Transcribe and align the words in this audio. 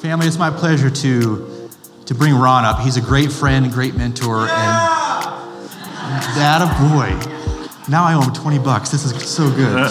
Family, 0.00 0.26
it's 0.26 0.38
my 0.38 0.48
pleasure 0.48 0.88
to, 0.88 1.68
to 2.06 2.14
bring 2.14 2.34
Ron 2.34 2.64
up. 2.64 2.80
He's 2.80 2.96
a 2.96 3.02
great 3.02 3.30
friend, 3.30 3.66
a 3.66 3.68
great 3.68 3.94
mentor, 3.94 4.48
and 4.48 4.48
that 6.36 6.62
a 6.62 6.68
boy. 6.88 7.10
Now 7.86 8.04
I 8.04 8.14
owe 8.14 8.22
him 8.22 8.32
20 8.32 8.60
bucks. 8.60 8.88
This 8.88 9.04
is 9.04 9.28
so 9.28 9.50
good. 9.50 9.90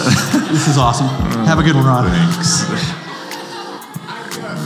this 0.50 0.66
is 0.66 0.78
awesome. 0.78 1.06
Have 1.46 1.60
a 1.60 1.62
good 1.62 1.76
one, 1.76 1.86
Ron. 1.86 2.10
Thanks. 2.10 2.64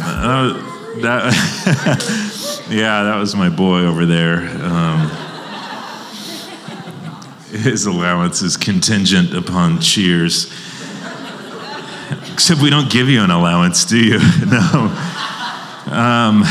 Uh, 0.07 0.63
that, 1.03 2.65
yeah, 2.71 3.03
that 3.03 3.17
was 3.17 3.37
my 3.37 3.51
boy 3.51 3.81
over 3.81 4.07
there. 4.07 4.49
Um, 4.65 5.11
his 7.51 7.85
allowance 7.85 8.41
is 8.41 8.57
contingent 8.57 9.35
upon 9.35 9.79
cheers. 9.81 10.51
Except 12.33 12.63
we 12.63 12.71
don't 12.71 12.91
give 12.91 13.11
you 13.11 13.23
an 13.23 13.31
allowance, 13.31 13.85
do 13.85 13.99
you? 13.99 14.19
No. 14.47 15.11
Um, 15.95 16.43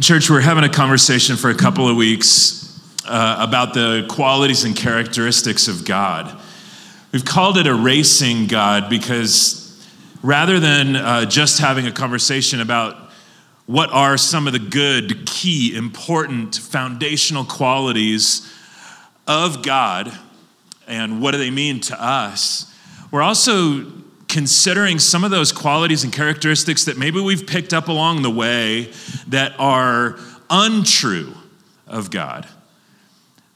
church, 0.00 0.28
we're 0.28 0.40
having 0.40 0.64
a 0.64 0.68
conversation 0.68 1.36
for 1.36 1.50
a 1.50 1.54
couple 1.54 1.88
of 1.88 1.94
weeks 1.94 2.82
uh, 3.06 3.36
about 3.38 3.74
the 3.74 4.06
qualities 4.10 4.64
and 4.64 4.74
characteristics 4.74 5.68
of 5.68 5.84
God. 5.84 6.36
We've 7.12 7.24
called 7.24 7.58
it 7.58 7.68
Erasing 7.68 8.48
God 8.48 8.90
because 8.90 9.88
rather 10.20 10.58
than 10.58 10.96
uh, 10.96 11.26
just 11.26 11.60
having 11.60 11.86
a 11.86 11.92
conversation 11.92 12.60
about 12.60 13.12
what 13.66 13.92
are 13.92 14.16
some 14.16 14.48
of 14.48 14.52
the 14.52 14.58
good, 14.58 15.26
key, 15.26 15.76
important, 15.76 16.56
foundational 16.56 17.44
qualities 17.44 18.52
of 19.28 19.62
God 19.62 20.12
and 20.88 21.22
what 21.22 21.30
do 21.30 21.38
they 21.38 21.52
mean 21.52 21.78
to 21.82 22.02
us, 22.02 22.66
we're 23.12 23.22
also 23.22 23.99
considering 24.30 24.98
some 25.00 25.24
of 25.24 25.30
those 25.30 25.50
qualities 25.50 26.04
and 26.04 26.12
characteristics 26.12 26.84
that 26.84 26.96
maybe 26.96 27.20
we've 27.20 27.46
picked 27.46 27.74
up 27.74 27.88
along 27.88 28.22
the 28.22 28.30
way 28.30 28.90
that 29.26 29.52
are 29.58 30.18
untrue 30.48 31.34
of 31.86 32.10
God. 32.10 32.46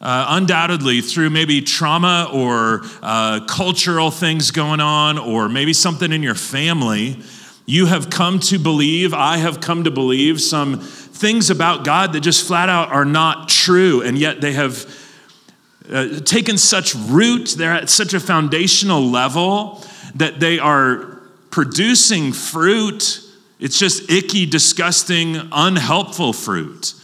Uh, 0.00 0.26
undoubtedly, 0.30 1.00
through 1.00 1.30
maybe 1.30 1.62
trauma 1.62 2.28
or 2.32 2.82
uh, 3.02 3.40
cultural 3.46 4.10
things 4.10 4.50
going 4.50 4.80
on, 4.80 5.16
or 5.16 5.48
maybe 5.48 5.72
something 5.72 6.12
in 6.12 6.22
your 6.22 6.34
family, 6.34 7.22
you 7.64 7.86
have 7.86 8.10
come 8.10 8.38
to 8.38 8.58
believe, 8.58 9.14
I 9.14 9.38
have 9.38 9.60
come 9.60 9.84
to 9.84 9.90
believe 9.90 10.40
some 10.40 10.80
things 10.80 11.48
about 11.48 11.84
God 11.84 12.12
that 12.12 12.20
just 12.20 12.46
flat 12.46 12.68
out 12.68 12.90
are 12.90 13.06
not 13.06 13.48
true, 13.48 14.02
and 14.02 14.18
yet 14.18 14.40
they 14.40 14.52
have 14.52 14.84
uh, 15.90 16.20
taken 16.20 16.58
such 16.58 16.94
root, 16.94 17.54
they're 17.56 17.72
at 17.72 17.88
such 17.88 18.12
a 18.12 18.20
foundational 18.20 19.00
level 19.00 19.82
that 20.14 20.40
they 20.40 20.58
are 20.58 21.20
producing 21.50 22.32
fruit. 22.32 23.20
It's 23.60 23.78
just 23.78 24.10
icky, 24.10 24.46
disgusting, 24.46 25.36
unhelpful 25.52 26.32
fruit. 26.32 26.94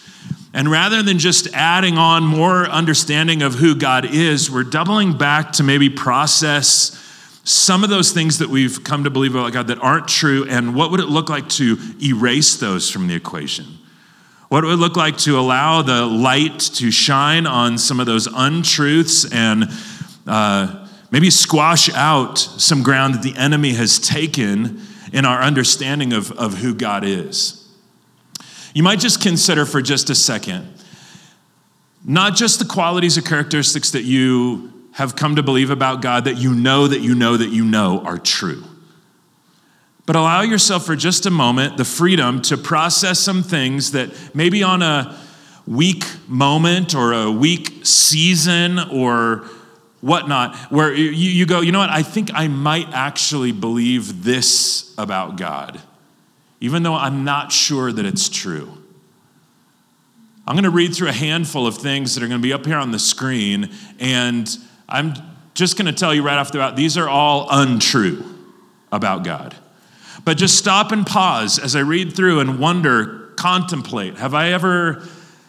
And 0.52 0.70
rather 0.70 1.02
than 1.02 1.18
just 1.18 1.46
adding 1.54 1.96
on 1.96 2.24
more 2.24 2.66
understanding 2.66 3.42
of 3.42 3.54
who 3.54 3.74
God 3.74 4.04
is, 4.04 4.50
we're 4.50 4.64
doubling 4.64 5.16
back 5.16 5.52
to 5.52 5.62
maybe 5.62 5.88
process 5.88 6.96
some 7.44 7.84
of 7.84 7.90
those 7.90 8.12
things 8.12 8.38
that 8.38 8.48
we've 8.48 8.82
come 8.84 9.04
to 9.04 9.10
believe 9.10 9.34
about 9.34 9.52
God 9.52 9.68
that 9.68 9.78
aren't 9.78 10.08
true, 10.08 10.46
and 10.48 10.74
what 10.74 10.90
would 10.90 11.00
it 11.00 11.06
look 11.06 11.28
like 11.28 11.48
to 11.50 11.78
erase 12.02 12.56
those 12.56 12.90
from 12.90 13.06
the 13.06 13.14
equation? 13.14 13.66
What 14.48 14.64
would 14.64 14.74
it 14.74 14.76
look 14.76 14.96
like 14.96 15.16
to 15.18 15.38
allow 15.38 15.82
the 15.82 16.04
light 16.04 16.58
to 16.58 16.90
shine 16.90 17.46
on 17.46 17.78
some 17.78 18.00
of 18.00 18.06
those 18.06 18.26
untruths 18.26 19.30
and 19.32 19.70
uh, 20.26 20.79
maybe 21.10 21.30
squash 21.30 21.92
out 21.94 22.38
some 22.38 22.82
ground 22.82 23.14
that 23.14 23.22
the 23.22 23.36
enemy 23.36 23.72
has 23.72 23.98
taken 23.98 24.80
in 25.12 25.24
our 25.24 25.42
understanding 25.42 26.12
of, 26.12 26.30
of 26.32 26.58
who 26.58 26.74
God 26.74 27.04
is? 27.04 27.68
You 28.74 28.82
might 28.82 29.00
just 29.00 29.20
consider 29.20 29.66
for 29.66 29.82
just 29.82 30.10
a 30.10 30.14
second 30.14 30.80
not 32.04 32.34
just 32.34 32.58
the 32.58 32.64
qualities 32.64 33.18
or 33.18 33.22
characteristics 33.22 33.90
that 33.90 34.02
you 34.02 34.72
have 34.92 35.16
come 35.16 35.36
to 35.36 35.42
believe 35.42 35.70
about 35.70 36.02
God 36.02 36.24
that 36.24 36.36
you 36.36 36.54
know 36.54 36.86
that 36.86 37.00
you 37.00 37.14
know 37.14 37.36
that 37.36 37.50
you 37.50 37.64
know 37.64 38.00
are 38.04 38.18
true. 38.18 38.64
But 40.06 40.16
allow 40.16 40.40
yourself 40.40 40.84
for 40.86 40.96
just 40.96 41.26
a 41.26 41.30
moment 41.30 41.76
the 41.76 41.84
freedom 41.84 42.42
to 42.42 42.56
process 42.56 43.20
some 43.20 43.42
things 43.42 43.92
that 43.92 44.10
maybe 44.34 44.62
on 44.62 44.82
a 44.82 45.16
weak 45.66 46.04
moment 46.26 46.94
or 46.94 47.12
a 47.12 47.30
weak 47.30 47.86
season 47.86 48.78
or 48.90 49.48
whatnot, 50.00 50.56
where 50.70 50.92
you, 50.92 51.10
you 51.10 51.46
go, 51.46 51.60
you 51.60 51.72
know 51.72 51.78
what, 51.78 51.90
I 51.90 52.02
think 52.02 52.30
I 52.34 52.48
might 52.48 52.88
actually 52.92 53.52
believe 53.52 54.24
this 54.24 54.94
about 54.96 55.36
God, 55.36 55.80
even 56.60 56.82
though 56.82 56.94
I'm 56.94 57.24
not 57.24 57.52
sure 57.52 57.92
that 57.92 58.04
it's 58.04 58.28
true. 58.28 58.76
I'm 60.46 60.54
going 60.54 60.64
to 60.64 60.70
read 60.70 60.94
through 60.94 61.08
a 61.08 61.12
handful 61.12 61.66
of 61.66 61.76
things 61.76 62.14
that 62.14 62.24
are 62.24 62.28
going 62.28 62.40
to 62.40 62.42
be 62.42 62.52
up 62.52 62.66
here 62.66 62.78
on 62.78 62.90
the 62.90 62.98
screen, 62.98 63.70
and 63.98 64.48
I'm 64.88 65.14
just 65.54 65.76
going 65.76 65.86
to 65.86 65.92
tell 65.92 66.14
you 66.14 66.22
right 66.22 66.38
off 66.38 66.50
the 66.52 66.58
bat 66.58 66.76
these 66.76 66.96
are 66.96 67.08
all 67.08 67.46
untrue 67.50 68.24
about 68.90 69.24
God. 69.24 69.54
But 70.24 70.36
just 70.36 70.58
stop 70.58 70.92
and 70.92 71.06
pause 71.06 71.58
as 71.58 71.76
I 71.76 71.80
read 71.80 72.14
through 72.14 72.40
and 72.40 72.58
wonder, 72.58 73.32
contemplate. 73.36 74.16
Have 74.18 74.34
I 74.34 74.52
ever 74.52 75.06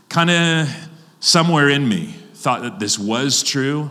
kind 0.10 0.30
of 0.30 0.90
somewhere 1.20 1.70
in 1.70 1.88
me 1.88 2.16
thought 2.34 2.62
that 2.62 2.80
this 2.80 2.98
was 2.98 3.44
true 3.44 3.90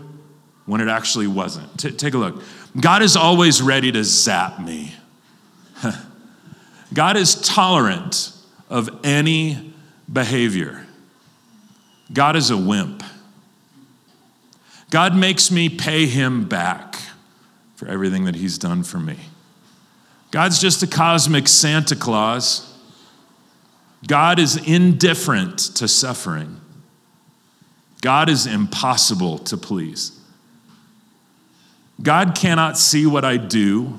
when 0.71 0.81
it 0.81 0.87
actually 0.87 1.27
wasn't? 1.27 1.81
T- 1.81 1.91
take 1.91 2.15
a 2.15 2.19
look. 2.19 2.45
God 2.81 3.03
is 3.03 3.17
always 3.17 3.61
ready 3.61 3.91
to 3.91 4.05
zap 4.05 4.61
me. 4.61 4.95
God 6.95 7.17
is 7.17 7.35
tolerant 7.35 8.33
of 8.69 8.89
any 9.03 9.75
behavior. 10.11 10.87
God 12.13 12.37
is 12.37 12.51
a 12.51 12.57
wimp. 12.57 13.03
God 14.91 15.17
makes 15.17 15.51
me 15.51 15.69
pay 15.69 16.07
him 16.07 16.49
back 16.49 16.95
for 17.75 17.89
everything 17.89 18.25
that 18.27 18.37
he's 18.37 18.57
done 18.57 18.85
for 18.85 19.01
me. 19.01 19.17
God's 20.31 20.61
just 20.61 20.85
a 20.85 20.87
cosmic 20.87 21.49
Santa 21.49 21.97
Claus. 21.97 22.79
God 24.07 24.39
is 24.39 24.57
indifferent 24.57 25.59
to 25.59 25.89
suffering. 25.89 26.61
God 28.03 28.29
is 28.29 28.47
impossible 28.47 29.39
to 29.39 29.57
please. 29.57 30.20
God 32.03 32.35
cannot 32.35 32.79
see 32.79 33.07
what 33.07 33.25
I 33.25 33.37
do. 33.37 33.97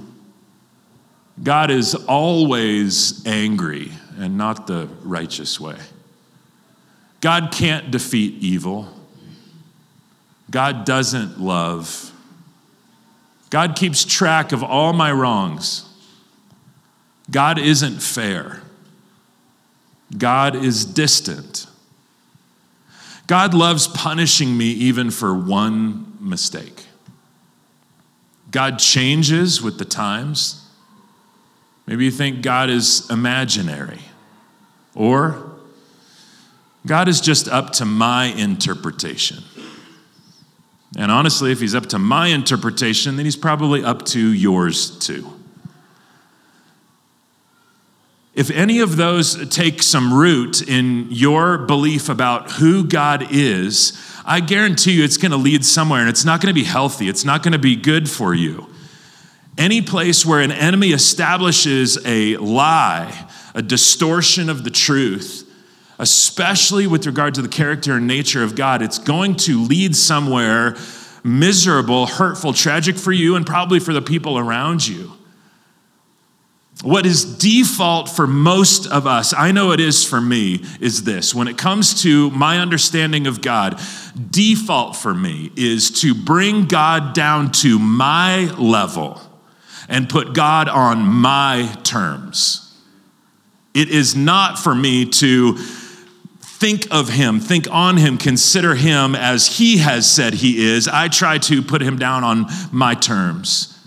God 1.42 1.72
is 1.72 1.96
always 1.96 3.26
angry 3.26 3.92
and 4.18 4.38
not 4.38 4.68
the 4.68 4.90
righteous 5.04 5.60
way. 5.60 5.78
God 7.20 7.52
can't 7.52 7.92
defeat 7.92 8.42
evil. 8.42 8.88
God 10.50 10.86
doesn't 10.86 11.40
love. 11.40 12.12
God 13.50 13.76
keeps 13.76 14.04
track 14.04 14.52
of 14.52 14.64
all 14.64 14.94
my 14.94 15.12
wrongs. 15.12 15.88
God 17.30 17.60
isn't 17.60 18.02
fair. 18.02 18.62
God 20.18 20.56
is 20.56 20.84
distant. 20.84 21.68
God 23.28 23.54
loves 23.54 23.88
punishing 23.88 24.58
me 24.58 24.66
even 24.72 25.12
for 25.12 25.34
one 25.34 26.18
mistake. 26.20 26.86
God 28.52 28.80
changes 28.80 29.62
with 29.62 29.80
the 29.80 29.86
times. 29.86 30.68
Maybe 31.88 32.06
you 32.06 32.12
think 32.12 32.42
God 32.42 32.70
is 32.70 33.10
imaginary. 33.10 34.02
Or 34.94 35.52
God 36.86 37.08
is 37.08 37.22
just 37.22 37.48
up 37.48 37.72
to 37.74 37.86
my 37.86 38.26
interpretation. 38.26 39.44
And 40.98 41.12
honestly, 41.12 41.52
if 41.52 41.62
he's 41.62 41.76
up 41.76 41.86
to 41.88 42.00
my 42.00 42.28
interpretation, 42.28 43.16
then 43.16 43.26
he's 43.26 43.38
probably 43.38 43.84
up 43.84 44.06
to 44.08 44.20
yours 44.20 44.98
too. 45.00 45.41
If 48.34 48.50
any 48.50 48.80
of 48.80 48.96
those 48.96 49.50
take 49.50 49.84
some 49.84 50.14
root 50.14 50.62
in 50.62 51.08
your 51.10 51.58
belief 51.58 52.08
about 52.08 52.52
who 52.52 52.86
God 52.86 53.28
is, 53.30 53.92
I 54.26 54.40
guarantee 54.40 54.94
you 54.94 55.04
it's 55.04 55.18
going 55.18 55.32
to 55.32 55.38
lead 55.38 55.66
somewhere 55.66 56.00
and 56.00 56.10
it's 56.10 56.24
not 56.24 56.40
going 56.40 56.54
to 56.54 56.60
be 56.60 56.66
healthy. 56.66 57.10
It's 57.10 57.26
not 57.26 57.44
going 57.44 57.52
to 57.52 57.60
be 57.60 57.76
good 57.76 58.10
for 58.10 58.34
you. 58.34 58.68
Any 59.58 59.82
place 59.82 60.26
where 60.26 60.40
an 60.40 60.52
enemy 60.52 60.92
establishes 60.92 62.00
a 62.06 62.38
lie, 62.38 63.28
a 63.54 63.62
distortion 63.62 64.50
of 64.50 64.64
the 64.64 64.70
truth, 64.70 65.46
especially 66.00 66.88
with 66.88 67.06
regard 67.06 67.36
to 67.36 67.42
the 67.42 67.50
character 67.50 67.98
and 67.98 68.08
nature 68.08 68.44
of 68.44 68.56
God, 68.56 68.82
it's 68.82 68.98
going 68.98 69.36
to 69.38 69.62
lead 69.62 69.94
somewhere 69.94 70.78
miserable, 71.24 72.08
hurtful, 72.08 72.54
tragic 72.54 72.96
for 72.96 73.12
you 73.12 73.36
and 73.36 73.46
probably 73.46 73.80
for 73.80 73.92
the 73.94 74.02
people 74.02 74.38
around 74.38 74.88
you. 74.88 75.12
What 76.84 77.06
is 77.06 77.38
default 77.38 78.10
for 78.10 78.26
most 78.26 78.88
of 78.88 79.06
us, 79.06 79.34
I 79.36 79.52
know 79.52 79.72
it 79.72 79.80
is 79.80 80.04
for 80.04 80.20
me, 80.20 80.64
is 80.80 81.04
this. 81.04 81.36
When 81.36 81.48
it 81.48 81.58
comes 81.58 82.02
to 82.02 82.32
my 82.32 82.58
understanding 82.58 83.28
of 83.28 83.42
God, 83.42 83.80
default 84.32 84.96
for 84.96 85.14
me 85.14 85.52
is 85.56 85.92
to 86.02 86.16
bring 86.16 86.66
God 86.66 87.14
down 87.14 87.52
to 87.54 87.78
my 87.78 88.46
level. 88.56 89.22
and 89.92 90.08
put 90.10 90.34
God 90.34 90.70
on 90.70 91.00
my 91.00 91.70
terms. 91.84 92.74
It 93.74 93.90
is 93.90 94.16
not 94.16 94.58
for 94.58 94.74
me 94.74 95.06
to 95.06 95.58
think 95.58 96.88
of 96.92 97.10
him, 97.10 97.40
think 97.42 97.68
on 97.70 97.98
him, 97.98 98.18
consider 98.18 98.76
him 98.76 99.16
as 99.16 99.58
he 99.58 99.80
has 99.80 100.10
said 100.10 100.36
he 100.36 100.66
is. 100.66 100.88
I 100.88 101.10
try 101.10 101.38
to 101.40 101.62
put 101.62 101.82
him 101.82 101.98
down 101.98 102.24
on 102.24 102.46
my 102.72 102.94
terms. 102.96 103.78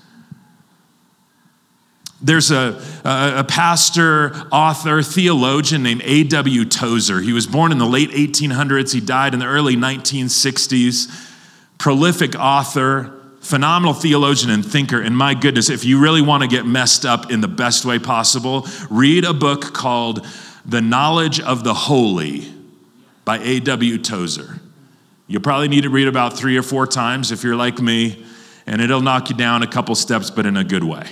There's 2.24 2.50
a, 2.50 2.80
a, 3.04 3.44
pastor, 3.44 4.34
author, 4.50 5.02
theologian 5.02 5.82
named 5.82 6.00
A.W. 6.06 6.64
Tozer. 6.64 7.20
He 7.20 7.34
was 7.34 7.46
born 7.46 7.70
in 7.70 7.76
the 7.76 7.86
late 7.86 8.08
1800s, 8.12 8.94
he 8.94 9.00
died 9.00 9.34
in 9.34 9.40
the 9.40 9.46
early 9.46 9.76
1960s. 9.76 11.32
Prolific 11.76 12.34
author, 12.34 13.20
phenomenal 13.40 13.92
theologian 13.92 14.50
and 14.50 14.64
thinker. 14.64 15.02
And 15.02 15.14
my 15.14 15.34
goodness, 15.34 15.68
if 15.68 15.84
you 15.84 16.00
really 16.00 16.22
want 16.22 16.42
to 16.42 16.48
get 16.48 16.64
messed 16.64 17.04
up 17.04 17.30
in 17.30 17.42
the 17.42 17.48
best 17.48 17.84
way 17.84 17.98
possible, 17.98 18.66
read 18.88 19.26
a 19.26 19.34
book 19.34 19.74
called 19.74 20.26
The 20.64 20.80
Knowledge 20.80 21.40
of 21.40 21.62
the 21.62 21.74
Holy 21.74 22.50
by 23.26 23.38
A.W. 23.40 23.98
Tozer. 23.98 24.60
You'll 25.26 25.42
probably 25.42 25.68
need 25.68 25.82
to 25.82 25.90
read 25.90 26.08
about 26.08 26.38
three 26.38 26.56
or 26.56 26.62
four 26.62 26.86
times 26.86 27.32
if 27.32 27.44
you're 27.44 27.56
like 27.56 27.80
me, 27.80 28.24
and 28.66 28.80
it'll 28.80 29.02
knock 29.02 29.28
you 29.28 29.36
down 29.36 29.62
a 29.62 29.66
couple 29.66 29.94
steps, 29.94 30.30
but 30.30 30.46
in 30.46 30.56
a 30.56 30.64
good 30.64 30.84
way. 30.84 31.10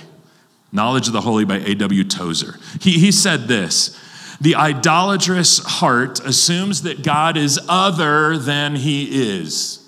Knowledge 0.73 1.05
of 1.05 1.13
the 1.13 1.21
Holy 1.21 1.45
by 1.45 1.57
A.W. 1.57 2.03
Tozer. 2.03 2.59
He, 2.81 2.93
he 2.99 3.11
said 3.11 3.47
this 3.47 3.97
The 4.41 4.55
idolatrous 4.55 5.59
heart 5.59 6.19
assumes 6.25 6.81
that 6.81 7.03
God 7.03 7.37
is 7.37 7.59
other 7.69 8.37
than 8.37 8.75
he 8.75 9.37
is 9.39 9.87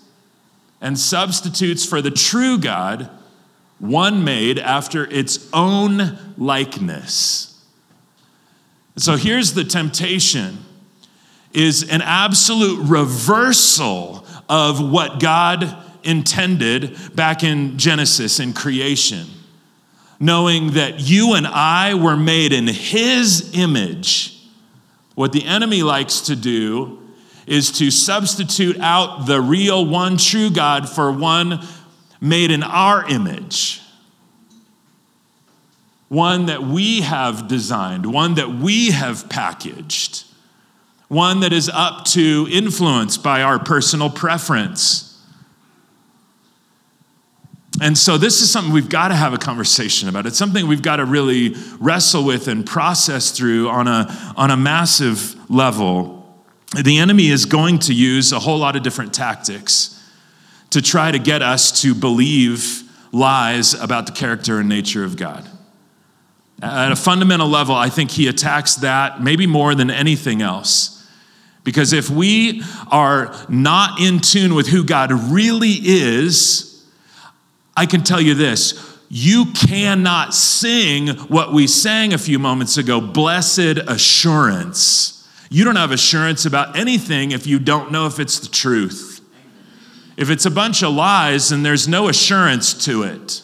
and 0.80 1.00
substitutes 1.00 1.84
for 1.84 2.02
the 2.02 2.12
true 2.12 2.60
God 2.60 3.10
one 3.80 4.24
made 4.24 4.60
after 4.60 5.06
its 5.12 5.50
own 5.52 6.18
likeness. 6.38 7.52
So 8.96 9.18
here's 9.18 9.54
the 9.54 9.64
temptation 9.64 10.60
is 11.52 11.90
an 11.90 12.02
absolute 12.02 12.88
reversal 12.88 14.26
of 14.48 14.92
what 14.92 15.20
God 15.20 15.76
intended 16.04 17.16
back 17.16 17.44
in 17.44 17.78
Genesis 17.80 18.40
in 18.40 18.54
creation 18.54 19.26
knowing 20.20 20.72
that 20.72 21.00
you 21.00 21.34
and 21.34 21.46
I 21.48 21.94
were 21.94 22.18
made 22.18 22.54
in 22.54 22.68
His 22.68 23.52
image. 23.54 24.32
What 25.16 25.32
the 25.32 25.46
enemy 25.46 25.84
likes 25.84 26.22
to 26.22 26.36
do 26.36 27.02
is 27.48 27.72
to 27.74 27.92
substitute 27.92 28.80
out 28.80 29.26
the 29.28 29.40
real 29.40 29.86
one 29.86 30.18
true 30.18 30.50
God 30.50 30.90
for 30.90 31.12
one 31.12 31.66
made 32.20 32.52
in 32.52 32.64
our 32.64 33.08
image. 33.10 33.82
One 36.08 36.48
that 36.48 36.64
we 36.64 37.02
have 37.02 37.48
designed, 37.48 38.06
one 38.06 38.36
that 38.36 38.50
we 38.50 38.92
have 38.92 39.30
packaged, 39.30 40.26
one 41.08 41.42
that 41.42 41.54
is 41.54 41.70
up 41.70 42.06
to 42.06 42.48
influence 42.52 43.18
by 43.18 43.42
our 43.42 43.60
personal 43.60 44.10
preference. 44.10 45.15
And 47.82 47.98
so, 47.98 48.18
this 48.18 48.42
is 48.42 48.50
something 48.50 48.74
we've 48.74 48.90
got 48.90 49.10
to 49.10 49.16
have 49.16 49.34
a 49.34 49.38
conversation 49.38 50.08
about. 50.08 50.26
It's 50.26 50.38
something 50.38 50.66
we've 50.68 50.82
got 50.82 50.98
to 50.98 51.06
really 51.06 51.56
wrestle 51.80 52.24
with 52.24 52.48
and 52.48 52.66
process 52.66 53.32
through 53.32 53.70
on 53.70 53.88
a, 53.88 54.34
on 54.38 54.50
a 54.50 54.56
massive 54.56 55.36
level. 55.50 56.26
The 56.82 56.98
enemy 57.00 57.28
is 57.28 57.46
going 57.46 57.80
to 57.80 57.94
use 57.94 58.32
a 58.32 58.40
whole 58.40 58.58
lot 58.58 58.76
of 58.76 58.84
different 58.84 59.14
tactics 59.14 59.92
to 60.70 60.82
try 60.82 61.12
to 61.12 61.20
get 61.20 61.42
us 61.42 61.82
to 61.82 61.94
believe 61.94 62.84
lies 63.12 63.74
about 63.74 64.06
the 64.06 64.12
character 64.12 64.60
and 64.60 64.70
nature 64.70 65.04
of 65.04 65.18
God. 65.18 65.48
At 66.62 66.92
a 66.92 66.96
fundamental 66.96 67.48
level, 67.48 67.76
I 67.76 67.90
think 67.90 68.12
he 68.12 68.28
attacks 68.28 68.76
that 68.76 69.22
maybe 69.22 69.48
more 69.48 69.76
than 69.76 69.90
anything 69.90 70.42
else. 70.42 70.92
Because 71.64 71.94
if 71.94 72.10
we 72.10 72.62
are 72.90 73.36
not 73.50 74.00
in 74.00 74.20
tune 74.20 74.54
with 74.54 74.68
who 74.68 74.84
God 74.84 75.12
really 75.12 75.74
is, 75.82 76.75
I 77.78 77.86
can 77.86 78.04
tell 78.04 78.22
you 78.22 78.34
this 78.34 78.96
you 79.10 79.46
cannot 79.54 80.34
sing 80.34 81.10
what 81.28 81.54
we 81.54 81.68
sang 81.68 82.14
a 82.14 82.18
few 82.18 82.40
moments 82.40 82.78
ago 82.78 83.00
blessed 83.00 83.80
assurance. 83.88 85.28
You 85.50 85.64
don't 85.64 85.76
have 85.76 85.92
assurance 85.92 86.46
about 86.46 86.76
anything 86.76 87.32
if 87.32 87.46
you 87.46 87.60
don't 87.60 87.92
know 87.92 88.08
if 88.08 88.20
it's 88.20 88.40
the 88.40 88.48
truth. 88.48 89.22
If 90.18 90.30
it's 90.30 90.46
a 90.46 90.52
bunch 90.52 90.82
of 90.82 90.94
lies, 90.94 91.50
then 91.50 91.62
there's 91.62 91.88
no 91.88 92.08
assurance 92.08 92.74
to 92.86 93.04
it. 93.04 93.44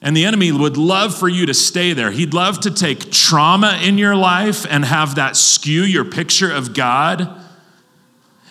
And 0.00 0.16
the 0.16 0.24
enemy 0.24 0.52
would 0.52 0.76
love 0.76 1.16
for 1.16 1.28
you 1.28 1.46
to 1.46 1.54
stay 1.54 1.92
there. 1.92 2.10
He'd 2.10 2.34
love 2.34 2.60
to 2.60 2.70
take 2.70 3.10
trauma 3.10 3.80
in 3.82 3.98
your 3.98 4.14
life 4.14 4.66
and 4.68 4.84
have 4.84 5.16
that 5.16 5.36
skew 5.36 5.82
your 5.82 6.04
picture 6.04 6.52
of 6.52 6.74
God 6.74 7.40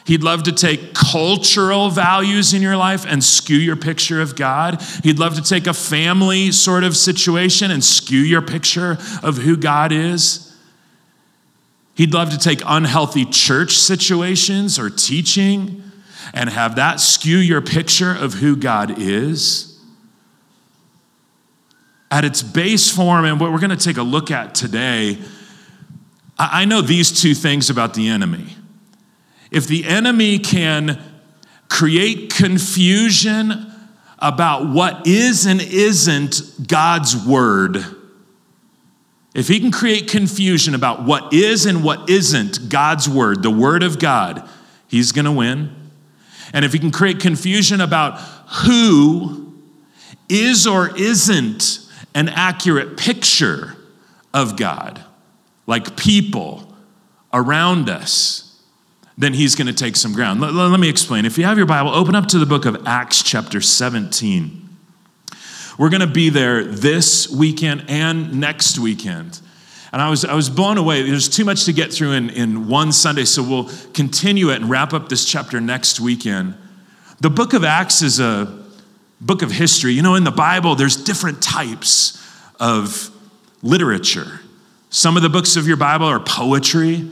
He'd 0.07 0.24
love 0.24 0.44
to 0.44 0.54
take 0.54 0.94
cultural 0.94 1.89
values 1.89 2.54
in 2.54 2.62
your 2.62 2.77
life 2.77 3.06
and 3.06 3.21
skew 3.21 3.57
your 3.57 3.75
picture 3.75 4.21
of 4.21 4.38
God. 4.38 4.81
He'd 5.04 5.19
love 5.19 5.36
to 5.36 5.42
take 5.42 5.68
a 5.68 5.74
family 5.74 6.54
sort 6.54 6.86
of 6.86 6.95
situation 6.95 7.71
and 7.71 7.83
skew 7.83 8.21
your 8.21 8.42
picture 8.42 8.98
of 9.21 9.36
who 9.36 9.57
God 9.57 9.92
is. 9.92 10.56
He'd 11.94 12.13
love 12.13 12.30
to 12.30 12.38
take 12.38 12.62
unhealthy 12.65 13.25
church 13.25 13.74
situations 13.74 14.80
or 14.80 14.89
teaching 14.89 15.83
and 16.33 16.50
have 16.51 16.77
that 16.77 17.01
skew 17.01 17.38
your 17.38 17.62
picture 17.62 18.15
of 18.15 18.36
who 18.36 18.56
God 18.56 18.98
is. 18.98 19.77
At 22.09 22.24
its 22.24 22.42
base 22.42 22.89
form, 22.89 23.25
and 23.25 23.42
what 23.42 23.51
we're 23.51 23.59
going 23.59 23.71
to 23.71 23.75
take 23.75 23.98
a 23.98 24.04
look 24.04 24.31
at 24.31 24.56
today, 24.56 25.18
I 26.39 26.63
know 26.63 26.80
these 26.80 27.21
two 27.21 27.33
things 27.33 27.69
about 27.69 27.94
the 27.94 28.07
enemy. 28.07 28.56
If 29.52 29.68
the 29.68 29.86
enemy 29.86 30.40
can 30.40 31.02
create 31.70 32.34
confusion 32.34 33.72
about 34.20 34.68
what 34.68 35.06
is 35.06 35.46
and 35.46 35.62
isn't 35.62 36.68
God's 36.68 37.16
word, 37.16 37.84
if 39.38 39.48
he 39.48 39.60
can 39.60 39.72
create 39.72 40.08
confusion 40.08 40.74
about 40.74 41.04
what 41.04 41.32
is 41.32 41.68
and 41.68 41.84
what 41.84 42.10
isn't 42.10 42.70
God's 42.70 43.08
word, 43.08 43.44
the 43.44 43.52
word 43.52 43.84
of 43.84 44.00
God, 44.00 44.50
he's 44.88 45.12
going 45.12 45.26
to 45.26 45.32
win. 45.32 45.76
And 46.54 46.66
if 46.66 46.74
he 46.74 46.80
can 46.80 46.92
create 46.92 47.20
confusion 47.20 47.80
about 47.80 48.20
who 48.66 49.54
is 50.28 50.66
or 50.66 50.98
isn't 50.98 51.80
an 52.16 52.30
accurate 52.30 52.98
picture 52.98 53.76
of 54.33 54.57
God, 54.57 55.04
like 55.68 55.95
people 55.95 56.74
around 57.31 57.90
us, 57.90 58.46
then 59.18 59.33
he's 59.33 59.56
going 59.56 59.68
to 59.68 59.74
take 59.74 59.95
some 59.95 60.14
ground. 60.14 60.40
Let, 60.40 60.54
let, 60.54 60.80
me 60.80 60.90
explain. 60.90 61.26
If 61.26 61.38
you 61.38 61.45
have 61.45 61.57
your 61.57 61.66
Bible, 61.66 61.90
open 61.90 62.14
up 62.14 62.28
to 62.28 62.40
the 62.40 62.45
book 62.45 62.66
of 62.66 62.86
Acts, 62.86 63.24
chapter 63.24 63.59
17. 63.59 64.69
We're 65.78 65.90
going 65.90 66.02
to 66.02 66.07
be 66.07 66.30
there 66.30 66.64
this 66.64 67.30
weekend 67.30 67.86
and 67.88 68.40
next 68.40 68.78
weekend. 68.78 69.40
And 69.92 70.02
I 70.02 70.09
was, 70.09 70.26
I 70.26 70.36
was 70.36 70.50
blown 70.50 70.78
away. 70.78 71.02
There's 71.04 71.30
too 71.30 71.45
much 71.45 71.66
to 71.66 71.74
get 71.74 71.92
through 71.92 72.12
in, 72.12 72.30
in 72.30 72.68
one 72.68 72.92
Sunday, 72.92 73.26
so 73.26 73.42
we'll 73.42 73.69
continue 73.94 74.50
it 74.50 74.57
and 74.57 74.69
wrap 74.69 74.94
up 74.94 75.09
this 75.09 75.26
chapter 75.26 75.59
next 75.62 76.00
weekend. 76.00 76.56
The 77.19 77.30
book 77.30 77.54
of 77.54 77.64
Acts 77.64 78.02
is 78.02 78.19
a 78.19 78.64
book 79.21 79.42
of 79.42 79.52
history. 79.52 79.94
You 79.94 80.02
know, 80.04 80.16
in 80.16 80.24
the 80.24 80.31
Bible, 80.31 80.76
there's 80.76 80.95
different 80.95 81.42
types 81.42 82.24
of 82.59 83.09
literature. 83.64 84.42
Some 84.90 85.18
of 85.18 85.24
the 85.24 85.30
books 85.30 85.56
of 85.56 85.68
your 85.68 85.78
Bible 85.78 86.06
are 86.06 86.19
poetry, 86.19 87.09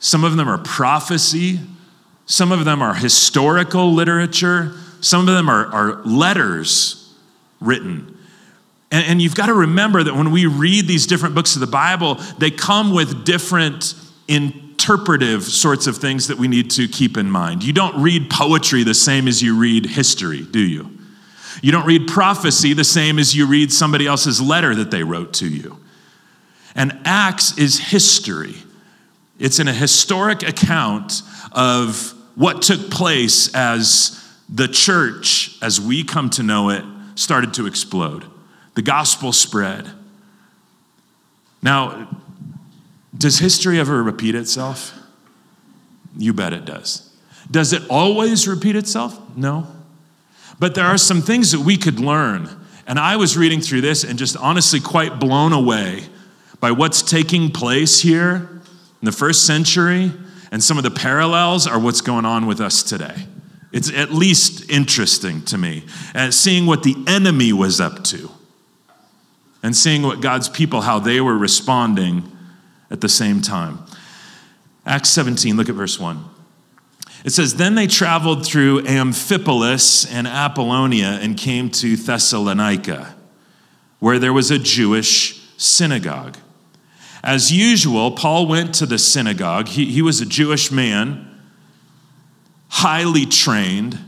some 0.00 0.24
of 0.24 0.36
them 0.36 0.48
are 0.48 0.58
prophecy. 0.58 1.60
Some 2.24 2.50
of 2.52 2.64
them 2.64 2.82
are 2.82 2.94
historical 2.94 3.92
literature. 3.92 4.72
Some 5.00 5.28
of 5.28 5.34
them 5.34 5.48
are, 5.48 5.66
are 5.66 6.02
letters 6.04 7.14
written. 7.60 8.18
And, 8.90 9.06
and 9.06 9.22
you've 9.22 9.34
got 9.34 9.46
to 9.46 9.54
remember 9.54 10.02
that 10.02 10.14
when 10.14 10.30
we 10.30 10.46
read 10.46 10.88
these 10.88 11.06
different 11.06 11.34
books 11.34 11.54
of 11.54 11.60
the 11.60 11.66
Bible, 11.66 12.14
they 12.38 12.50
come 12.50 12.92
with 12.92 13.24
different 13.24 13.94
interpretive 14.26 15.44
sorts 15.44 15.86
of 15.86 15.98
things 15.98 16.28
that 16.28 16.38
we 16.38 16.48
need 16.48 16.70
to 16.72 16.88
keep 16.88 17.18
in 17.18 17.30
mind. 17.30 17.62
You 17.62 17.74
don't 17.74 18.02
read 18.02 18.30
poetry 18.30 18.82
the 18.84 18.94
same 18.94 19.28
as 19.28 19.42
you 19.42 19.58
read 19.58 19.84
history, 19.84 20.42
do 20.42 20.60
you? 20.60 20.98
You 21.62 21.72
don't 21.72 21.84
read 21.84 22.08
prophecy 22.08 22.72
the 22.72 22.84
same 22.84 23.18
as 23.18 23.36
you 23.36 23.46
read 23.46 23.70
somebody 23.70 24.06
else's 24.06 24.40
letter 24.40 24.74
that 24.76 24.90
they 24.90 25.02
wrote 25.02 25.34
to 25.34 25.48
you. 25.48 25.78
And 26.74 26.98
Acts 27.04 27.58
is 27.58 27.78
history. 27.78 28.54
It's 29.40 29.58
in 29.58 29.66
a 29.66 29.72
historic 29.72 30.42
account 30.42 31.22
of 31.50 32.14
what 32.36 32.62
took 32.62 32.90
place 32.90 33.52
as 33.54 34.16
the 34.48 34.68
church, 34.68 35.58
as 35.62 35.80
we 35.80 36.04
come 36.04 36.30
to 36.30 36.42
know 36.42 36.68
it, 36.68 36.84
started 37.16 37.54
to 37.54 37.66
explode. 37.66 38.24
The 38.74 38.82
gospel 38.82 39.32
spread. 39.32 39.90
Now, 41.62 42.08
does 43.16 43.38
history 43.38 43.80
ever 43.80 44.02
repeat 44.02 44.34
itself? 44.34 44.96
You 46.16 46.32
bet 46.32 46.52
it 46.52 46.64
does. 46.64 47.10
Does 47.50 47.72
it 47.72 47.82
always 47.88 48.46
repeat 48.46 48.76
itself? 48.76 49.18
No. 49.36 49.66
But 50.58 50.74
there 50.74 50.84
are 50.84 50.98
some 50.98 51.22
things 51.22 51.52
that 51.52 51.60
we 51.60 51.76
could 51.76 51.98
learn 51.98 52.48
And 52.90 52.98
I 52.98 53.14
was 53.14 53.36
reading 53.36 53.60
through 53.60 53.82
this 53.82 54.02
and 54.02 54.18
just 54.18 54.36
honestly 54.36 54.80
quite 54.80 55.20
blown 55.20 55.52
away 55.52 56.06
by 56.58 56.72
what's 56.72 57.02
taking 57.02 57.52
place 57.52 58.00
here 58.00 58.59
in 59.00 59.06
the 59.06 59.12
first 59.12 59.46
century, 59.46 60.12
and 60.52 60.62
some 60.62 60.76
of 60.76 60.82
the 60.84 60.90
parallels 60.90 61.66
are 61.66 61.78
what's 61.78 62.00
going 62.00 62.24
on 62.24 62.46
with 62.46 62.60
us 62.60 62.82
today. 62.82 63.26
It's 63.72 63.90
at 63.92 64.10
least 64.10 64.68
interesting 64.68 65.42
to 65.46 65.56
me, 65.56 65.84
and 66.12 66.34
seeing 66.34 66.66
what 66.66 66.82
the 66.82 66.96
enemy 67.06 67.52
was 67.52 67.80
up 67.80 68.02
to, 68.04 68.30
and 69.62 69.76
seeing 69.76 70.02
what 70.02 70.20
God's 70.20 70.48
people, 70.48 70.82
how 70.82 70.98
they 70.98 71.20
were 71.20 71.36
responding 71.36 72.30
at 72.90 73.00
the 73.00 73.08
same 73.08 73.40
time. 73.40 73.78
Acts 74.84 75.10
17, 75.10 75.56
look 75.56 75.68
at 75.68 75.74
verse 75.74 75.98
1. 75.98 76.24
It 77.24 77.30
says, 77.30 77.54
Then 77.54 77.74
they 77.74 77.86
traveled 77.86 78.44
through 78.44 78.82
Amphipolis 78.82 80.10
and 80.10 80.26
Apollonia 80.26 81.18
and 81.22 81.36
came 81.36 81.70
to 81.70 81.96
Thessalonica, 81.96 83.14
where 83.98 84.18
there 84.18 84.32
was 84.32 84.50
a 84.50 84.58
Jewish 84.58 85.40
synagogue. 85.56 86.36
As 87.22 87.52
usual, 87.52 88.12
Paul 88.12 88.46
went 88.46 88.74
to 88.76 88.86
the 88.86 88.98
synagogue. 88.98 89.68
He, 89.68 89.86
he 89.86 90.02
was 90.02 90.20
a 90.20 90.26
Jewish 90.26 90.70
man, 90.70 91.26
highly 92.68 93.26
trained, 93.26 93.98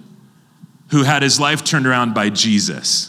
who 0.89 1.03
had 1.03 1.23
his 1.23 1.39
life 1.39 1.65
turned 1.65 1.87
around 1.87 2.15
by 2.15 2.31
Jesus. 2.31 3.09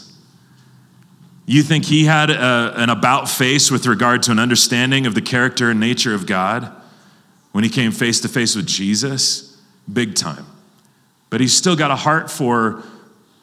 You 1.46 1.62
think 1.62 1.84
he 1.84 2.04
had 2.04 2.30
a, 2.30 2.74
an 2.76 2.90
about 2.90 3.28
face 3.28 3.70
with 3.70 3.86
regard 3.86 4.22
to 4.24 4.30
an 4.30 4.38
understanding 4.38 5.06
of 5.06 5.14
the 5.14 5.20
character 5.20 5.70
and 5.70 5.78
nature 5.78 6.14
of 6.14 6.26
God 6.26 6.70
when 7.52 7.64
he 7.64 7.70
came 7.70 7.92
face 7.92 8.20
to 8.22 8.28
face 8.28 8.56
with 8.56 8.66
Jesus? 8.66 9.60
Big 9.92 10.14
time. 10.14 10.46
But 11.28 11.40
he's 11.40 11.54
still 11.54 11.76
got 11.76 11.90
a 11.90 11.96
heart 11.96 12.30
for 12.30 12.82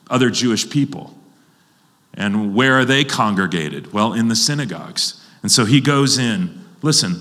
other 0.09 0.29
Jewish 0.29 0.69
people. 0.69 1.15
And 2.13 2.55
where 2.55 2.73
are 2.79 2.85
they 2.85 3.03
congregated? 3.03 3.93
Well, 3.93 4.13
in 4.13 4.27
the 4.27 4.35
synagogues. 4.35 5.20
And 5.41 5.51
so 5.51 5.65
he 5.65 5.81
goes 5.81 6.17
in. 6.17 6.63
Listen, 6.81 7.19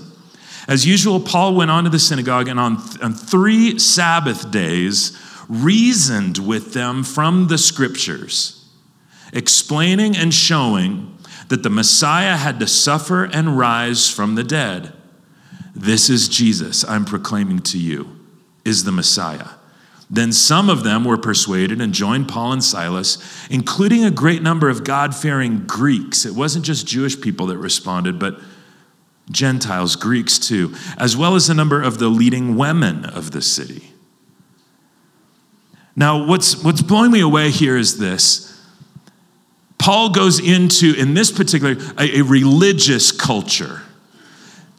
as 0.67 0.85
usual, 0.85 1.19
Paul 1.19 1.55
went 1.55 1.71
on 1.71 1.83
to 1.85 1.89
the 1.89 1.99
synagogue 1.99 2.47
and 2.47 2.59
on, 2.59 2.77
th- 2.77 3.01
on 3.01 3.13
three 3.13 3.79
Sabbath 3.79 4.51
days 4.51 5.17
reasoned 5.49 6.37
with 6.37 6.73
them 6.73 7.03
from 7.03 7.47
the 7.47 7.57
scriptures, 7.57 8.69
explaining 9.33 10.15
and 10.15 10.33
showing 10.33 11.17
that 11.49 11.63
the 11.63 11.69
Messiah 11.69 12.37
had 12.37 12.59
to 12.59 12.67
suffer 12.67 13.25
and 13.25 13.57
rise 13.57 14.09
from 14.09 14.35
the 14.35 14.43
dead. 14.43 14.93
This 15.75 16.09
is 16.09 16.29
Jesus 16.29 16.85
I'm 16.85 17.05
proclaiming 17.05 17.59
to 17.59 17.77
you, 17.77 18.19
is 18.63 18.83
the 18.83 18.91
Messiah. 18.91 19.49
Then 20.13 20.33
some 20.33 20.69
of 20.69 20.83
them 20.83 21.05
were 21.05 21.17
persuaded 21.17 21.79
and 21.79 21.93
joined 21.93 22.27
Paul 22.27 22.51
and 22.51 22.63
Silas, 22.63 23.17
including 23.49 24.03
a 24.03 24.11
great 24.11 24.41
number 24.41 24.67
of 24.67 24.83
God 24.83 25.15
fearing 25.15 25.65
Greeks. 25.65 26.25
It 26.25 26.35
wasn't 26.35 26.65
just 26.65 26.85
Jewish 26.85 27.19
people 27.19 27.45
that 27.47 27.57
responded, 27.57 28.19
but 28.19 28.37
Gentiles, 29.31 29.95
Greeks 29.95 30.37
too, 30.37 30.75
as 30.97 31.15
well 31.15 31.35
as 31.35 31.49
a 31.49 31.53
number 31.53 31.81
of 31.81 31.97
the 31.97 32.09
leading 32.09 32.57
women 32.57 33.05
of 33.05 33.31
the 33.31 33.41
city. 33.41 33.93
Now, 35.95 36.25
what's, 36.25 36.61
what's 36.61 36.81
blowing 36.81 37.11
me 37.11 37.21
away 37.21 37.49
here 37.49 37.77
is 37.77 37.97
this. 37.97 38.49
Paul 39.77 40.09
goes 40.09 40.39
into, 40.39 40.93
in 40.93 41.13
this 41.13 41.31
particular, 41.31 41.75
a, 41.97 42.19
a 42.19 42.21
religious 42.23 43.13
culture. 43.13 43.81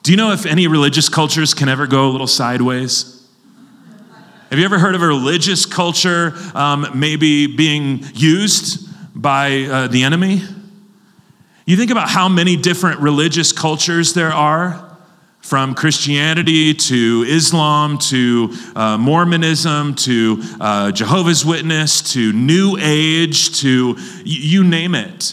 Do 0.03 0.11
you 0.11 0.19
know 0.19 0.33
if 0.33 0.45
any 0.45 0.67
religious 0.67 1.09
cultures 1.09 1.55
can 1.55 1.71
ever 1.71 1.87
go 1.87 2.09
a 2.09 2.11
little 2.11 2.27
sideways? 2.27 3.22
Have 4.53 4.59
you 4.59 4.67
ever 4.67 4.79
heard 4.79 4.95
of 4.95 5.01
a 5.01 5.07
religious 5.07 5.65
culture 5.65 6.35
um, 6.55 6.87
maybe 6.95 7.47
being 7.47 8.05
used 8.13 8.87
by 9.19 9.63
uh, 9.63 9.87
the 9.87 10.03
enemy? 10.03 10.43
You 11.65 11.79
think 11.79 11.91
about 11.91 12.11
how 12.11 12.29
many 12.29 12.57
different 12.59 13.01
religious 13.01 13.51
cultures 13.51 14.13
there 14.13 14.31
are, 14.31 14.95
from 15.41 15.75
Christianity 15.75 16.75
to 16.75 17.25
Islam 17.27 17.97
to 18.11 18.55
uh, 18.77 18.99
Mormonism 18.99 19.95
to 19.95 20.43
uh, 20.61 20.93
Jehovah's 20.93 21.47
Witness 21.47 22.13
to 22.13 22.35
New 22.35 22.77
Age 22.79 23.59
to 23.61 23.97
you 24.23 24.65
name 24.65 24.95
it. 24.95 25.33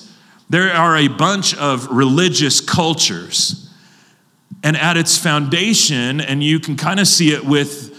There 0.49 0.71
are 0.71 0.95
a 0.95 1.09
bunch 1.09 1.53
of 1.57 1.89
religious 1.91 2.61
cultures. 2.61 3.69
And 4.63 4.77
at 4.77 4.95
its 4.95 5.17
foundation, 5.17 6.21
and 6.21 6.41
you 6.41 6.61
can 6.61 6.77
kind 6.77 7.01
of 7.01 7.07
see 7.09 7.33
it 7.33 7.43
with 7.43 7.98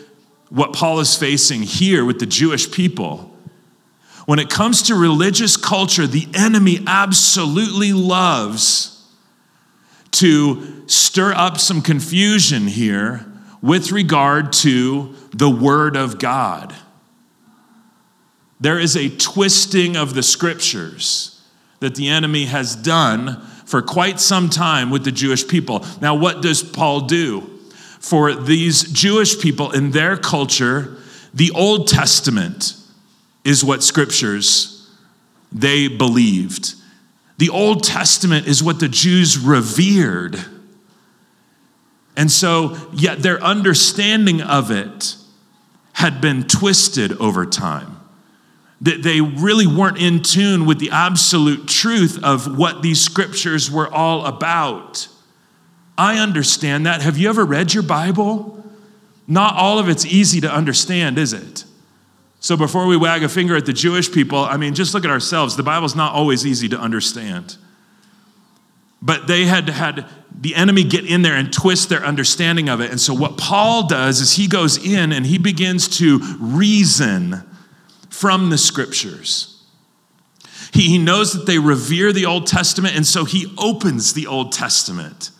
what 0.50 0.72
Paul 0.72 1.00
is 1.00 1.16
facing 1.16 1.62
here 1.62 2.04
with 2.04 2.18
the 2.18 2.26
Jewish 2.26 2.70
people. 2.70 3.34
When 4.26 4.38
it 4.38 4.50
comes 4.50 4.82
to 4.82 4.94
religious 4.94 5.56
culture, 5.56 6.06
the 6.06 6.28
enemy 6.34 6.80
absolutely 6.86 7.92
loves 7.92 9.08
to 10.12 10.88
stir 10.88 11.32
up 11.32 11.58
some 11.58 11.80
confusion 11.80 12.66
here 12.66 13.26
with 13.62 13.92
regard 13.92 14.52
to 14.52 15.14
the 15.32 15.50
Word 15.50 15.96
of 15.96 16.18
God. 16.18 16.74
There 18.60 18.78
is 18.78 18.96
a 18.96 19.08
twisting 19.16 19.96
of 19.96 20.14
the 20.14 20.22
scriptures 20.22 21.40
that 21.78 21.94
the 21.94 22.08
enemy 22.08 22.44
has 22.44 22.76
done 22.76 23.40
for 23.64 23.80
quite 23.80 24.20
some 24.20 24.50
time 24.50 24.90
with 24.90 25.04
the 25.04 25.12
Jewish 25.12 25.46
people. 25.46 25.84
Now, 26.00 26.14
what 26.14 26.42
does 26.42 26.62
Paul 26.62 27.02
do? 27.02 27.49
For 28.00 28.34
these 28.34 28.90
Jewish 28.90 29.40
people 29.40 29.70
in 29.70 29.90
their 29.92 30.16
culture, 30.16 30.96
the 31.32 31.50
Old 31.52 31.86
Testament 31.86 32.74
is 33.44 33.62
what 33.62 33.82
scriptures 33.82 34.90
they 35.52 35.86
believed. 35.86 36.74
The 37.38 37.50
Old 37.50 37.84
Testament 37.84 38.46
is 38.46 38.62
what 38.62 38.80
the 38.80 38.88
Jews 38.88 39.38
revered. 39.38 40.38
And 42.16 42.30
so, 42.30 42.76
yet 42.92 43.22
their 43.22 43.40
understanding 43.42 44.42
of 44.42 44.70
it 44.70 45.16
had 45.92 46.20
been 46.20 46.44
twisted 46.44 47.12
over 47.18 47.44
time. 47.46 47.98
That 48.82 49.02
they 49.02 49.20
really 49.20 49.66
weren't 49.66 49.98
in 49.98 50.22
tune 50.22 50.64
with 50.64 50.78
the 50.78 50.90
absolute 50.90 51.68
truth 51.68 52.18
of 52.22 52.58
what 52.58 52.80
these 52.80 53.00
scriptures 53.00 53.70
were 53.70 53.92
all 53.92 54.24
about. 54.24 55.08
I 56.00 56.16
understand 56.18 56.86
that. 56.86 57.02
Have 57.02 57.18
you 57.18 57.28
ever 57.28 57.44
read 57.44 57.74
your 57.74 57.82
Bible? 57.82 58.64
Not 59.28 59.54
all 59.54 59.78
of 59.78 59.90
it's 59.90 60.06
easy 60.06 60.40
to 60.40 60.50
understand, 60.50 61.18
is 61.18 61.34
it? 61.34 61.64
So 62.40 62.56
before 62.56 62.86
we 62.86 62.96
wag 62.96 63.22
a 63.22 63.28
finger 63.28 63.54
at 63.54 63.66
the 63.66 63.74
Jewish 63.74 64.10
people, 64.10 64.38
I 64.38 64.56
mean, 64.56 64.74
just 64.74 64.94
look 64.94 65.04
at 65.04 65.10
ourselves. 65.10 65.56
The 65.56 65.62
Bible's 65.62 65.94
not 65.94 66.14
always 66.14 66.46
easy 66.46 66.70
to 66.70 66.80
understand. 66.80 67.58
But 69.02 69.26
they 69.26 69.44
had 69.44 69.68
had 69.68 70.06
the 70.34 70.54
enemy 70.54 70.84
get 70.84 71.04
in 71.04 71.20
there 71.20 71.34
and 71.34 71.52
twist 71.52 71.90
their 71.90 72.02
understanding 72.02 72.70
of 72.70 72.80
it. 72.80 72.90
And 72.90 72.98
so 72.98 73.12
what 73.12 73.36
Paul 73.36 73.86
does 73.86 74.22
is 74.22 74.36
he 74.36 74.48
goes 74.48 74.82
in 74.82 75.12
and 75.12 75.26
he 75.26 75.36
begins 75.36 75.86
to 75.98 76.18
reason 76.40 77.42
from 78.08 78.48
the 78.48 78.56
scriptures. 78.56 79.62
He, 80.72 80.88
he 80.88 80.96
knows 80.96 81.34
that 81.34 81.44
they 81.44 81.58
revere 81.58 82.10
the 82.10 82.24
Old 82.24 82.46
Testament, 82.46 82.96
and 82.96 83.06
so 83.06 83.26
he 83.26 83.54
opens 83.58 84.14
the 84.14 84.26
Old 84.26 84.52
Testament 84.52 85.30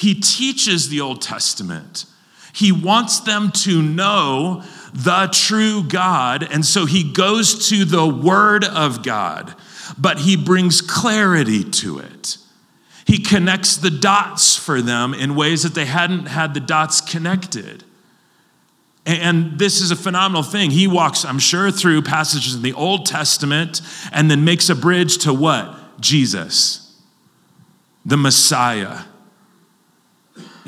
he 0.00 0.14
teaches 0.14 0.88
the 0.88 1.02
Old 1.02 1.20
Testament. 1.20 2.06
He 2.54 2.72
wants 2.72 3.20
them 3.20 3.52
to 3.64 3.82
know 3.82 4.64
the 4.94 5.28
true 5.30 5.84
God, 5.84 6.42
and 6.50 6.64
so 6.64 6.86
he 6.86 7.12
goes 7.12 7.68
to 7.68 7.84
the 7.84 8.06
Word 8.06 8.64
of 8.64 9.02
God, 9.02 9.54
but 9.98 10.20
he 10.20 10.38
brings 10.38 10.80
clarity 10.80 11.62
to 11.64 11.98
it. 11.98 12.38
He 13.04 13.18
connects 13.18 13.76
the 13.76 13.90
dots 13.90 14.56
for 14.56 14.80
them 14.80 15.12
in 15.12 15.34
ways 15.34 15.64
that 15.64 15.74
they 15.74 15.84
hadn't 15.84 16.26
had 16.26 16.54
the 16.54 16.60
dots 16.60 17.02
connected. 17.02 17.84
And 19.04 19.58
this 19.58 19.82
is 19.82 19.90
a 19.90 19.96
phenomenal 19.96 20.42
thing. 20.42 20.70
He 20.70 20.86
walks, 20.86 21.26
I'm 21.26 21.38
sure, 21.38 21.70
through 21.70 22.02
passages 22.02 22.54
in 22.54 22.62
the 22.62 22.72
Old 22.72 23.04
Testament 23.04 23.82
and 24.12 24.30
then 24.30 24.44
makes 24.44 24.70
a 24.70 24.74
bridge 24.74 25.18
to 25.18 25.34
what? 25.34 26.00
Jesus, 26.00 26.98
the 28.06 28.16
Messiah 28.16 29.00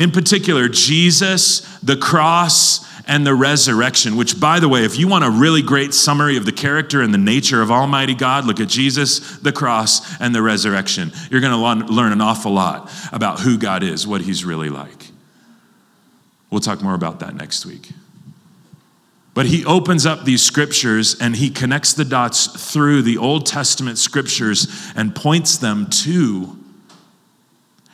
in 0.02 0.10
particular, 0.10 0.68
Jesus, 0.68 1.60
the 1.78 1.96
cross, 1.96 2.84
and 3.06 3.24
the 3.24 3.34
resurrection, 3.34 4.16
which, 4.16 4.40
by 4.40 4.58
the 4.58 4.68
way, 4.68 4.84
if 4.84 4.98
you 4.98 5.06
want 5.06 5.24
a 5.24 5.30
really 5.30 5.62
great 5.62 5.94
summary 5.94 6.36
of 6.36 6.44
the 6.44 6.50
character 6.50 7.02
and 7.02 7.14
the 7.14 7.18
nature 7.18 7.62
of 7.62 7.70
Almighty 7.70 8.14
God, 8.14 8.44
look 8.44 8.58
at 8.58 8.68
Jesus, 8.68 9.38
the 9.38 9.52
cross, 9.52 10.20
and 10.20 10.34
the 10.34 10.42
resurrection. 10.42 11.12
You're 11.30 11.40
going 11.40 11.52
to 11.52 11.92
learn 11.92 12.10
an 12.10 12.20
awful 12.20 12.52
lot 12.52 12.90
about 13.12 13.38
who 13.40 13.56
God 13.58 13.84
is, 13.84 14.04
what 14.04 14.22
He's 14.22 14.44
really 14.44 14.70
like. 14.70 15.10
We'll 16.50 16.60
talk 16.60 16.82
more 16.82 16.94
about 16.94 17.20
that 17.20 17.36
next 17.36 17.64
week. 17.64 17.90
But 19.34 19.46
he 19.46 19.64
opens 19.64 20.04
up 20.04 20.24
these 20.24 20.42
scriptures 20.42 21.16
and 21.18 21.36
he 21.36 21.48
connects 21.48 21.94
the 21.94 22.04
dots 22.04 22.72
through 22.72 23.02
the 23.02 23.18
Old 23.18 23.46
Testament 23.46 23.98
scriptures 23.98 24.66
and 24.96 25.14
points 25.14 25.56
them 25.56 25.88
to 25.88 26.61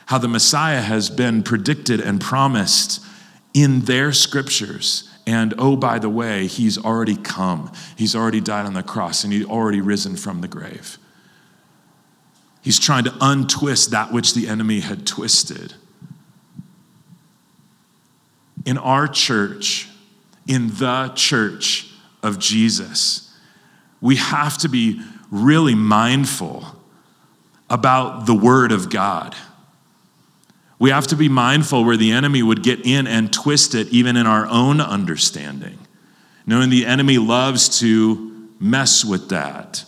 how 0.09 0.17
the 0.17 0.27
Messiah 0.27 0.81
has 0.81 1.07
been 1.07 1.43
predicted 1.43 2.01
and 2.01 2.19
promised 2.19 2.99
in 3.53 3.81
their 3.81 4.11
scriptures. 4.11 5.07
And 5.27 5.53
oh, 5.59 5.75
by 5.75 5.99
the 5.99 6.09
way, 6.09 6.47
he's 6.47 6.79
already 6.79 7.15
come. 7.15 7.71
He's 7.95 8.15
already 8.15 8.41
died 8.41 8.65
on 8.65 8.73
the 8.73 8.81
cross 8.81 9.23
and 9.23 9.31
he's 9.31 9.45
already 9.45 9.81
risen 9.81 10.15
from 10.15 10.41
the 10.41 10.47
grave. 10.47 10.97
He's 12.63 12.79
trying 12.79 13.03
to 13.03 13.13
untwist 13.21 13.91
that 13.91 14.11
which 14.11 14.33
the 14.33 14.47
enemy 14.47 14.79
had 14.79 15.05
twisted. 15.05 15.75
In 18.65 18.79
our 18.79 19.07
church, 19.07 19.89
in 20.47 20.69
the 20.69 21.11
church 21.13 21.87
of 22.23 22.39
Jesus, 22.39 23.31
we 24.01 24.15
have 24.15 24.57
to 24.57 24.69
be 24.69 25.03
really 25.29 25.75
mindful 25.75 26.65
about 27.69 28.25
the 28.25 28.33
Word 28.33 28.71
of 28.71 28.89
God. 28.89 29.35
We 30.79 30.91
have 30.91 31.07
to 31.07 31.15
be 31.17 31.27
mindful 31.27 31.83
where 31.83 31.97
the 31.97 32.11
enemy 32.11 32.41
would 32.41 32.63
get 32.63 32.85
in 32.85 33.05
and 33.05 33.31
twist 33.31 33.75
it, 33.75 33.89
even 33.89 34.15
in 34.15 34.25
our 34.25 34.47
own 34.47 34.79
understanding. 34.79 35.77
Knowing 36.45 36.69
the 36.69 36.85
enemy 36.85 37.17
loves 37.17 37.79
to 37.79 38.49
mess 38.59 39.03
with 39.03 39.29
that. 39.29 39.83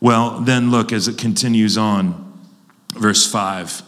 Well, 0.00 0.40
then 0.40 0.70
look 0.70 0.92
as 0.92 1.08
it 1.08 1.16
continues 1.16 1.78
on, 1.78 2.40
verse 2.90 3.30
5. 3.30 3.82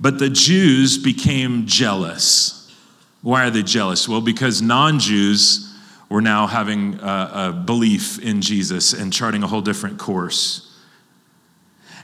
But 0.00 0.18
the 0.18 0.30
Jews 0.30 0.98
became 0.98 1.66
jealous. 1.66 2.74
Why 3.22 3.46
are 3.46 3.50
they 3.50 3.62
jealous? 3.62 4.08
Well, 4.08 4.20
because 4.20 4.62
non 4.62 4.98
Jews 4.98 5.74
were 6.08 6.20
now 6.20 6.46
having 6.46 6.94
a, 7.00 7.30
a, 7.32 7.52
belief 7.52 8.18
in 8.20 8.40
Jesus 8.40 8.92
and 8.92 9.12
charting 9.12 9.42
a 9.42 9.46
whole 9.46 9.60
different 9.60 9.98
course. 9.98 10.65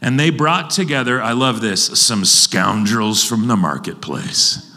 And 0.03 0.19
they 0.19 0.31
brought 0.31 0.71
together, 0.71 1.23
I 1.23 1.31
love 1.33 1.61
this, 1.61 1.99
some 1.99 2.25
scoundrels 2.25 3.23
from 3.23 3.47
the 3.47 3.57
marketplace. 3.57 4.69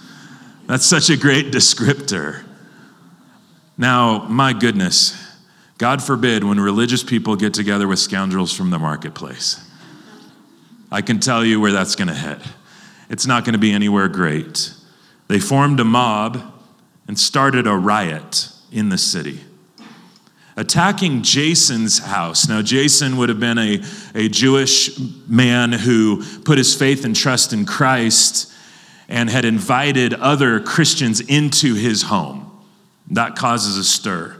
That's 0.68 0.86
such 0.86 1.10
a 1.10 1.18
great 1.18 1.48
descriptor. 1.48 2.46
Now, 3.76 4.28
my 4.30 4.54
goodness, 4.54 5.20
God 5.80 6.04
forbid 6.04 6.44
when 6.44 6.60
religious 6.60 7.04
people 7.04 7.36
get 7.36 7.56
together 7.56 7.88
with 7.88 7.98
scoundrels 7.98 8.54
from 8.54 8.70
the 8.70 8.78
marketplace. 8.78 9.60
I 10.92 11.02
can 11.02 11.20
tell 11.20 11.44
you 11.44 11.60
where 11.60 11.72
that's 11.72 11.96
going 11.96 12.08
to 12.08 12.14
hit. 12.14 12.40
It's 13.10 13.26
not 13.26 13.46
going 13.46 13.54
to 13.54 13.60
be 13.60 13.72
anywhere 13.72 14.08
great. 14.08 14.74
They 15.28 15.40
formed 15.40 15.80
a 15.80 15.84
mob 15.84 16.54
and 17.08 17.18
started 17.18 17.66
a 17.66 17.76
riot 17.76 18.50
in 18.72 18.90
the 18.90 18.98
city 18.98 19.42
attacking 20.58 21.22
Jason's 21.22 22.00
house. 22.00 22.48
Now, 22.48 22.62
Jason 22.62 23.18
would 23.18 23.30
have 23.30 23.40
been 23.40 23.58
a, 23.58 23.84
a 24.14 24.30
Jewish 24.30 24.98
man 25.28 25.72
who 25.72 26.24
put 26.42 26.58
his 26.58 26.74
faith 26.74 27.04
and 27.06 27.16
trust 27.16 27.52
in 27.52 27.66
Christ 27.66 28.52
and 29.10 29.30
had 29.30 29.46
invited 29.46 30.14
other 30.14 30.60
Christians 30.60 31.20
into 31.20 31.76
his 31.76 32.04
home. 32.04 32.52
That 33.12 33.36
causes 33.36 33.78
a 33.78 33.84
stir 33.84 34.38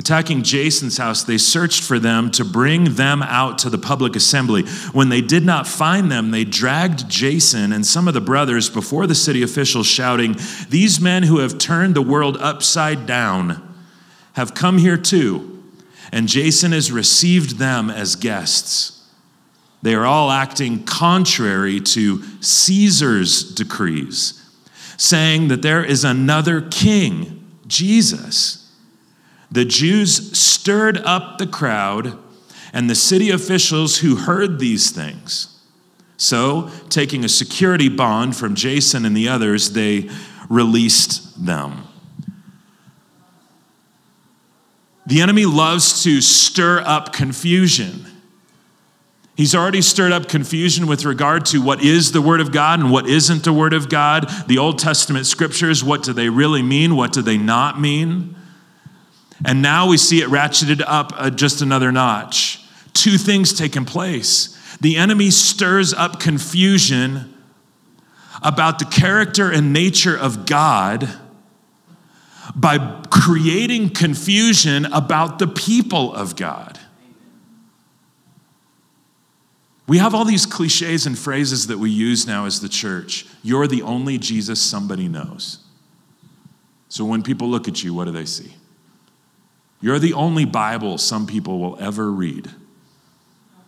attacking 0.00 0.42
Jason's 0.42 0.96
house, 0.96 1.22
they 1.22 1.36
searched 1.36 1.84
for 1.84 1.98
them 1.98 2.30
to 2.30 2.42
bring 2.42 2.94
them 2.94 3.22
out 3.22 3.58
to 3.58 3.68
the 3.68 3.76
public 3.76 4.16
assembly. 4.16 4.62
When 4.94 5.10
they 5.10 5.20
did 5.20 5.44
not 5.44 5.66
find 5.66 6.10
them, 6.10 6.30
they 6.30 6.42
dragged 6.42 7.10
Jason 7.10 7.70
and 7.70 7.84
some 7.84 8.08
of 8.08 8.14
the 8.14 8.20
brothers 8.22 8.70
before 8.70 9.06
the 9.06 9.14
city 9.14 9.42
officials, 9.42 9.86
shouting, 9.86 10.36
These 10.70 11.02
men 11.02 11.24
who 11.24 11.40
have 11.40 11.58
turned 11.58 11.94
the 11.94 12.00
world 12.00 12.38
upside 12.38 13.04
down 13.04 13.62
have 14.32 14.54
come 14.54 14.78
here 14.78 14.96
too, 14.96 15.62
and 16.10 16.28
Jason 16.28 16.72
has 16.72 16.90
received 16.90 17.58
them 17.58 17.90
as 17.90 18.16
guests. 18.16 19.06
They 19.82 19.94
are 19.94 20.06
all 20.06 20.30
acting 20.30 20.82
contrary 20.84 21.78
to 21.78 22.22
Caesar's 22.40 23.54
decrees, 23.54 24.42
saying 24.96 25.48
that 25.48 25.60
there 25.60 25.84
is 25.84 26.04
another 26.04 26.62
king, 26.62 27.46
Jesus 27.66 28.59
the 29.50 29.64
Jews 29.64 30.38
stirred 30.38 30.98
up 30.98 31.38
the 31.38 31.46
crowd 31.46 32.16
and 32.72 32.88
the 32.88 32.94
city 32.94 33.30
officials 33.30 33.98
who 33.98 34.16
heard 34.16 34.58
these 34.58 34.90
things. 34.90 35.58
So, 36.16 36.70
taking 36.90 37.24
a 37.24 37.28
security 37.28 37.88
bond 37.88 38.36
from 38.36 38.54
Jason 38.54 39.04
and 39.04 39.16
the 39.16 39.28
others, 39.28 39.72
they 39.72 40.10
released 40.48 41.44
them. 41.44 41.84
The 45.06 45.22
enemy 45.22 45.46
loves 45.46 46.04
to 46.04 46.20
stir 46.20 46.80
up 46.80 47.12
confusion. 47.12 48.04
He's 49.34 49.54
already 49.54 49.80
stirred 49.80 50.12
up 50.12 50.28
confusion 50.28 50.86
with 50.86 51.06
regard 51.06 51.46
to 51.46 51.62
what 51.62 51.82
is 51.82 52.12
the 52.12 52.20
Word 52.20 52.42
of 52.42 52.52
God 52.52 52.80
and 52.80 52.90
what 52.90 53.08
isn't 53.08 53.42
the 53.42 53.52
Word 53.54 53.72
of 53.72 53.88
God. 53.88 54.30
The 54.46 54.58
Old 54.58 54.78
Testament 54.78 55.24
scriptures, 55.24 55.82
what 55.82 56.02
do 56.02 56.12
they 56.12 56.28
really 56.28 56.62
mean? 56.62 56.94
What 56.94 57.14
do 57.14 57.22
they 57.22 57.38
not 57.38 57.80
mean? 57.80 58.36
And 59.44 59.62
now 59.62 59.88
we 59.88 59.96
see 59.96 60.20
it 60.20 60.28
ratcheted 60.28 60.82
up 60.86 61.12
uh, 61.16 61.30
just 61.30 61.62
another 61.62 61.90
notch. 61.90 62.62
Two 62.92 63.16
things 63.16 63.52
taking 63.52 63.84
place. 63.84 64.56
The 64.80 64.96
enemy 64.96 65.30
stirs 65.30 65.94
up 65.94 66.20
confusion 66.20 67.34
about 68.42 68.78
the 68.78 68.84
character 68.84 69.50
and 69.50 69.72
nature 69.72 70.16
of 70.16 70.46
God 70.46 71.08
by 72.54 73.02
creating 73.10 73.90
confusion 73.90 74.86
about 74.86 75.38
the 75.38 75.46
people 75.46 76.14
of 76.14 76.36
God. 76.36 76.78
We 79.86 79.98
have 79.98 80.14
all 80.14 80.24
these 80.24 80.46
cliches 80.46 81.06
and 81.06 81.18
phrases 81.18 81.66
that 81.66 81.78
we 81.78 81.90
use 81.90 82.26
now 82.26 82.46
as 82.46 82.60
the 82.60 82.68
church. 82.68 83.26
You're 83.42 83.66
the 83.66 83.82
only 83.82 84.18
Jesus 84.18 84.62
somebody 84.62 85.08
knows. 85.08 85.58
So 86.88 87.04
when 87.04 87.22
people 87.22 87.48
look 87.48 87.66
at 87.66 87.82
you, 87.82 87.92
what 87.92 88.04
do 88.04 88.12
they 88.12 88.24
see? 88.24 88.54
You're 89.80 89.98
the 89.98 90.12
only 90.12 90.44
Bible 90.44 90.98
some 90.98 91.26
people 91.26 91.58
will 91.58 91.78
ever 91.80 92.10
read. 92.10 92.50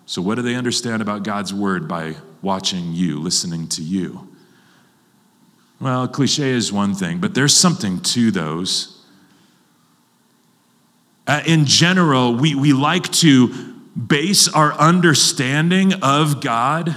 So, 0.04 0.20
what 0.20 0.34
do 0.34 0.42
they 0.42 0.54
understand 0.54 1.00
about 1.00 1.22
God's 1.22 1.54
word 1.54 1.88
by 1.88 2.16
watching 2.42 2.92
you, 2.92 3.18
listening 3.18 3.68
to 3.68 3.82
you? 3.82 4.28
Well, 5.80 6.06
cliche 6.06 6.50
is 6.50 6.72
one 6.72 6.94
thing, 6.94 7.18
but 7.18 7.34
there's 7.34 7.56
something 7.56 8.00
to 8.00 8.30
those. 8.30 9.04
Uh, 11.26 11.42
in 11.46 11.64
general, 11.64 12.34
we, 12.34 12.54
we 12.54 12.72
like 12.72 13.10
to 13.12 13.48
base 13.94 14.48
our 14.48 14.72
understanding 14.74 15.94
of 16.02 16.40
God 16.40 16.94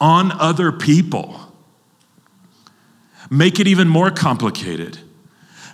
on 0.00 0.32
other 0.32 0.72
people, 0.72 1.52
make 3.30 3.60
it 3.60 3.66
even 3.66 3.88
more 3.88 4.10
complicated. 4.10 4.98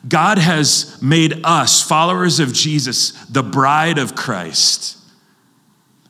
God 0.06 0.38
has 0.38 1.00
made 1.02 1.40
us, 1.44 1.82
followers 1.82 2.38
of 2.38 2.52
Jesus, 2.52 3.12
the 3.26 3.42
bride 3.42 3.98
of 3.98 4.14
Christ. 4.14 4.98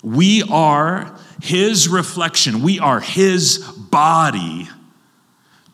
We 0.03 0.43
are 0.51 1.19
his 1.43 1.89
reflection, 1.89 2.63
we 2.63 2.79
are 2.79 3.01
his 3.01 3.59
body 3.59 4.69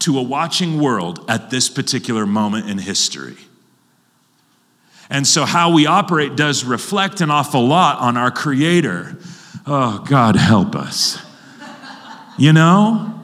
to 0.01 0.19
a 0.19 0.23
watching 0.23 0.81
world 0.81 1.25
at 1.29 1.51
this 1.51 1.69
particular 1.69 2.27
moment 2.27 2.69
in 2.69 2.79
history. 2.79 3.37
And 5.09 5.27
so, 5.27 5.45
how 5.45 5.73
we 5.73 5.87
operate 5.87 6.37
does 6.37 6.65
reflect 6.65 7.21
an 7.21 7.31
awful 7.31 7.67
lot 7.67 7.99
on 8.01 8.17
our 8.17 8.31
Creator. 8.31 9.19
Oh, 9.67 10.05
God, 10.09 10.37
help 10.37 10.75
us. 10.75 11.19
You 12.39 12.53
know? 12.53 13.21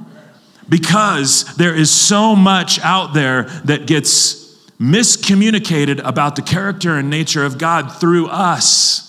Because 0.68 1.56
there 1.56 1.74
is 1.74 1.90
so 1.90 2.36
much 2.36 2.78
out 2.80 3.14
there 3.14 3.44
that 3.64 3.86
gets 3.86 4.47
miscommunicated 4.80 6.00
about 6.04 6.36
the 6.36 6.42
character 6.42 6.96
and 6.96 7.10
nature 7.10 7.44
of 7.44 7.58
God 7.58 7.92
through 8.00 8.28
us. 8.28 9.04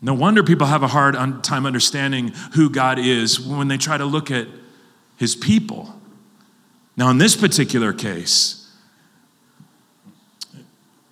No 0.00 0.14
wonder 0.14 0.44
people 0.44 0.66
have 0.66 0.82
a 0.82 0.88
hard 0.88 1.14
time 1.42 1.66
understanding 1.66 2.28
who 2.54 2.70
God 2.70 2.98
is 2.98 3.40
when 3.40 3.68
they 3.68 3.78
try 3.78 3.96
to 3.96 4.04
look 4.04 4.30
at 4.30 4.46
his 5.16 5.34
people. 5.34 6.00
Now, 6.96 7.10
in 7.10 7.18
this 7.18 7.34
particular 7.34 7.92
case, 7.92 8.62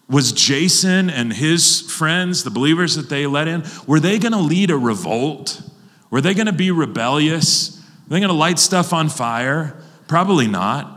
was 0.08 0.32
Jason 0.32 1.10
and 1.10 1.32
his 1.32 1.80
friends, 1.80 2.44
the 2.44 2.50
believers 2.50 2.94
that 2.94 3.08
they 3.08 3.26
let 3.26 3.48
in, 3.48 3.64
were 3.86 3.98
they 3.98 4.18
going 4.18 4.32
to 4.32 4.38
lead 4.38 4.70
a 4.70 4.76
revolt? 4.76 5.62
Were 6.10 6.20
they 6.20 6.34
going 6.34 6.46
to 6.46 6.52
be 6.52 6.70
rebellious? 6.70 7.82
Were 8.04 8.14
they 8.14 8.20
going 8.20 8.28
to 8.28 8.34
light 8.34 8.58
stuff 8.58 8.92
on 8.92 9.08
fire? 9.08 9.76
Probably 10.06 10.46
not. 10.46 10.93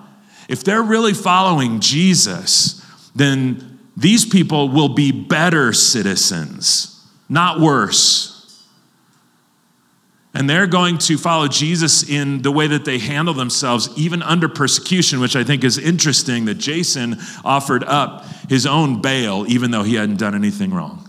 If 0.48 0.64
they're 0.64 0.82
really 0.82 1.14
following 1.14 1.80
Jesus, 1.80 2.86
then 3.16 3.80
these 3.98 4.26
people 4.26 4.70
will 4.70 4.90
be 4.90 5.12
better 5.12 5.74
citizens, 5.74 7.06
not 7.28 7.60
worse. 7.60 8.34
And 10.34 10.48
they're 10.48 10.68
going 10.68 11.00
to 11.00 11.18
follow 11.18 11.48
Jesus 11.48 12.08
in 12.08 12.44
the 12.44 12.52
way 12.52 12.68
that 12.68 12.86
they 12.86 13.00
handle 13.00 13.34
themselves, 13.34 13.90
even 13.98 14.22
under 14.22 14.48
persecution, 14.48 15.20
which 15.20 15.36
I 15.36 15.44
think 15.44 15.64
is 15.64 15.80
interesting 15.80 16.46
that 16.46 16.56
Jason 16.56 17.18
offered 17.44 17.84
up 17.84 18.24
his 18.48 18.68
own 18.68 19.02
bail, 19.02 19.46
even 19.48 19.72
though 19.72 19.82
he 19.82 19.96
hadn't 19.96 20.18
done 20.18 20.36
anything 20.36 20.72
wrong. 20.72 21.04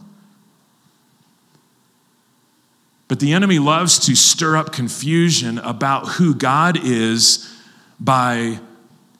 But 3.06 3.20
the 3.20 3.32
enemy 3.32 3.58
loves 3.58 3.98
to 4.06 4.14
stir 4.14 4.56
up 4.56 4.72
confusion 4.72 5.58
about 5.58 6.08
who 6.08 6.34
God 6.34 6.78
is 6.82 7.54
by 8.00 8.60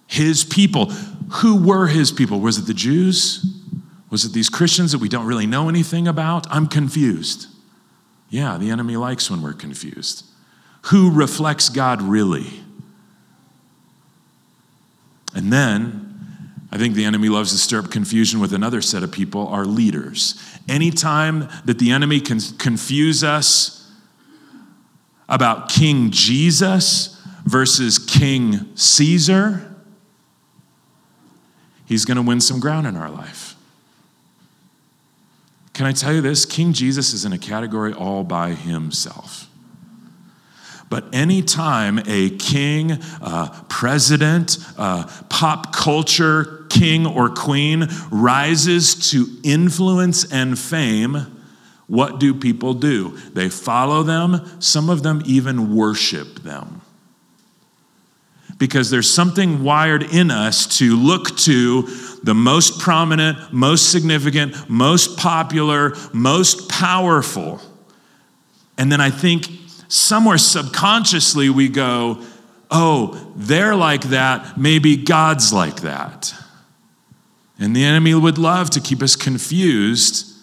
his 0.09 0.43
people. 0.43 0.87
Who 0.87 1.63
were 1.63 1.87
his 1.87 2.11
people? 2.11 2.41
Was 2.41 2.59
it 2.59 2.67
the 2.67 2.75
Jews? 2.75 3.47
Was 4.11 4.25
it 4.25 4.33
these 4.33 4.49
Christians 4.49 4.91
that 4.93 4.99
we 4.99 5.09
don't 5.09 5.27
really 5.27 5.47
know 5.47 5.69
anything 5.69 6.09
about? 6.09 6.51
I'm 6.51 6.67
confused. 6.67 7.47
Yeah, 8.31 8.57
the 8.59 8.71
enemy 8.71 8.97
likes 8.97 9.31
when 9.31 9.43
we're 9.43 9.53
confused. 9.53 10.25
Who 10.87 11.11
reflects 11.11 11.69
God 11.69 12.03
really? 12.03 12.65
And 15.35 15.53
then 15.53 16.09
I 16.73 16.79
think 16.79 16.95
the 16.95 17.05
enemy 17.05 17.29
loves 17.29 17.53
to 17.53 17.59
stir 17.59 17.81
up 17.81 17.91
confusion 17.91 18.41
with 18.41 18.53
another 18.53 18.81
set 18.83 19.03
of 19.03 19.13
people, 19.13 19.47
our 19.49 19.65
leaders. 19.65 20.43
Anytime 20.69 21.49
that 21.65 21.79
the 21.79 21.91
enemy 21.91 22.21
can 22.21 22.41
confuse 22.59 23.23
us 23.23 23.91
about 25.29 25.69
King 25.69 26.11
Jesus 26.11 27.21
versus 27.45 27.99
King 27.99 28.75
Caesar, 28.75 29.68
he's 31.89 32.05
going 32.05 32.17
to 32.17 32.23
win 32.23 32.41
some 32.41 32.61
ground 32.61 32.87
in 32.87 32.97
our 32.97 33.11
life. 33.11 33.57
Can 35.73 35.87
I 35.87 35.93
tell 35.93 36.13
you 36.13 36.21
this? 36.21 36.45
King 36.45 36.73
Jesus 36.73 37.13
is 37.13 37.25
in 37.25 37.33
a 37.33 37.39
category 37.39 37.93
all 37.93 38.25
by 38.25 38.51
himself. 38.51 39.47
But 40.91 41.05
anytime 41.15 42.01
a 42.07 42.31
king, 42.31 42.93
uh, 43.21 43.63
president, 43.69 44.59
uh, 44.77 45.11
pop 45.29 45.73
culture 45.75 46.67
king 46.69 47.07
or 47.07 47.29
queen 47.29 47.89
rises 48.11 49.11
to 49.11 49.27
influence 49.43 50.31
and 50.31 50.59
fame, 50.59 51.43
what 51.87 52.21
do 52.21 52.35
people 52.35 52.75
do? 52.75 53.17
They 53.33 53.49
follow 53.49 54.03
them, 54.03 54.61
some 54.61 54.91
of 54.91 55.03
them 55.03 55.23
even 55.25 55.75
worship 55.75 56.41
them 56.41 56.83
because 58.59 58.91
there's 58.91 59.11
something 59.11 59.63
wired 59.63 60.03
in 60.03 60.31
us 60.31 60.79
to 60.79 60.97
look 60.97 61.37
to 61.39 61.83
the 62.23 62.35
most 62.35 62.81
prominent, 62.81 63.53
most 63.53 63.91
significant, 63.91 64.69
most 64.69 65.17
popular, 65.17 65.95
most 66.13 66.69
powerful. 66.69 67.61
And 68.77 68.91
then 68.91 69.01
I 69.01 69.11
think 69.11 69.49
somewhere 69.89 70.39
subconsciously 70.39 71.49
we 71.51 71.69
go, 71.69 72.23
oh, 72.71 73.33
they're 73.37 73.77
like 73.77 74.03
that, 74.05 74.59
maybe 74.59 74.97
God's 74.97 75.53
like 75.53 75.83
that. 75.83 76.35
And 77.59 77.75
the 77.75 77.85
enemy 77.85 78.15
would 78.15 78.39
love 78.39 78.71
to 78.71 78.81
keep 78.81 79.03
us 79.03 79.17
confused 79.17 80.37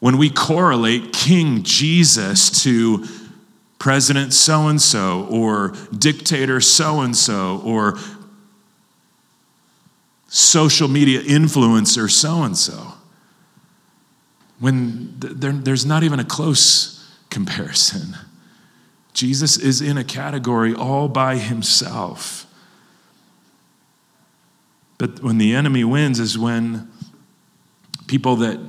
when 0.00 0.18
we 0.18 0.28
correlate 0.28 1.12
King 1.12 1.62
Jesus 1.62 2.62
to 2.64 3.06
President 3.82 4.32
so 4.32 4.68
and 4.68 4.80
so, 4.80 5.26
or 5.28 5.74
dictator 5.98 6.60
so 6.60 7.00
and 7.00 7.16
so, 7.16 7.60
or 7.64 7.98
social 10.28 10.86
media 10.86 11.20
influencer 11.20 12.08
so 12.08 12.44
and 12.44 12.56
so. 12.56 12.92
When 14.60 15.16
there, 15.18 15.50
there's 15.50 15.84
not 15.84 16.04
even 16.04 16.20
a 16.20 16.24
close 16.24 17.12
comparison. 17.28 18.14
Jesus 19.14 19.58
is 19.58 19.82
in 19.82 19.98
a 19.98 20.04
category 20.04 20.72
all 20.72 21.08
by 21.08 21.38
himself. 21.38 22.46
But 24.96 25.24
when 25.24 25.38
the 25.38 25.56
enemy 25.56 25.82
wins 25.82 26.20
is 26.20 26.38
when 26.38 26.88
people 28.06 28.36
that 28.36 28.60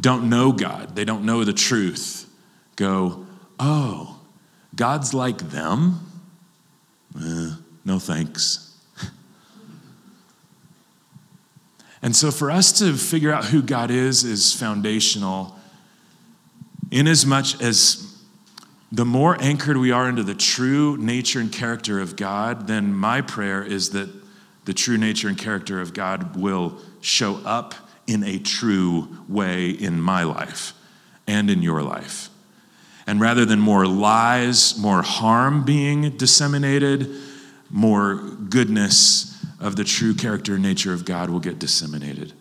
don't 0.00 0.28
know 0.30 0.52
God, 0.52 0.94
they 0.94 1.04
don't 1.04 1.24
know 1.24 1.42
the 1.42 1.52
truth, 1.52 2.32
go, 2.76 3.26
oh, 3.58 4.19
God's 4.80 5.12
like 5.12 5.50
them? 5.50 6.00
Eh, 7.14 7.50
no 7.84 7.98
thanks. 7.98 8.78
and 12.02 12.16
so, 12.16 12.30
for 12.30 12.50
us 12.50 12.72
to 12.78 12.94
figure 12.94 13.30
out 13.30 13.44
who 13.44 13.60
God 13.60 13.90
is, 13.90 14.24
is 14.24 14.54
foundational, 14.54 15.54
in 16.90 17.06
as 17.06 17.26
much 17.26 17.60
as 17.60 18.24
the 18.90 19.04
more 19.04 19.36
anchored 19.38 19.76
we 19.76 19.90
are 19.92 20.08
into 20.08 20.22
the 20.22 20.34
true 20.34 20.96
nature 20.96 21.40
and 21.40 21.52
character 21.52 22.00
of 22.00 22.16
God, 22.16 22.66
then 22.66 22.94
my 22.94 23.20
prayer 23.20 23.62
is 23.62 23.90
that 23.90 24.08
the 24.64 24.72
true 24.72 24.96
nature 24.96 25.28
and 25.28 25.36
character 25.36 25.78
of 25.78 25.92
God 25.92 26.36
will 26.36 26.78
show 27.02 27.34
up 27.44 27.74
in 28.06 28.24
a 28.24 28.38
true 28.38 29.18
way 29.28 29.68
in 29.68 30.00
my 30.00 30.22
life 30.22 30.72
and 31.26 31.50
in 31.50 31.60
your 31.60 31.82
life. 31.82 32.29
And 33.06 33.20
rather 33.20 33.44
than 33.44 33.60
more 33.60 33.86
lies, 33.86 34.78
more 34.78 35.02
harm 35.02 35.64
being 35.64 36.16
disseminated, 36.16 37.10
more 37.70 38.16
goodness 38.16 39.44
of 39.58 39.76
the 39.76 39.84
true 39.84 40.14
character 40.14 40.54
and 40.54 40.62
nature 40.62 40.92
of 40.92 41.04
God 41.04 41.30
will 41.30 41.40
get 41.40 41.58
disseminated. 41.58 42.32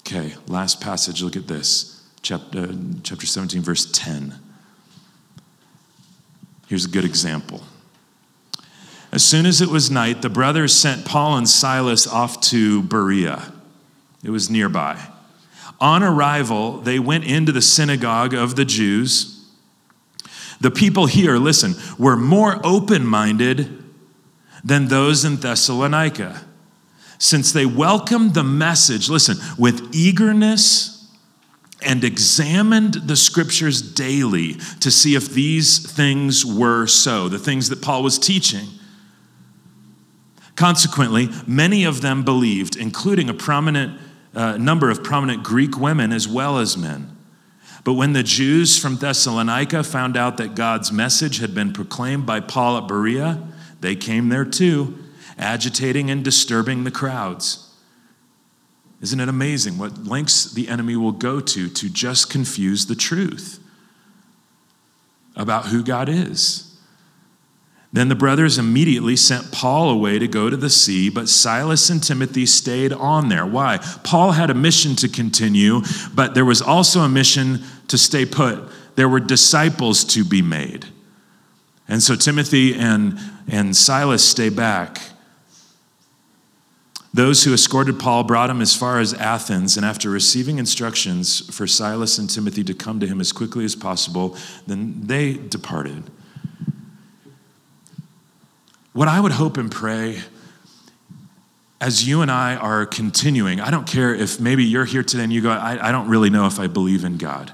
Okay, 0.00 0.34
last 0.48 0.80
passage, 0.80 1.22
look 1.22 1.36
at 1.36 1.46
this. 1.46 2.02
Chapter, 2.22 2.60
uh, 2.60 2.74
chapter 3.02 3.26
17, 3.26 3.62
verse 3.62 3.90
10. 3.92 4.34
Here's 6.66 6.84
a 6.84 6.88
good 6.88 7.04
example. 7.04 7.62
As 9.12 9.24
soon 9.24 9.44
as 9.44 9.60
it 9.60 9.68
was 9.68 9.90
night, 9.90 10.22
the 10.22 10.30
brothers 10.30 10.72
sent 10.72 11.04
Paul 11.04 11.36
and 11.36 11.48
Silas 11.48 12.06
off 12.06 12.40
to 12.42 12.82
Berea. 12.82 13.52
It 14.22 14.30
was 14.30 14.48
nearby. 14.50 15.00
On 15.80 16.02
arrival, 16.02 16.78
they 16.78 16.98
went 16.98 17.24
into 17.24 17.52
the 17.52 17.62
synagogue 17.62 18.34
of 18.34 18.54
the 18.54 18.64
Jews. 18.64 19.48
The 20.60 20.70
people 20.70 21.06
here, 21.06 21.38
listen, 21.38 21.74
were 21.98 22.16
more 22.16 22.60
open 22.62 23.06
minded 23.06 23.82
than 24.62 24.88
those 24.88 25.24
in 25.24 25.36
Thessalonica, 25.36 26.44
since 27.18 27.52
they 27.52 27.64
welcomed 27.64 28.34
the 28.34 28.44
message, 28.44 29.08
listen, 29.08 29.38
with 29.58 29.94
eagerness 29.94 31.10
and 31.82 32.04
examined 32.04 32.94
the 32.94 33.16
scriptures 33.16 33.80
daily 33.80 34.54
to 34.80 34.90
see 34.90 35.14
if 35.14 35.30
these 35.30 35.90
things 35.90 36.44
were 36.44 36.86
so, 36.86 37.28
the 37.28 37.38
things 37.38 37.70
that 37.70 37.80
Paul 37.80 38.02
was 38.02 38.18
teaching. 38.18 38.68
Consequently, 40.56 41.30
many 41.46 41.84
of 41.84 42.02
them 42.02 42.22
believed, 42.22 42.76
including 42.76 43.30
a 43.30 43.34
prominent 43.34 43.98
uh, 44.34 44.56
number 44.56 44.90
of 44.90 45.02
prominent 45.02 45.42
Greek 45.42 45.78
women 45.78 46.12
as 46.12 46.28
well 46.28 46.58
as 46.58 46.76
men. 46.76 47.16
But 47.82 47.94
when 47.94 48.12
the 48.12 48.22
Jews 48.22 48.78
from 48.78 48.96
Thessalonica 48.96 49.82
found 49.82 50.16
out 50.16 50.36
that 50.36 50.54
God's 50.54 50.92
message 50.92 51.38
had 51.38 51.54
been 51.54 51.72
proclaimed 51.72 52.26
by 52.26 52.40
Paul 52.40 52.76
at 52.78 52.86
Berea, 52.86 53.42
they 53.80 53.96
came 53.96 54.28
there 54.28 54.44
too, 54.44 54.98
agitating 55.38 56.10
and 56.10 56.22
disturbing 56.22 56.84
the 56.84 56.90
crowds. 56.90 57.74
Isn't 59.00 59.20
it 59.20 59.28
amazing 59.30 59.78
what 59.78 60.04
lengths 60.04 60.52
the 60.52 60.68
enemy 60.68 60.94
will 60.94 61.12
go 61.12 61.40
to 61.40 61.68
to 61.70 61.88
just 61.88 62.28
confuse 62.28 62.86
the 62.86 62.94
truth 62.94 63.58
about 65.34 65.66
who 65.66 65.82
God 65.82 66.10
is? 66.10 66.69
Then 67.92 68.08
the 68.08 68.14
brothers 68.14 68.56
immediately 68.56 69.16
sent 69.16 69.50
Paul 69.50 69.90
away 69.90 70.20
to 70.20 70.28
go 70.28 70.48
to 70.48 70.56
the 70.56 70.70
sea, 70.70 71.10
but 71.10 71.28
Silas 71.28 71.90
and 71.90 72.00
Timothy 72.00 72.46
stayed 72.46 72.92
on 72.92 73.28
there. 73.28 73.44
Why? 73.44 73.78
Paul 74.04 74.32
had 74.32 74.48
a 74.48 74.54
mission 74.54 74.94
to 74.96 75.08
continue, 75.08 75.82
but 76.14 76.34
there 76.34 76.44
was 76.44 76.62
also 76.62 77.00
a 77.00 77.08
mission 77.08 77.64
to 77.88 77.98
stay 77.98 78.24
put. 78.24 78.60
There 78.94 79.08
were 79.08 79.18
disciples 79.18 80.04
to 80.04 80.24
be 80.24 80.40
made. 80.40 80.86
And 81.88 82.00
so 82.00 82.14
Timothy 82.14 82.76
and, 82.76 83.18
and 83.48 83.76
Silas 83.76 84.24
stay 84.24 84.50
back. 84.50 85.00
Those 87.12 87.42
who 87.42 87.52
escorted 87.52 87.98
Paul 87.98 88.22
brought 88.22 88.50
him 88.50 88.60
as 88.60 88.76
far 88.76 89.00
as 89.00 89.14
Athens, 89.14 89.76
and 89.76 89.84
after 89.84 90.08
receiving 90.10 90.60
instructions 90.60 91.52
for 91.52 91.66
Silas 91.66 92.18
and 92.18 92.30
Timothy 92.30 92.62
to 92.62 92.74
come 92.74 93.00
to 93.00 93.06
him 93.08 93.20
as 93.20 93.32
quickly 93.32 93.64
as 93.64 93.74
possible, 93.74 94.36
then 94.68 95.06
they 95.06 95.32
departed. 95.32 96.04
What 98.92 99.08
I 99.08 99.20
would 99.20 99.32
hope 99.32 99.56
and 99.56 99.70
pray 99.70 100.20
as 101.80 102.06
you 102.06 102.22
and 102.22 102.30
I 102.30 102.56
are 102.56 102.84
continuing, 102.84 103.60
I 103.60 103.70
don't 103.70 103.86
care 103.86 104.14
if 104.14 104.40
maybe 104.40 104.64
you're 104.64 104.84
here 104.84 105.02
today 105.02 105.24
and 105.24 105.32
you 105.32 105.40
go, 105.40 105.50
I, 105.50 105.88
I, 105.88 105.92
don't 105.92 106.08
really 106.08 106.28
know 106.28 106.46
if 106.46 106.60
I 106.60 106.66
believe 106.66 107.04
in 107.04 107.16
God, 107.16 107.52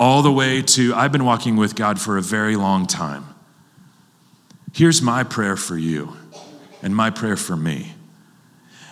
all 0.00 0.22
the 0.22 0.32
way 0.32 0.62
to, 0.62 0.94
I've 0.94 1.12
been 1.12 1.24
walking 1.24 1.56
with 1.56 1.74
God 1.74 2.00
for 2.00 2.16
a 2.16 2.22
very 2.22 2.56
long 2.56 2.86
time. 2.86 3.26
Here's 4.72 5.02
my 5.02 5.24
prayer 5.24 5.56
for 5.56 5.76
you 5.76 6.16
and 6.82 6.94
my 6.94 7.10
prayer 7.10 7.36
for 7.36 7.56
me 7.56 7.94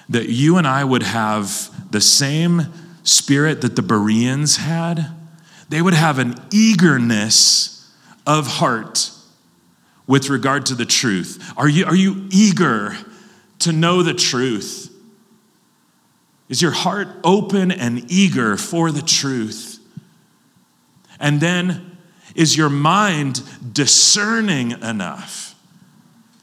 that 0.09 0.29
you 0.29 0.57
and 0.57 0.67
I 0.67 0.85
would 0.85 1.03
have 1.03 1.91
the 1.91 2.01
same 2.01 2.63
spirit 3.03 3.61
that 3.63 3.77
the 3.77 3.83
Bereans 3.83 4.57
had. 4.57 5.07
They 5.69 5.83
would 5.83 5.95
have 5.95 6.19
an 6.19 6.35
eagerness 6.53 7.93
of 8.27 8.47
heart 8.47 9.11
with 10.07 10.29
regard 10.29 10.67
to 10.67 10.75
the 10.75 10.85
truth? 10.85 11.53
Are 11.57 11.69
you, 11.69 11.85
are 11.87 11.95
you 11.95 12.27
eager 12.31 12.97
to 13.61 13.73
know 13.73 14.03
the 14.03 14.15
truth? 14.15 14.93
Is 16.49 16.63
your 16.63 16.71
heart 16.71 17.09
open 17.25 17.71
and 17.73 18.11
eager 18.11 18.57
for 18.57 18.93
the 18.93 19.03
truth? 19.03 19.81
And 21.19 21.41
then, 21.41 21.99
is 22.35 22.57
your 22.57 22.69
mind 22.69 23.43
discerning 23.73 24.73
enough 24.83 25.55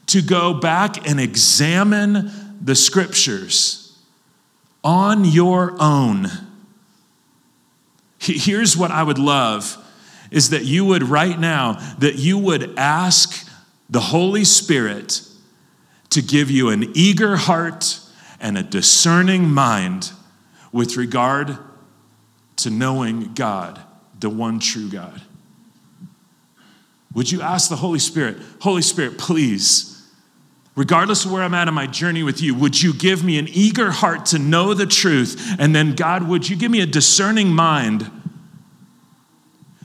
to 0.06 0.20
go 0.20 0.54
back 0.54 1.08
and 1.08 1.20
examine 1.20 2.30
the 2.60 2.74
scriptures 2.74 3.98
on 4.82 5.24
your 5.24 5.76
own. 5.80 6.28
Here's 8.18 8.76
what 8.76 8.90
I 8.90 9.02
would 9.02 9.18
love 9.18 9.78
is 10.30 10.50
that 10.50 10.64
you 10.64 10.84
would 10.84 11.02
right 11.02 11.38
now 11.38 11.74
that 11.98 12.16
you 12.16 12.38
would 12.38 12.78
ask 12.78 13.43
the 13.88 14.00
Holy 14.00 14.44
Spirit 14.44 15.20
to 16.10 16.22
give 16.22 16.50
you 16.50 16.70
an 16.70 16.90
eager 16.94 17.36
heart 17.36 18.00
and 18.40 18.56
a 18.56 18.62
discerning 18.62 19.48
mind 19.48 20.12
with 20.72 20.96
regard 20.96 21.58
to 22.56 22.70
knowing 22.70 23.34
God, 23.34 23.80
the 24.20 24.30
one 24.30 24.58
true 24.58 24.88
God. 24.88 25.22
Would 27.14 27.30
you 27.30 27.42
ask 27.42 27.68
the 27.68 27.76
Holy 27.76 27.98
Spirit, 27.98 28.38
Holy 28.60 28.82
Spirit, 28.82 29.18
please, 29.18 30.08
regardless 30.74 31.24
of 31.24 31.30
where 31.30 31.42
I'm 31.42 31.54
at 31.54 31.68
in 31.68 31.74
my 31.74 31.86
journey 31.86 32.22
with 32.22 32.42
you, 32.42 32.54
would 32.54 32.80
you 32.80 32.92
give 32.92 33.22
me 33.22 33.38
an 33.38 33.48
eager 33.48 33.90
heart 33.90 34.26
to 34.26 34.38
know 34.38 34.74
the 34.74 34.86
truth? 34.86 35.56
And 35.58 35.74
then, 35.74 35.94
God, 35.94 36.28
would 36.28 36.48
you 36.48 36.56
give 36.56 36.70
me 36.70 36.80
a 36.80 36.86
discerning 36.86 37.48
mind 37.48 38.10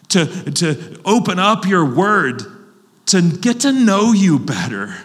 to, 0.09 0.25
to 0.51 0.99
open 1.05 1.37
up 1.37 1.65
your 1.65 1.85
word, 1.85 2.41
to 3.09 3.21
get 3.21 3.61
to 3.61 3.71
know 3.71 4.11
you 4.11 4.39
better, 4.39 4.95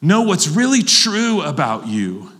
know 0.00 0.22
what's 0.22 0.48
really 0.48 0.82
true 0.82 1.42
about 1.42 1.86
you? 1.86 2.30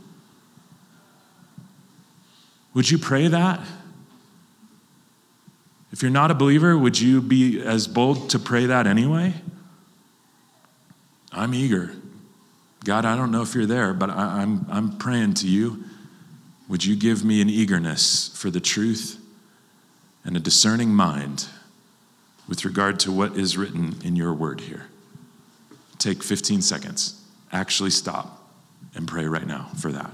Would 2.74 2.90
you 2.90 2.98
pray 2.98 3.28
that? 3.28 3.60
If 5.92 6.02
you're 6.02 6.10
not 6.10 6.30
a 6.30 6.34
believer, 6.34 6.78
would 6.78 7.00
you 7.00 7.20
be 7.20 7.60
as 7.60 7.88
bold 7.88 8.30
to 8.30 8.38
pray 8.38 8.66
that 8.66 8.86
anyway? 8.86 9.34
I'm 11.32 11.54
eager. 11.54 11.92
God, 12.84 13.04
I 13.04 13.16
don't 13.16 13.30
know 13.30 13.42
if 13.42 13.54
you're 13.54 13.66
there, 13.66 13.92
but 13.92 14.10
I, 14.10 14.42
am 14.42 14.66
I'm, 14.70 14.76
I'm 14.90 14.98
praying 14.98 15.34
to 15.34 15.48
you. 15.48 15.84
Would 16.68 16.84
you 16.84 16.96
give 16.96 17.24
me 17.24 17.42
an 17.42 17.50
eagerness 17.50 18.28
for 18.36 18.50
the 18.50 18.60
truth 18.60 19.18
and 20.24 20.36
a 20.36 20.40
discerning 20.40 20.90
mind 20.90 21.46
with 22.50 22.64
regard 22.64 22.98
to 22.98 23.12
what 23.12 23.36
is 23.36 23.56
written 23.56 23.94
in 24.04 24.16
your 24.16 24.34
word 24.34 24.60
here? 24.60 24.88
Take 25.98 26.22
15 26.22 26.60
seconds. 26.60 27.24
Actually, 27.52 27.90
stop 27.90 28.50
and 28.94 29.06
pray 29.06 29.24
right 29.26 29.46
now 29.46 29.70
for 29.78 29.92
that. 29.92 30.10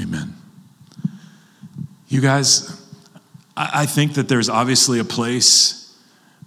Amen. 0.00 0.34
You 2.08 2.22
guys, 2.22 2.82
I 3.54 3.84
think 3.84 4.14
that 4.14 4.28
there's 4.28 4.48
obviously 4.48 4.98
a 4.98 5.04
place 5.04 5.94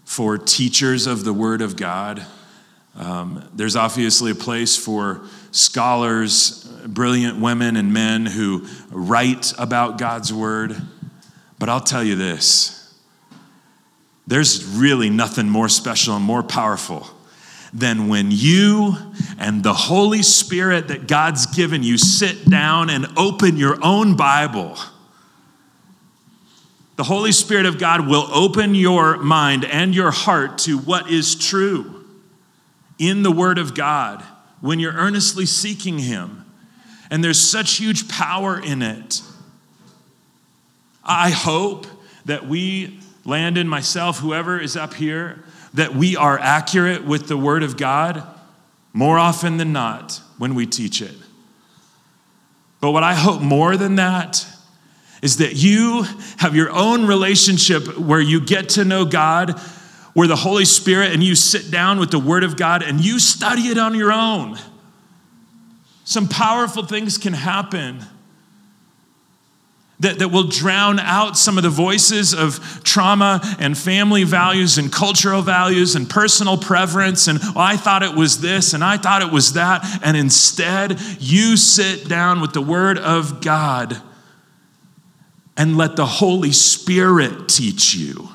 for 0.06 0.40
teachers 0.40 1.06
of 1.06 1.24
the 1.24 1.34
Word 1.34 1.62
of 1.62 1.76
God. 1.76 2.26
Um, 2.96 3.48
there's 3.54 3.76
obviously 3.76 4.32
a 4.32 4.36
place 4.36 4.76
for 4.76 5.22
scholars, 5.52 6.64
brilliant 6.88 7.40
women 7.40 7.76
and 7.76 7.94
men 7.94 8.26
who 8.26 8.66
write 8.90 9.54
about 9.60 10.00
God's 10.00 10.34
Word. 10.34 10.76
But 11.60 11.70
I'll 11.70 11.80
tell 11.80 12.04
you 12.04 12.16
this 12.16 12.92
there's 14.26 14.66
really 14.66 15.12
nothing 15.12 15.48
more 15.48 15.70
special 15.70 16.16
and 16.16 16.26
more 16.26 16.42
powerful 16.42 17.08
than 17.74 18.08
when 18.08 18.28
you 18.30 18.96
and 19.40 19.64
the 19.64 19.74
Holy 19.74 20.22
Spirit 20.22 20.90
that 20.90 21.08
God's 21.08 21.48
given 21.48 21.82
you 21.82 21.98
sit 21.98 22.48
down 22.48 22.90
and 22.90 23.08
open 23.18 23.58
your 23.58 23.84
own 23.84 24.16
Bible. 24.16 24.78
The 26.96 27.04
Holy 27.04 27.32
Spirit 27.32 27.66
of 27.66 27.80
God 27.80 28.08
will 28.08 28.28
open 28.32 28.76
your 28.76 29.18
mind 29.18 29.66
and 29.66 29.96
your 29.96 30.12
heart 30.12 30.60
to 30.60 30.78
what 30.78 31.10
is 31.10 31.34
true 31.34 32.06
in 33.00 33.24
the 33.24 33.32
Word 33.32 33.58
of 33.58 33.74
God 33.74 34.24
when 34.62 34.80
you're 34.80 34.94
earnestly 34.94 35.48
seeking 35.48 35.98
Him. 35.98 36.46
And 37.10 37.24
there's 37.24 37.40
such 37.40 37.78
huge 37.78 38.08
power 38.08 38.60
in 38.60 38.84
it. 38.84 39.22
I 41.04 41.32
hope 41.32 41.88
that 42.26 42.48
we, 42.48 43.00
Landon, 43.26 43.68
myself, 43.68 44.20
whoever 44.20 44.60
is 44.60 44.78
up 44.78 44.94
here, 44.94 45.44
that 45.74 45.96
we 45.96 46.16
are 46.16 46.38
accurate 46.40 47.04
with 47.04 47.28
the 47.28 47.38
Word 47.38 47.64
of 47.64 47.78
God 47.78 48.24
more 48.94 49.18
often 49.18 49.58
than 49.58 49.74
not 49.74 50.22
when 50.38 50.56
we 50.56 50.66
teach 50.66 51.02
it. 51.02 51.16
But 52.80 52.92
what 52.92 53.04
I 53.04 53.14
hope 53.14 53.42
more 53.42 53.76
than 53.78 53.96
that 53.96 54.46
is 55.22 55.38
that 55.38 55.56
you 55.56 56.04
have 56.38 56.56
your 56.56 56.70
own 56.70 57.08
relationship 57.08 57.98
where 57.98 58.20
you 58.20 58.42
get 58.42 58.70
to 58.70 58.84
know 58.84 59.06
God, 59.06 59.58
where 60.14 60.28
the 60.28 60.36
Holy 60.36 60.66
Spirit 60.66 61.14
and 61.14 61.24
you 61.24 61.34
sit 61.34 61.72
down 61.72 62.00
with 62.00 62.12
the 62.12 62.20
Word 62.20 62.44
of 62.44 62.58
God 62.58 62.84
and 62.84 63.04
you 63.04 63.20
study 63.20 63.64
it 63.64 63.78
on 63.78 63.96
your 63.96 64.12
own. 64.12 64.60
Some 66.04 66.28
powerful 66.28 66.86
things 66.86 67.18
can 67.18 67.34
happen 67.34 68.02
that, 70.04 70.20
that 70.20 70.30
will 70.30 70.44
drown 70.44 71.00
out 71.00 71.38
some 71.38 71.58
of 71.58 71.64
the 71.64 71.70
voices 71.70 72.34
of 72.34 72.82
trauma 72.84 73.42
and 73.58 73.78
family 73.78 74.24
values 74.24 74.78
and 74.78 74.92
cultural 74.92 75.42
values 75.42 75.96
and 75.96 76.10
personal 76.10 76.58
preference. 76.58 77.28
And 77.28 77.40
oh, 77.42 77.54
I 77.56 77.78
thought 77.78 78.04
it 78.04 78.14
was 78.14 78.42
this 78.42 78.74
and 78.74 78.84
I 78.84 78.98
thought 78.98 79.22
it 79.22 79.32
was 79.32 79.54
that. 79.54 79.84
And 80.04 80.16
instead, 80.16 81.00
you 81.20 81.58
sit 81.58 82.08
down 82.08 82.42
with 82.42 82.54
the 82.54 82.62
Word 82.62 82.98
of 82.98 83.42
God 83.42 84.02
and 85.56 85.78
let 85.78 85.96
the 85.96 86.06
Holy 86.06 86.52
Spirit 86.52 87.48
teach 87.48 87.96
you. 87.96 88.30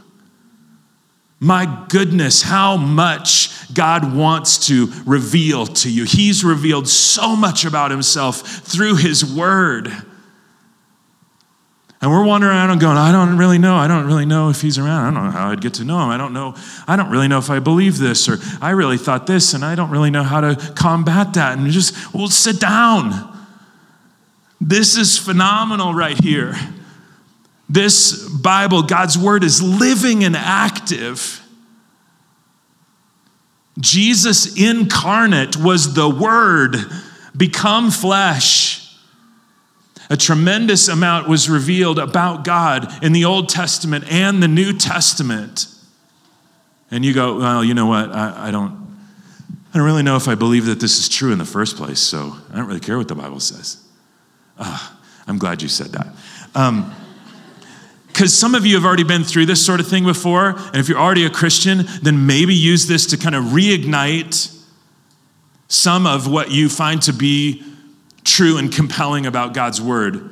My 1.41 1.85
goodness, 1.89 2.43
how 2.43 2.77
much 2.77 3.73
God 3.73 4.17
wants 4.17 4.67
to 4.69 4.91
reveal 5.05 5.67
to 5.67 5.91
you. 5.91 6.05
He's 6.05 6.43
revealed 6.43 6.89
so 6.89 7.37
much 7.37 7.65
about 7.65 7.91
Himself 7.91 8.41
through 8.41 8.97
His 8.97 9.25
Word. 9.25 9.93
And 12.01 12.13
we're 12.13 12.25
wandering 12.25 12.53
around 12.53 12.71
and 12.71 12.81
going, 12.81 12.97
I 12.97 13.11
don't 13.11 13.37
really 13.37 13.59
know. 13.59 13.75
I 13.75 13.89
don't 13.89 14.07
really 14.07 14.25
know 14.25 14.51
if 14.51 14.61
he's 14.61 14.79
around. 14.79 15.07
I 15.07 15.19
don't 15.19 15.25
know 15.25 15.31
how 15.33 15.51
I'd 15.51 15.61
get 15.61 15.75
to 15.75 15.85
know 15.85 16.01
him. 16.01 16.11
I 16.11 16.17
don't 16.17 16.33
know. 16.33 16.55
I 16.87 16.95
don't 16.95 17.11
really 17.11 17.27
know 17.27 17.39
if 17.39 17.51
I 17.51 17.59
believe 17.59 17.99
this 17.99 18.29
or 18.29 18.39
I 18.63 18.71
really 18.71 18.99
thought 18.99 19.27
this 19.27 19.53
and 19.53 19.65
I 19.65 19.75
don't 19.75 19.91
really 19.91 20.11
know 20.11 20.23
how 20.23 20.41
to 20.41 20.55
combat 20.77 21.35
that. 21.35 21.59
And 21.59 21.69
just, 21.71 22.15
well, 22.15 22.29
sit 22.29 22.61
down. 22.61 23.37
This 24.61 24.97
is 24.97 25.19
phenomenal 25.19 25.93
right 25.93 26.23
here. 26.23 26.55
This 27.69 28.29
Bible, 28.29 28.83
God's 28.85 29.19
word, 29.19 29.43
is 29.43 29.61
living 29.61 30.23
and 30.23 30.37
active. 30.37 31.43
Jesus 33.81 34.57
incarnate 34.57 35.57
was 35.57 35.95
the 35.95 36.09
word 36.09 36.77
become 37.37 37.91
flesh. 37.91 38.88
A 40.11 40.17
tremendous 40.17 40.89
amount 40.89 41.29
was 41.29 41.51
revealed 41.51 41.99
about 41.99 42.45
God 42.45 43.05
in 43.05 43.13
the 43.13 43.25
Old 43.25 43.49
Testament 43.49 44.05
and 44.11 44.43
the 44.43 44.49
New 44.49 44.73
Testament. 44.73 45.67
And 46.91 47.05
you 47.05 47.13
go, 47.13 47.39
well, 47.39 47.63
you 47.63 47.75
know 47.75 47.87
what? 47.87 48.11
I, 48.13 48.49
I 48.49 48.51
don't, 48.51 48.73
I 49.73 49.77
don't 49.77 49.87
really 49.87 50.03
know 50.03 50.17
if 50.17 50.27
I 50.27 50.35
believe 50.35 50.65
that 50.67 50.81
this 50.81 50.99
is 50.99 51.09
true 51.09 51.33
in 51.33 51.39
the 51.39 51.45
first 51.45 51.77
place, 51.77 52.01
so 52.01 52.35
I 52.51 52.57
don't 52.57 52.67
really 52.67 52.81
care 52.81 52.97
what 52.97 53.09
the 53.09 53.15
Bible 53.15 53.41
says. 53.41 53.85
Uh, 54.59 54.95
I'm 55.27 55.39
glad 55.39 55.61
you 55.61 55.69
said 55.69 55.89
that. 55.89 56.07
Um, 56.55 56.95
because 58.09 58.37
some 58.37 58.57
of 58.57 58.67
you 58.67 58.75
have 58.75 58.85
already 58.85 59.05
been 59.05 59.23
through 59.23 59.47
this 59.47 59.65
sort 59.65 59.79
of 59.79 59.87
thing 59.87 60.05
before, 60.05 60.57
and 60.59 60.77
if 60.77 60.89
you're 60.89 60.99
already 60.99 61.25
a 61.25 61.31
Christian, 61.31 61.85
then 62.03 62.27
maybe 62.27 62.53
use 62.53 62.89
this 62.89 63.07
to 63.07 63.17
kind 63.17 63.37
of 63.37 63.45
reignite 63.45 64.53
some 65.69 66.05
of 66.05 66.29
what 66.29 66.51
you 66.51 66.69
find 66.69 67.01
to 67.03 67.13
be 67.13 67.63
true 68.29 68.59
and 68.59 68.73
compelling 68.73 69.27
about 69.27 69.55
God's 69.55 69.81
word, 69.81 70.31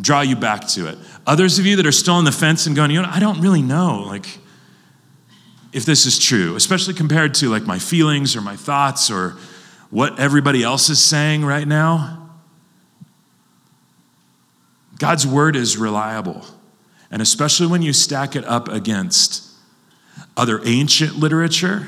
draw 0.00 0.20
you 0.20 0.36
back 0.36 0.66
to 0.68 0.88
it. 0.88 0.98
Others 1.26 1.58
of 1.58 1.66
you 1.66 1.76
that 1.76 1.86
are 1.86 1.92
still 1.92 2.14
on 2.14 2.24
the 2.24 2.32
fence 2.32 2.66
and 2.66 2.74
going, 2.74 2.90
you 2.90 3.02
know, 3.02 3.08
I 3.10 3.20
don't 3.20 3.40
really 3.40 3.62
know, 3.62 4.04
like, 4.06 4.38
if 5.72 5.84
this 5.84 6.06
is 6.06 6.18
true, 6.18 6.56
especially 6.56 6.94
compared 6.94 7.34
to 7.34 7.48
like 7.48 7.64
my 7.64 7.78
feelings 7.78 8.34
or 8.34 8.40
my 8.40 8.56
thoughts 8.56 9.10
or 9.10 9.36
what 9.90 10.18
everybody 10.18 10.62
else 10.62 10.88
is 10.88 11.02
saying 11.02 11.44
right 11.44 11.66
now. 11.66 12.30
God's 14.98 15.26
word 15.26 15.56
is 15.56 15.76
reliable. 15.76 16.44
And 17.10 17.22
especially 17.22 17.66
when 17.66 17.82
you 17.82 17.92
stack 17.92 18.36
it 18.36 18.44
up 18.44 18.68
against 18.68 19.46
other 20.36 20.60
ancient 20.64 21.16
literature, 21.16 21.86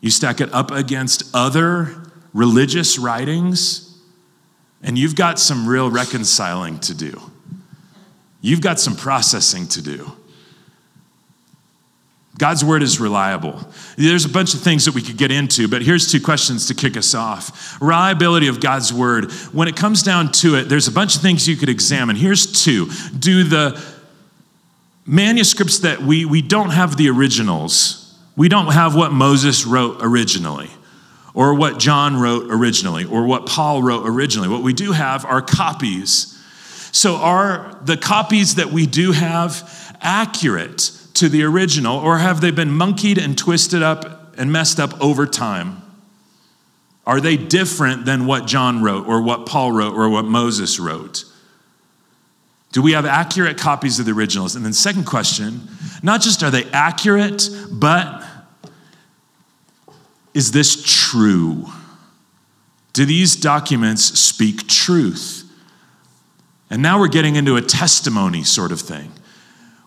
you 0.00 0.10
stack 0.10 0.40
it 0.40 0.52
up 0.52 0.70
against 0.70 1.24
other 1.34 2.10
religious 2.32 2.98
writings, 2.98 3.89
and 4.82 4.98
you've 4.98 5.16
got 5.16 5.38
some 5.38 5.68
real 5.68 5.90
reconciling 5.90 6.78
to 6.80 6.94
do. 6.94 7.20
You've 8.40 8.62
got 8.62 8.80
some 8.80 8.96
processing 8.96 9.66
to 9.68 9.82
do. 9.82 10.12
God's 12.38 12.64
word 12.64 12.82
is 12.82 12.98
reliable. 12.98 13.62
There's 13.98 14.24
a 14.24 14.28
bunch 14.28 14.54
of 14.54 14.60
things 14.60 14.86
that 14.86 14.94
we 14.94 15.02
could 15.02 15.18
get 15.18 15.30
into, 15.30 15.68
but 15.68 15.82
here's 15.82 16.10
two 16.10 16.22
questions 16.22 16.68
to 16.68 16.74
kick 16.74 16.96
us 16.96 17.14
off. 17.14 17.78
Reliability 17.82 18.48
of 18.48 18.60
God's 18.60 18.94
word. 18.94 19.30
When 19.52 19.68
it 19.68 19.76
comes 19.76 20.02
down 20.02 20.32
to 20.32 20.54
it, 20.54 20.70
there's 20.70 20.88
a 20.88 20.92
bunch 20.92 21.16
of 21.16 21.20
things 21.20 21.46
you 21.46 21.56
could 21.56 21.68
examine. 21.68 22.16
Here's 22.16 22.64
two. 22.64 22.88
Do 23.18 23.44
the 23.44 23.78
manuscripts 25.04 25.80
that 25.80 26.00
we, 26.00 26.24
we 26.24 26.40
don't 26.40 26.70
have 26.70 26.96
the 26.96 27.10
originals, 27.10 28.18
we 28.36 28.48
don't 28.48 28.72
have 28.72 28.94
what 28.94 29.12
Moses 29.12 29.66
wrote 29.66 29.98
originally, 30.00 30.70
or 31.40 31.54
what 31.54 31.78
John 31.78 32.20
wrote 32.20 32.46
originally, 32.50 33.04
or 33.04 33.24
what 33.24 33.46
Paul 33.46 33.82
wrote 33.82 34.02
originally. 34.06 34.48
What 34.48 34.62
we 34.62 34.72
do 34.72 34.92
have 34.92 35.24
are 35.24 35.40
copies. 35.40 36.38
So, 36.92 37.16
are 37.16 37.78
the 37.84 37.96
copies 37.96 38.56
that 38.56 38.70
we 38.70 38.86
do 38.86 39.12
have 39.12 39.96
accurate? 40.00 40.90
to 41.20 41.28
the 41.28 41.42
original, 41.42 41.98
or 41.98 42.16
have 42.16 42.40
they 42.40 42.50
been 42.50 42.70
monkeyed 42.70 43.18
and 43.18 43.36
twisted 43.36 43.82
up 43.82 44.38
and 44.38 44.50
messed 44.50 44.80
up 44.80 44.98
over 45.02 45.26
time? 45.26 45.82
Are 47.06 47.20
they 47.20 47.36
different 47.36 48.06
than 48.06 48.24
what 48.24 48.46
John 48.46 48.82
wrote, 48.82 49.06
or 49.06 49.20
what 49.20 49.44
Paul 49.44 49.70
wrote, 49.70 49.94
or 49.94 50.08
what 50.08 50.24
Moses 50.24 50.80
wrote? 50.80 51.24
Do 52.72 52.80
we 52.80 52.92
have 52.92 53.04
accurate 53.04 53.58
copies 53.58 53.98
of 53.98 54.06
the 54.06 54.12
originals? 54.12 54.56
And 54.56 54.64
then, 54.64 54.72
second 54.72 55.04
question 55.04 55.68
not 56.02 56.22
just 56.22 56.42
are 56.42 56.50
they 56.50 56.64
accurate, 56.72 57.50
but 57.70 58.24
is 60.34 60.52
this 60.52 60.82
true? 61.10 61.66
Do 62.92 63.04
these 63.04 63.36
documents 63.36 64.04
speak 64.18 64.66
truth? 64.66 65.44
And 66.70 66.82
now 66.82 67.00
we're 67.00 67.08
getting 67.08 67.36
into 67.36 67.56
a 67.56 67.62
testimony 67.62 68.44
sort 68.44 68.72
of 68.72 68.80
thing. 68.80 69.12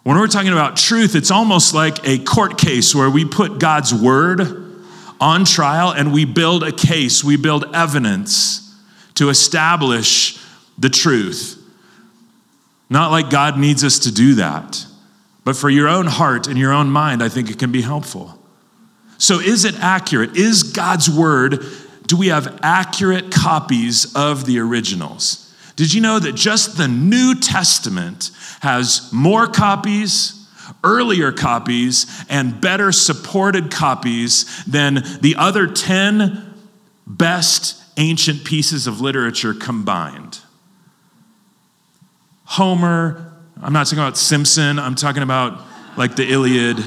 When 0.04 0.18
we're 0.18 0.28
talking 0.28 0.52
about 0.52 0.76
truth, 0.76 1.16
it's 1.16 1.32
almost 1.32 1.74
like 1.74 2.06
a 2.06 2.20
court 2.20 2.58
case 2.58 2.94
where 2.94 3.10
we 3.10 3.24
put 3.24 3.60
God's 3.60 3.94
word 3.94 4.42
on 5.22 5.46
trial 5.46 5.92
and 5.92 6.12
we 6.12 6.26
build 6.26 6.64
a 6.64 6.74
case, 6.74 7.24
we 7.24 7.38
build 7.38 7.74
evidence 7.74 8.76
to 9.16 9.30
establish 9.30 10.38
the 10.78 10.90
truth. 10.90 11.58
Not 12.90 13.12
like 13.12 13.30
God 13.30 13.58
needs 13.58 13.84
us 13.84 14.00
to 14.00 14.12
do 14.12 14.36
that, 14.36 14.86
but 15.46 15.56
for 15.56 15.70
your 15.70 15.88
own 15.88 16.08
heart 16.08 16.48
and 16.48 16.58
your 16.58 16.74
own 16.74 16.90
mind, 16.90 17.24
I 17.24 17.30
think 17.30 17.50
it 17.50 17.58
can 17.58 17.72
be 17.72 17.82
helpful. 17.82 18.38
So, 19.18 19.40
is 19.40 19.66
it 19.66 19.76
accurate? 19.80 20.36
Is 20.36 20.64
God's 20.64 21.10
word, 21.10 21.64
do 22.08 22.18
we 22.18 22.28
have 22.28 22.60
accurate 22.62 23.32
copies 23.32 24.14
of 24.16 24.46
the 24.46 24.60
originals? 24.60 25.44
Did 25.76 25.94
you 25.94 26.02
know 26.02 26.20
that 26.20 26.36
just 26.36 26.78
the 26.78 26.88
New 26.88 27.36
Testament 27.36 28.32
has 28.62 29.12
more 29.12 29.48
copies, 29.48 30.48
earlier 30.84 31.32
copies, 31.32 32.06
and 32.30 32.60
better 32.62 32.92
supported 32.92 33.72
copies 33.72 34.64
than 34.66 35.04
the 35.22 35.36
other 35.38 35.66
10 35.68 36.54
best 37.08 37.82
ancient 37.98 38.44
pieces 38.44 38.86
of 38.86 39.02
literature 39.02 39.54
combined? 39.54 40.40
Homer, 42.46 43.34
I'm 43.62 43.74
not 43.74 43.86
talking 43.88 44.00
about 44.00 44.18
Simpson, 44.18 44.78
I'm 44.78 44.96
talking 44.96 45.24
about 45.24 45.60
like 45.98 46.16
the 46.16 46.30
Iliad. 46.32 46.84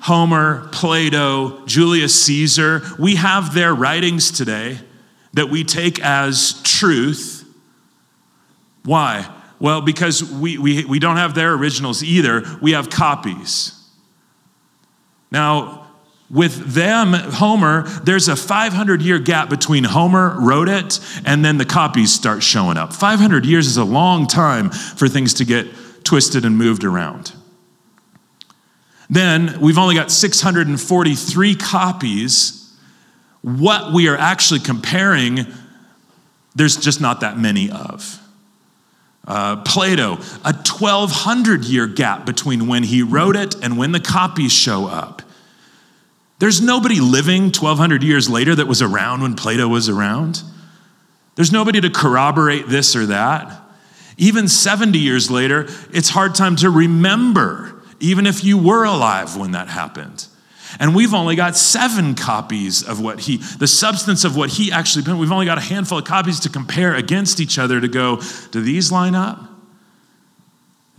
Homer, 0.00 0.68
Plato, 0.72 1.64
Julius 1.66 2.24
Caesar, 2.24 2.82
we 2.98 3.16
have 3.16 3.54
their 3.54 3.74
writings 3.74 4.30
today 4.30 4.78
that 5.34 5.48
we 5.48 5.62
take 5.64 6.00
as 6.00 6.60
truth 6.62 7.40
why? 8.84 9.28
Well, 9.58 9.82
because 9.82 10.24
we, 10.24 10.58
we, 10.58 10.84
we 10.84 10.98
don't 10.98 11.16
have 11.16 11.34
their 11.34 11.52
originals 11.54 12.02
either, 12.02 12.42
we 12.62 12.72
have 12.72 12.90
copies. 12.90 13.76
Now, 15.30 15.86
with 16.30 16.74
them, 16.74 17.12
Homer, 17.12 17.82
there's 18.04 18.28
a 18.28 18.36
500 18.36 19.02
year 19.02 19.18
gap 19.18 19.50
between 19.50 19.84
Homer 19.84 20.36
wrote 20.40 20.68
it 20.68 21.00
and 21.26 21.44
then 21.44 21.58
the 21.58 21.64
copies 21.64 22.14
start 22.14 22.42
showing 22.42 22.76
up. 22.76 22.92
500 22.92 23.44
years 23.44 23.66
is 23.66 23.76
a 23.76 23.84
long 23.84 24.26
time 24.26 24.70
for 24.70 25.08
things 25.08 25.34
to 25.34 25.44
get 25.44 25.66
twisted 26.04 26.44
and 26.44 26.56
moved 26.56 26.84
around. 26.84 27.32
Then 29.10 29.60
we've 29.60 29.76
only 29.76 29.96
got 29.96 30.12
643 30.12 31.54
copies. 31.56 32.72
What 33.42 33.92
we 33.92 34.08
are 34.08 34.16
actually 34.16 34.60
comparing, 34.60 35.46
there's 36.54 36.76
just 36.76 37.00
not 37.00 37.20
that 37.20 37.36
many 37.36 37.70
of. 37.70 38.18
Uh, 39.26 39.56
Plato, 39.62 40.14
a 40.44 40.54
1200 40.54 41.64
year 41.64 41.86
gap 41.86 42.24
between 42.24 42.68
when 42.68 42.84
he 42.84 43.02
wrote 43.02 43.36
it 43.36 43.54
and 43.62 43.76
when 43.76 43.92
the 43.92 44.00
copies 44.00 44.52
show 44.52 44.86
up. 44.86 45.22
There's 46.38 46.60
nobody 46.60 47.00
living 47.00 47.44
1200 47.44 48.02
years 48.02 48.30
later 48.30 48.54
that 48.54 48.66
was 48.66 48.80
around 48.80 49.20
when 49.22 49.34
Plato 49.34 49.68
was 49.68 49.88
around. 49.88 50.42
There's 51.34 51.52
nobody 51.52 51.80
to 51.80 51.90
corroborate 51.90 52.68
this 52.68 52.96
or 52.96 53.06
that. 53.06 53.60
Even 54.16 54.48
70 54.48 54.98
years 54.98 55.30
later, 55.30 55.66
it's 55.92 56.08
hard 56.10 56.34
time 56.34 56.56
to 56.56 56.70
remember, 56.70 57.79
even 58.00 58.26
if 58.26 58.42
you 58.42 58.58
were 58.58 58.84
alive 58.84 59.36
when 59.36 59.52
that 59.52 59.68
happened. 59.68 60.26
And 60.78 60.94
we've 60.94 61.14
only 61.14 61.34
got 61.34 61.56
seven 61.56 62.14
copies 62.14 62.82
of 62.82 63.00
what 63.00 63.20
he, 63.20 63.38
the 63.38 63.66
substance 63.66 64.24
of 64.24 64.36
what 64.36 64.50
he 64.50 64.70
actually 64.70 65.04
put. 65.04 65.16
We've 65.16 65.32
only 65.32 65.46
got 65.46 65.58
a 65.58 65.62
handful 65.62 65.98
of 65.98 66.04
copies 66.04 66.40
to 66.40 66.48
compare 66.48 66.94
against 66.94 67.40
each 67.40 67.58
other 67.58 67.80
to 67.80 67.88
go, 67.88 68.20
do 68.52 68.60
these 68.60 68.92
line 68.92 69.14
up? 69.14 69.46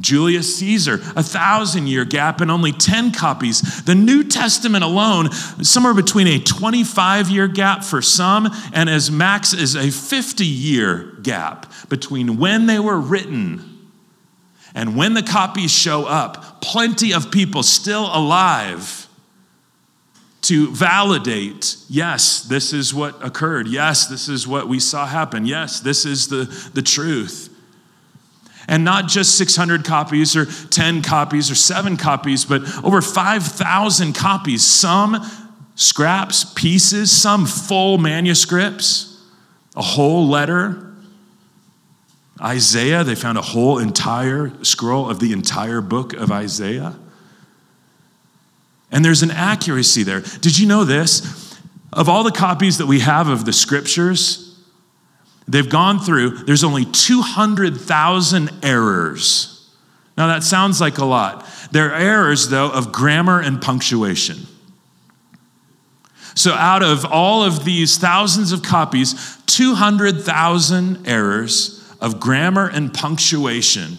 Julius 0.02 0.56
Caesar, 0.58 0.96
a 1.16 1.22
thousand 1.22 1.88
year 1.88 2.06
gap 2.06 2.42
and 2.42 2.50
only 2.50 2.72
10 2.72 3.12
copies. 3.12 3.84
The 3.84 3.94
New 3.94 4.24
Testament 4.24 4.84
alone, 4.84 5.32
somewhere 5.32 5.94
between 5.94 6.28
a 6.28 6.40
25 6.40 7.30
year 7.30 7.48
gap 7.48 7.84
for 7.84 8.02
some 8.02 8.50
and 8.74 8.90
as 8.90 9.12
max 9.12 9.54
as 9.54 9.76
a 9.76 9.92
50 9.92 10.46
year 10.46 11.14
gap 11.22 11.72
between 11.88 12.38
when 12.38 12.66
they 12.66 12.80
were 12.80 13.00
written 13.00 13.71
and 14.74 14.96
when 14.96 15.14
the 15.14 15.24
copies 15.24 15.72
show 15.72 16.06
up. 16.06 16.62
Plenty 16.62 17.14
of 17.14 17.32
people 17.32 17.64
still 17.64 18.06
alive 18.14 19.08
to 20.42 20.72
validate 20.72 21.78
yes, 21.88 22.44
this 22.44 22.74
is 22.74 22.94
what 22.94 23.24
occurred. 23.24 23.68
Yes, 23.68 24.08
this 24.08 24.28
is 24.28 24.48
what 24.48 24.68
we 24.68 24.80
saw 24.80 25.06
happen. 25.06 25.46
Yes, 25.46 25.80
this 25.80 26.06
is 26.06 26.28
the, 26.30 26.46
the 26.74 26.82
truth. 26.82 27.50
And 28.68 28.86
not 28.86 29.08
just 29.08 29.38
600 29.38 29.84
copies 29.84 30.36
or 30.36 30.46
10 30.46 31.02
copies 31.02 31.52
or 31.52 31.56
seven 31.56 31.98
copies, 31.98 32.46
but 32.46 32.62
over 32.84 33.02
5,000 33.02 34.14
copies. 34.14 34.66
Some 34.66 35.24
scraps, 35.76 36.46
pieces, 36.54 37.12
some 37.12 37.46
full 37.46 37.98
manuscripts, 37.98 39.22
a 39.76 39.82
whole 39.82 40.28
letter. 40.28 40.91
Isaiah, 42.42 43.04
they 43.04 43.16
found 43.16 43.38
a 43.38 43.42
whole 43.42 43.78
entire 43.78 44.52
scroll 44.64 45.10
of 45.10 45.20
the 45.20 45.32
entire 45.32 45.82
book 45.82 46.14
of 46.14 46.32
Isaiah. 46.32 46.96
And 48.92 49.06
there's 49.06 49.24
an 49.24 49.32
accuracy 49.32 50.04
there. 50.04 50.22
Did 50.22 50.58
you 50.58 50.68
know 50.68 50.84
this? 50.84 51.60
Of 51.94 52.10
all 52.10 52.24
the 52.24 52.32
copies 52.32 52.78
that 52.80 52.88
we 52.88 53.00
have 53.02 53.28
of 53.28 53.46
the 53.46 53.54
scriptures, 53.54 54.60
they've 55.48 55.70
gone 55.70 56.00
through, 56.00 56.44
there's 56.46 56.64
only 56.64 56.86
200,000 56.86 58.50
errors. 58.64 59.70
Now 60.18 60.28
that 60.28 60.44
sounds 60.44 60.82
like 60.82 60.98
a 60.98 61.06
lot. 61.06 61.48
They're 61.72 61.94
errors, 61.94 62.50
though, 62.50 62.72
of 62.72 62.92
grammar 62.92 63.40
and 63.40 63.62
punctuation. 63.62 64.48
So, 66.34 66.54
out 66.54 66.82
of 66.82 67.06
all 67.06 67.44
of 67.44 67.66
these 67.66 67.98
thousands 67.98 68.54
of 68.54 68.64
copies, 68.64 69.38
200,000 69.48 71.08
errors 71.08 71.81
of 72.02 72.20
grammar 72.20 72.68
and 72.68 72.94
punctuation 72.94 73.98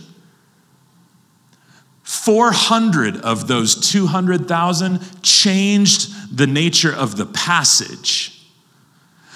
400 2.03 3.22
of 3.22 3.46
those 3.46 3.90
200,000 3.90 5.22
changed 5.22 6.36
the 6.36 6.46
nature 6.46 6.94
of 6.94 7.16
the 7.16 7.26
passage. 7.26 8.38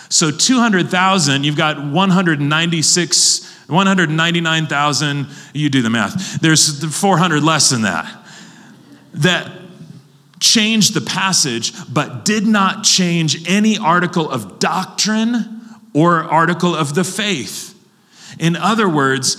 So 0.08 0.30
200,000, 0.30 1.44
you've 1.44 1.56
got 1.56 1.82
196, 1.82 3.66
199,000, 3.68 5.26
you 5.54 5.70
do 5.70 5.82
the 5.82 5.90
math. 5.90 6.40
There's 6.40 6.84
400 6.84 7.42
less 7.42 7.70
than 7.70 7.82
that. 7.82 8.24
That 9.14 9.50
changed 10.38 10.94
the 10.94 11.00
passage, 11.00 11.72
but 11.92 12.24
did 12.24 12.46
not 12.46 12.84
change 12.84 13.48
any 13.48 13.78
article 13.78 14.30
of 14.30 14.58
doctrine 14.58 15.60
or 15.94 16.24
article 16.24 16.74
of 16.74 16.94
the 16.94 17.04
faith. 17.04 17.75
In 18.38 18.56
other 18.56 18.88
words, 18.88 19.36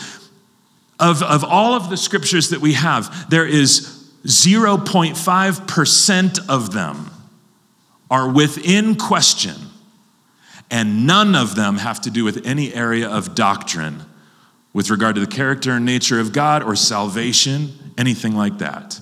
of, 0.99 1.23
of 1.23 1.43
all 1.43 1.73
of 1.73 1.89
the 1.89 1.97
scriptures 1.97 2.49
that 2.49 2.59
we 2.59 2.73
have, 2.73 3.29
there 3.29 3.45
is 3.45 4.11
0.5% 4.25 6.49
of 6.49 6.73
them 6.73 7.11
are 8.09 8.29
within 8.29 8.95
question, 8.95 9.55
and 10.71 11.05
none 11.05 11.35
of 11.35 11.55
them 11.55 11.77
have 11.77 12.01
to 12.01 12.09
do 12.09 12.23
with 12.23 12.45
any 12.45 12.73
area 12.73 13.07
of 13.07 13.35
doctrine 13.35 14.03
with 14.73 14.89
regard 14.89 15.15
to 15.15 15.21
the 15.21 15.27
character 15.27 15.71
and 15.71 15.85
nature 15.85 16.19
of 16.19 16.33
God 16.33 16.63
or 16.63 16.75
salvation, 16.75 17.93
anything 17.97 18.35
like 18.35 18.57
that. 18.59 18.99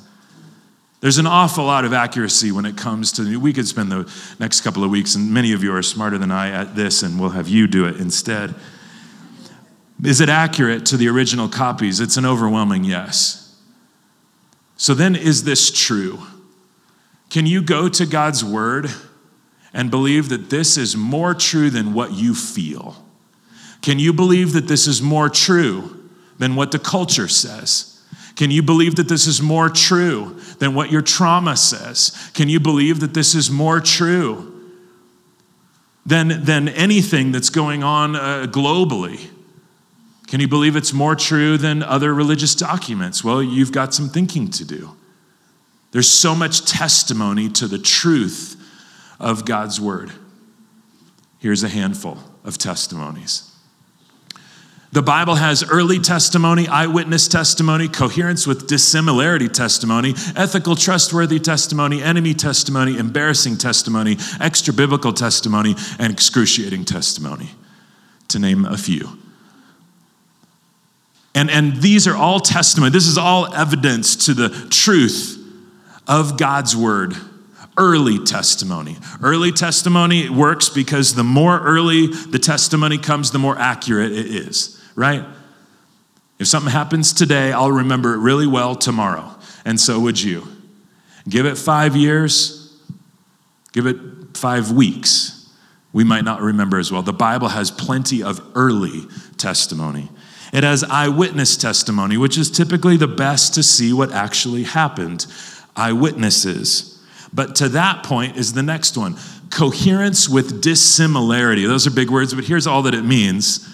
There's 1.02 1.18
an 1.18 1.28
awful 1.28 1.66
lot 1.66 1.86
of 1.86 1.94
accuracy 1.94 2.52
when 2.52 2.66
it 2.66 2.78
comes 2.78 3.12
to, 3.14 3.40
we 3.40 3.54
could 3.54 3.68
spend 3.68 3.92
the 3.92 4.12
next 4.40 4.62
couple 4.62 4.84
of 4.84 4.90
weeks, 4.90 5.16
and 5.16 5.32
many 5.32 5.52
of 5.52 5.64
you 5.64 5.74
are 5.76 5.84
smarter 5.84 6.18
than 6.18 6.32
I 6.32 6.50
at 6.50 6.76
this, 6.76 7.04
and 7.04 7.20
we'll 7.20 7.32
have 7.32 7.48
you 7.48 7.68
do 7.68 7.86
it 7.86 7.98
instead. 7.98 8.56
Is 10.04 10.22
it 10.22 10.30
accurate 10.30 10.86
to 10.88 10.98
the 10.98 11.08
original 11.08 11.48
copies? 11.48 12.00
It's 12.00 12.18
an 12.18 12.26
overwhelming 12.26 12.84
yes. 12.84 13.42
So 14.78 14.94
then, 14.94 15.16
is 15.16 15.44
this 15.44 15.72
true? 15.72 16.20
Can 17.30 17.46
you 17.46 17.62
go 17.62 17.88
to 17.90 18.06
God's 18.06 18.44
word 18.44 18.90
and 19.74 19.90
believe 19.90 20.30
that 20.30 20.50
this 20.50 20.78
is 20.78 20.96
more 20.96 21.34
true 21.34 21.70
than 21.70 21.94
what 21.94 22.12
you 22.12 22.36
feel? 22.36 23.04
Can 23.82 24.00
you 24.00 24.14
believe 24.14 24.54
that 24.54 24.68
this 24.68 24.88
is 24.88 25.02
more 25.02 25.30
true 25.30 26.10
than 26.38 26.56
what 26.56 26.72
the 26.72 26.80
culture 26.80 27.28
says? 27.28 28.04
Can 28.36 28.52
you 28.52 28.62
believe 28.62 28.96
that 28.96 29.08
this 29.08 29.28
is 29.28 29.42
more 29.42 29.70
true 29.70 30.40
than 30.60 30.74
what 30.74 30.92
your 30.92 31.02
trauma 31.02 31.56
says? 31.56 32.32
Can 32.34 32.50
you 32.50 32.60
believe 32.60 33.00
that 33.00 33.14
this 33.14 33.34
is 33.34 33.50
more 33.50 33.80
true 33.80 34.52
than, 36.06 36.44
than 36.44 36.68
anything 36.68 37.32
that's 37.32 37.50
going 37.50 37.82
on 37.82 38.16
uh, 38.16 38.48
globally? 38.50 39.30
Can 40.28 40.40
you 40.40 40.48
believe 40.48 40.76
it's 40.76 40.94
more 40.94 41.16
true 41.16 41.58
than 41.58 41.84
other 41.84 42.14
religious 42.14 42.56
documents? 42.56 43.24
Well, 43.24 43.44
you've 43.44 43.72
got 43.72 43.94
some 43.94 44.10
thinking 44.10 44.50
to 44.52 44.66
do. 44.66 44.96
There's 45.92 46.10
so 46.10 46.36
much 46.36 46.66
testimony 46.66 47.50
to 47.50 47.68
the 47.68 47.78
truth 47.78 48.62
of 49.20 49.46
God's 49.46 49.80
word. 49.80 50.12
Here's 51.40 51.64
a 51.64 51.70
handful 51.70 52.18
of 52.44 52.58
testimonies. 52.58 53.52
The 54.92 55.02
Bible 55.02 55.36
has 55.36 55.62
early 55.62 56.00
testimony, 56.00 56.68
eyewitness 56.70 57.28
testimony, 57.28 57.90
coherence 57.90 58.48
with 58.48 58.68
dissimilarity 58.68 59.50
testimony, 59.50 60.14
ethical, 60.36 60.76
trustworthy 60.76 61.38
testimony, 61.38 62.02
enemy 62.02 62.34
testimony, 62.34 62.98
embarrassing 62.98 63.58
testimony, 63.58 64.18
extra 64.40 64.74
biblical 64.74 65.12
testimony, 65.12 65.76
and 66.00 66.14
excruciating 66.14 66.86
testimony, 66.86 67.50
to 68.30 68.40
name 68.40 68.64
a 68.64 68.78
few. 68.78 69.18
And, 71.36 71.52
and 71.52 71.76
these 71.78 72.08
are 72.08 72.16
all 72.16 72.40
testimony. 72.40 72.92
This 72.92 73.08
is 73.08 73.18
all 73.18 73.54
evidence 73.54 74.26
to 74.26 74.34
the 74.34 74.50
truth 74.72 75.38
of 76.08 76.38
God's 76.38 76.76
word. 76.76 77.14
Early 77.78 78.20
testimony. 78.24 78.98
Early 79.22 79.52
testimony 79.52 80.30
works 80.30 80.70
because 80.70 81.14
the 81.14 81.26
more 81.26 81.60
early 81.60 82.08
the 82.08 82.40
testimony 82.40 82.98
comes, 82.98 83.32
the 83.32 83.40
more 83.40 83.60
accurate 83.60 84.14
it 84.14 84.28
is 84.28 84.76
right? 84.96 85.24
If 86.40 86.48
something 86.48 86.72
happens 86.72 87.14
today, 87.14 87.52
I'll 87.52 87.72
remember 87.72 88.14
it 88.14 88.18
really 88.18 88.48
well 88.48 88.76
tomorrow. 88.76 89.36
And 89.64 89.80
so 89.80 90.00
would 90.00 90.22
you. 90.22 90.48
Give 91.28 91.46
it 91.46 91.58
five 91.58 91.96
years, 91.96 92.78
give 93.74 93.88
it 93.88 93.98
five 94.36 94.72
weeks. 94.72 95.50
We 95.92 96.04
might 96.04 96.24
not 96.24 96.42
remember 96.42 96.78
as 96.78 96.92
well. 96.92 97.02
The 97.02 97.14
Bible 97.14 97.48
has 97.48 97.72
plenty 97.72 98.22
of 98.22 98.42
early 98.54 99.08
testimony. 99.38 100.10
It 100.56 100.64
has 100.64 100.86
eyewitness 100.86 101.58
testimony, 101.58 102.16
which 102.16 102.38
is 102.38 102.50
typically 102.50 102.96
the 102.96 103.10
best 103.10 103.54
to 103.56 103.62
see 103.62 103.92
what 103.92 104.14
actually 104.14 104.64
happened. 104.64 105.26
Eyewitnesses. 105.76 106.98
But 107.34 107.56
to 107.56 107.68
that 107.70 108.06
point 108.06 108.38
is 108.38 108.54
the 108.54 108.64
next 108.64 108.96
one 108.96 109.18
coherence 109.50 110.30
with 110.30 110.62
dissimilarity. 110.62 111.66
Those 111.66 111.86
are 111.86 111.92
big 111.92 112.10
words, 112.10 112.34
but 112.34 112.46
here's 112.46 112.68
all 112.68 112.84
that 112.84 112.94
it 112.94 113.04
means 113.04 113.68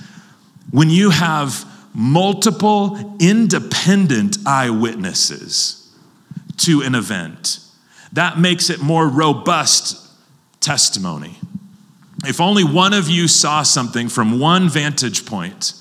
when 0.72 0.90
you 0.90 1.12
have 1.12 1.66
multiple 1.94 3.16
independent 3.20 4.40
eyewitnesses 4.48 5.88
to 6.58 6.82
an 6.82 6.96
event, 6.96 7.60
that 8.12 8.40
makes 8.40 8.72
it 8.72 8.82
more 8.82 9.08
robust 9.08 10.04
testimony. 10.62 11.38
If 12.26 12.42
only 12.42 12.64
one 12.64 12.94
of 12.94 13.08
you 13.08 13.28
saw 13.28 13.62
something 13.62 14.10
from 14.10 14.40
one 14.40 14.68
vantage 14.68 15.28
point, 15.28 15.74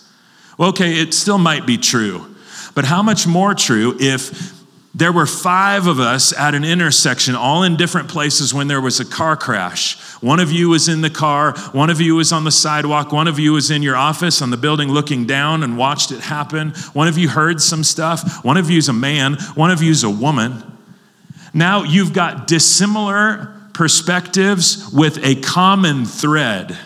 well, 0.60 0.68
okay, 0.68 1.00
it 1.00 1.14
still 1.14 1.38
might 1.38 1.64
be 1.66 1.78
true. 1.78 2.36
But 2.74 2.84
how 2.84 3.02
much 3.02 3.26
more 3.26 3.54
true 3.54 3.96
if 3.98 4.52
there 4.94 5.10
were 5.10 5.24
five 5.24 5.86
of 5.86 6.00
us 6.00 6.34
at 6.36 6.54
an 6.54 6.64
intersection, 6.64 7.34
all 7.34 7.62
in 7.62 7.76
different 7.76 8.10
places 8.10 8.52
when 8.52 8.68
there 8.68 8.80
was 8.82 9.00
a 9.00 9.04
car 9.06 9.38
crash. 9.38 9.98
One 10.20 10.38
of 10.38 10.52
you 10.52 10.68
was 10.68 10.86
in 10.86 11.00
the 11.00 11.08
car, 11.08 11.56
one 11.72 11.88
of 11.88 11.98
you 11.98 12.16
was 12.16 12.30
on 12.30 12.44
the 12.44 12.50
sidewalk, 12.50 13.10
one 13.10 13.26
of 13.26 13.38
you 13.38 13.54
was 13.54 13.70
in 13.70 13.82
your 13.82 13.96
office 13.96 14.42
on 14.42 14.50
the 14.50 14.58
building 14.58 14.88
looking 14.90 15.24
down 15.24 15.62
and 15.62 15.78
watched 15.78 16.12
it 16.12 16.20
happen. 16.20 16.72
One 16.92 17.08
of 17.08 17.16
you 17.16 17.30
heard 17.30 17.62
some 17.62 17.82
stuff, 17.82 18.44
one 18.44 18.58
of 18.58 18.68
you's 18.68 18.90
a 18.90 18.92
man, 18.92 19.38
one 19.54 19.70
of 19.70 19.82
you's 19.82 20.04
a 20.04 20.10
woman. 20.10 20.62
Now 21.54 21.84
you've 21.84 22.12
got 22.12 22.46
dissimilar 22.46 23.54
perspectives 23.72 24.92
with 24.92 25.24
a 25.24 25.36
common 25.36 26.04
thread. 26.04 26.76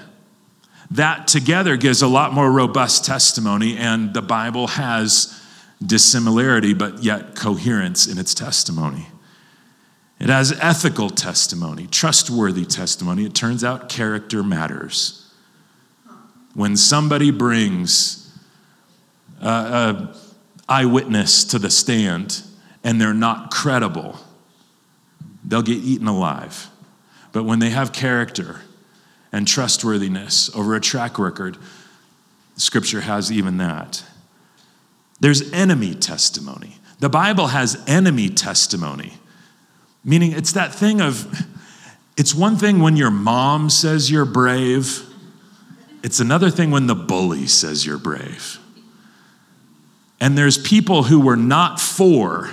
That 0.95 1.27
together 1.27 1.77
gives 1.77 2.03
a 2.03 2.07
lot 2.07 2.33
more 2.33 2.53
robust 2.53 3.05
testimony, 3.05 3.77
and 3.77 4.15
the 4.15 4.23
Bible 4.23 4.69
has 4.69 5.43
dissimilarity, 5.85 6.73
but 6.73 7.03
yet 7.03 7.35
coherence 7.35 8.07
in 8.07 8.17
its 8.17 8.33
testimony. 8.33 9.09
It 10.21 10.29
has 10.29 10.53
ethical 10.61 11.11
testimony, 11.11 11.89
trustworthy 11.89 12.65
testimony. 12.65 13.25
It 13.27 13.35
turns 13.35 13.65
out 13.65 13.89
character 13.89 14.45
matters. 14.45 15.33
When 16.55 16.77
somebody 16.77 17.33
brings 17.33 18.33
an 19.41 20.11
eyewitness 20.69 21.43
to 21.47 21.59
the 21.59 21.71
stand 21.71 22.41
and 22.85 23.01
they're 23.01 23.13
not 23.13 23.51
credible, 23.51 24.21
they'll 25.45 25.63
get 25.63 25.79
eaten 25.79 26.07
alive. 26.07 26.71
But 27.33 27.43
when 27.43 27.59
they 27.59 27.71
have 27.71 27.93
character 27.93 28.61
and 29.35 29.49
trustworthiness 29.49 30.49
over 30.55 30.77
a 30.77 30.81
track 30.81 31.19
record, 31.19 31.59
Scripture 32.57 33.01
has 33.01 33.33
even 33.33 33.57
that. 33.57 34.05
There's 35.19 35.53
enemy 35.53 35.97
testimony. 35.97 36.77
The 37.01 37.09
Bible 37.09 37.49
has 37.49 37.83
enemy 37.89 38.29
testimony, 38.29 39.15
meaning 40.05 40.31
it's 40.31 40.53
that 40.53 40.73
thing 40.73 41.01
of, 41.01 41.27
it's 42.17 42.33
one 42.33 42.57
thing 42.57 42.79
when 42.79 42.97
your 42.97 43.11
mom 43.11 43.71
says 43.71 44.09
you're 44.09 44.25
brave, 44.25 45.03
it's 46.05 46.21
another 46.21 46.49
thing 46.49 46.71
when 46.71 46.87
the 46.87 46.95
bully 46.95 47.49
says 47.49 47.85
you're 47.85 47.99
brave. 47.99 48.61
And 50.21 50.39
there's 50.39 50.59
people 50.59 51.03
who 51.03 51.19
were 51.19 51.37
not 51.37 51.81
for 51.81 52.51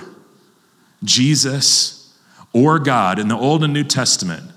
Jesus 1.03 2.17
or 2.53 2.79
God 2.79 3.19
in 3.19 3.27
the 3.27 3.38
Old 3.38 3.63
and 3.63 3.71
New 3.71 3.84
Testament. 3.84 4.51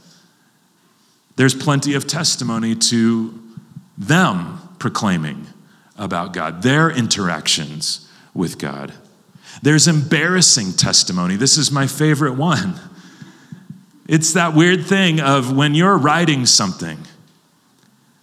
There's 1.36 1.54
plenty 1.54 1.94
of 1.94 2.06
testimony 2.06 2.74
to 2.76 3.40
them 3.98 4.60
proclaiming 4.78 5.46
about 5.96 6.32
God, 6.32 6.62
their 6.62 6.90
interactions 6.90 8.08
with 8.34 8.58
God. 8.58 8.92
There's 9.62 9.88
embarrassing 9.88 10.72
testimony. 10.72 11.36
This 11.36 11.56
is 11.56 11.70
my 11.70 11.86
favorite 11.86 12.34
one. 12.34 12.74
It's 14.06 14.32
that 14.34 14.54
weird 14.54 14.84
thing 14.84 15.20
of 15.20 15.56
when 15.56 15.74
you're 15.74 15.96
writing 15.96 16.46
something, 16.46 16.98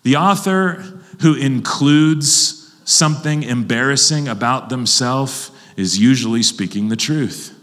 the 0.04 0.18
author 0.18 0.84
who 1.22 1.36
includes 1.36 2.76
something 2.84 3.44
embarrassing 3.44 4.28
about 4.28 4.70
themselves 4.70 5.52
is 5.78 5.98
usually 5.98 6.44
speaking 6.44 6.90
the 6.90 6.96
truth. 6.96 7.58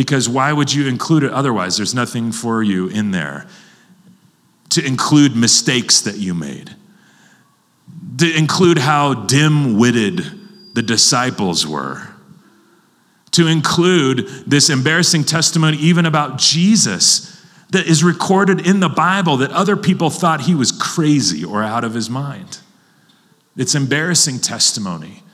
Because 0.00 0.30
why 0.30 0.50
would 0.50 0.72
you 0.72 0.88
include 0.88 1.24
it 1.24 1.30
otherwise? 1.30 1.76
There's 1.76 1.94
nothing 1.94 2.32
for 2.32 2.62
you 2.62 2.88
in 2.88 3.10
there 3.10 3.46
to 4.70 4.82
include 4.82 5.36
mistakes 5.36 6.00
that 6.00 6.16
you 6.16 6.32
made 6.32 6.74
to 8.16 8.34
include 8.34 8.78
how 8.78 9.12
dim 9.12 9.76
witted 9.76 10.24
the 10.72 10.80
disciples 10.80 11.66
were, 11.66 12.08
to 13.32 13.46
include 13.46 14.26
this 14.46 14.70
embarrassing 14.70 15.24
testimony 15.24 15.76
even 15.76 16.06
about 16.06 16.38
Jesus 16.38 17.44
that 17.68 17.86
is 17.86 18.02
recorded 18.02 18.66
in 18.66 18.80
the 18.80 18.88
Bible 18.88 19.36
that 19.36 19.50
other 19.50 19.76
people 19.76 20.08
thought 20.08 20.40
he 20.42 20.54
was 20.54 20.72
crazy 20.72 21.44
or 21.44 21.62
out 21.62 21.84
of 21.84 21.92
his 21.92 22.08
mind. 22.08 22.60
It's 23.54 23.74
embarrassing 23.74 24.38
testimony. 24.38 25.24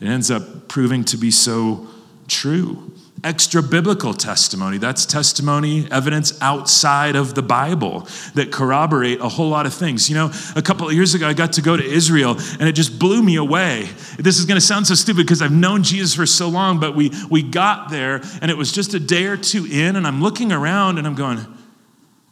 It 0.00 0.06
ends 0.06 0.30
up 0.30 0.68
proving 0.68 1.04
to 1.06 1.16
be 1.16 1.32
so 1.32 1.88
true 2.28 2.92
extra 3.24 3.62
biblical 3.62 4.14
testimony. 4.14 4.78
That's 4.78 5.06
testimony, 5.06 5.90
evidence 5.90 6.40
outside 6.40 7.16
of 7.16 7.34
the 7.34 7.42
Bible 7.42 8.06
that 8.34 8.52
corroborate 8.52 9.20
a 9.20 9.28
whole 9.28 9.48
lot 9.48 9.66
of 9.66 9.74
things. 9.74 10.08
You 10.08 10.14
know, 10.14 10.30
a 10.54 10.62
couple 10.62 10.86
of 10.86 10.92
years 10.92 11.14
ago, 11.14 11.26
I 11.26 11.32
got 11.32 11.54
to 11.54 11.62
go 11.62 11.76
to 11.76 11.84
Israel 11.84 12.36
and 12.60 12.68
it 12.68 12.72
just 12.72 12.98
blew 12.98 13.22
me 13.22 13.36
away. 13.36 13.88
This 14.18 14.38
is 14.38 14.44
going 14.44 14.60
to 14.60 14.66
sound 14.66 14.86
so 14.86 14.94
stupid 14.94 15.26
because 15.26 15.42
I've 15.42 15.52
known 15.52 15.82
Jesus 15.82 16.14
for 16.14 16.26
so 16.26 16.48
long, 16.48 16.78
but 16.78 16.94
we, 16.94 17.10
we 17.30 17.42
got 17.42 17.90
there 17.90 18.20
and 18.42 18.50
it 18.50 18.56
was 18.56 18.70
just 18.70 18.94
a 18.94 19.00
day 19.00 19.24
or 19.24 19.36
two 19.36 19.66
in, 19.66 19.96
and 19.96 20.06
I'm 20.06 20.22
looking 20.22 20.52
around 20.52 20.98
and 20.98 21.06
I'm 21.06 21.14
going, 21.14 21.44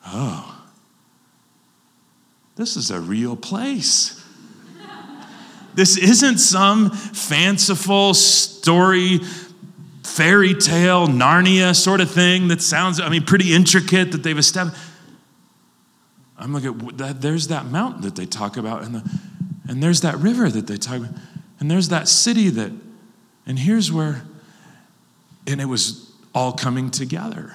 oh, 0.07 0.62
this 2.57 2.76
is 2.76 2.90
a 2.90 3.01
real 3.01 3.34
place. 3.34 4.18
This 5.74 5.97
isn't 5.97 6.38
some 6.38 6.90
fanciful 6.90 8.12
story 8.14 9.20
fairy 10.03 10.55
tale, 10.55 11.07
Narnia 11.07 11.74
sort 11.74 12.00
of 12.00 12.11
thing 12.11 12.48
that 12.48 12.61
sounds, 12.61 13.00
I 13.00 13.09
mean, 13.09 13.24
pretty 13.24 13.55
intricate 13.55 14.12
that 14.12 14.22
they've 14.22 14.38
established. 14.38 14.78
I'm 16.38 16.53
looking 16.53 16.88
at 16.88 16.98
that, 16.98 17.20
there's 17.20 17.48
that 17.48 17.66
mountain 17.66 18.03
that 18.03 18.16
they 18.16 18.26
talk 18.26 18.57
about, 18.57 18.82
and, 18.82 18.96
the, 18.96 19.11
and 19.68 19.82
there's 19.82 20.00
that 20.00 20.16
river 20.18 20.48
that 20.50 20.66
they 20.66 20.76
talk 20.76 20.98
about, 20.98 21.14
and 21.61 21.70
there's 21.70 21.88
that 21.90 22.09
city 22.09 22.48
that, 22.50 22.72
and 23.46 23.59
here's 23.59 23.92
where, 23.92 24.22
and 25.46 25.61
it 25.61 25.66
was 25.66 26.12
all 26.34 26.53
coming 26.53 26.90
together. 26.90 27.53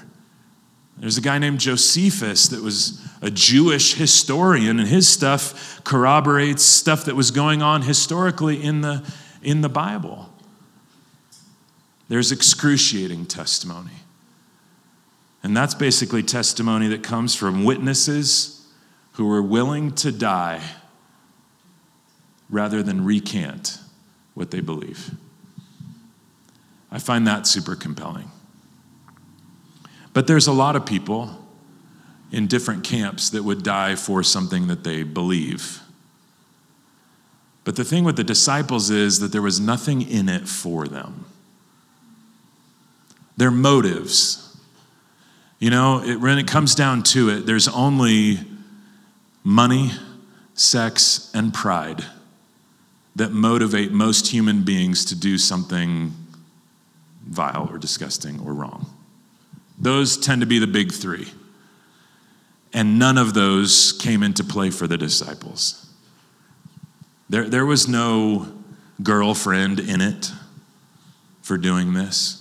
There's 0.97 1.17
a 1.17 1.21
guy 1.21 1.37
named 1.37 1.59
Josephus 1.59 2.47
that 2.47 2.63
was 2.63 3.05
a 3.21 3.29
Jewish 3.29 3.95
historian, 3.95 4.79
and 4.79 4.87
his 4.87 5.07
stuff 5.07 5.83
corroborates 5.83 6.63
stuff 6.63 7.05
that 7.05 7.15
was 7.15 7.29
going 7.29 7.61
on 7.61 7.81
historically 7.83 8.63
in 8.63 8.81
the, 8.81 9.03
in 9.43 9.61
the 9.61 9.69
Bible. 9.69 10.26
There's 12.09 12.31
excruciating 12.31 13.25
testimony. 13.25 13.91
And 15.43 15.55
that's 15.55 15.75
basically 15.75 16.23
testimony 16.23 16.87
that 16.89 17.03
comes 17.03 17.35
from 17.35 17.63
witnesses 17.63 18.67
who 19.13 19.27
were 19.27 19.41
willing 19.41 19.93
to 19.95 20.11
die 20.11 20.61
rather 22.49 22.81
than 22.81 23.03
recant 23.03 23.79
what 24.33 24.51
they 24.51 24.61
believe. 24.61 25.11
I 26.91 26.99
find 26.99 27.27
that 27.27 27.45
super 27.45 27.75
compelling. 27.75 28.31
But 30.13 30.27
there's 30.27 30.47
a 30.47 30.53
lot 30.53 30.75
of 30.75 30.85
people 30.85 31.45
in 32.31 32.47
different 32.47 32.83
camps 32.83 33.29
that 33.29 33.43
would 33.43 33.63
die 33.63 33.95
for 33.95 34.23
something 34.23 34.67
that 34.67 34.83
they 34.83 35.03
believe. 35.03 35.79
But 37.63 37.75
the 37.75 37.83
thing 37.83 38.03
with 38.03 38.15
the 38.15 38.23
disciples 38.23 38.89
is 38.89 39.19
that 39.19 39.31
there 39.31 39.41
was 39.41 39.59
nothing 39.59 40.01
in 40.01 40.27
it 40.27 40.47
for 40.47 40.87
them. 40.87 41.26
Their 43.37 43.51
motives. 43.51 44.43
You 45.59 45.69
know, 45.69 46.03
it, 46.03 46.19
when 46.19 46.37
it 46.37 46.47
comes 46.47 46.75
down 46.75 47.03
to 47.03 47.29
it, 47.29 47.45
there's 47.45 47.67
only 47.67 48.39
money, 49.43 49.91
sex, 50.53 51.31
and 51.33 51.53
pride 51.53 52.03
that 53.15 53.31
motivate 53.31 53.91
most 53.91 54.27
human 54.27 54.63
beings 54.63 55.05
to 55.05 55.15
do 55.15 55.37
something 55.37 56.13
vile 57.25 57.67
or 57.71 57.77
disgusting 57.77 58.39
or 58.41 58.53
wrong. 58.53 58.85
Those 59.79 60.17
tend 60.17 60.41
to 60.41 60.47
be 60.47 60.59
the 60.59 60.67
big 60.67 60.91
three. 60.91 61.27
And 62.73 62.99
none 62.99 63.17
of 63.17 63.33
those 63.33 63.93
came 63.93 64.21
into 64.21 64.43
play 64.43 64.69
for 64.69 64.87
the 64.87 64.97
disciples. 64.97 65.87
There, 67.29 67.49
there 67.49 67.65
was 67.65 67.87
no 67.87 68.47
girlfriend 69.01 69.79
in 69.79 70.01
it 70.01 70.31
for 71.41 71.57
doing 71.57 71.93
this. 71.93 72.36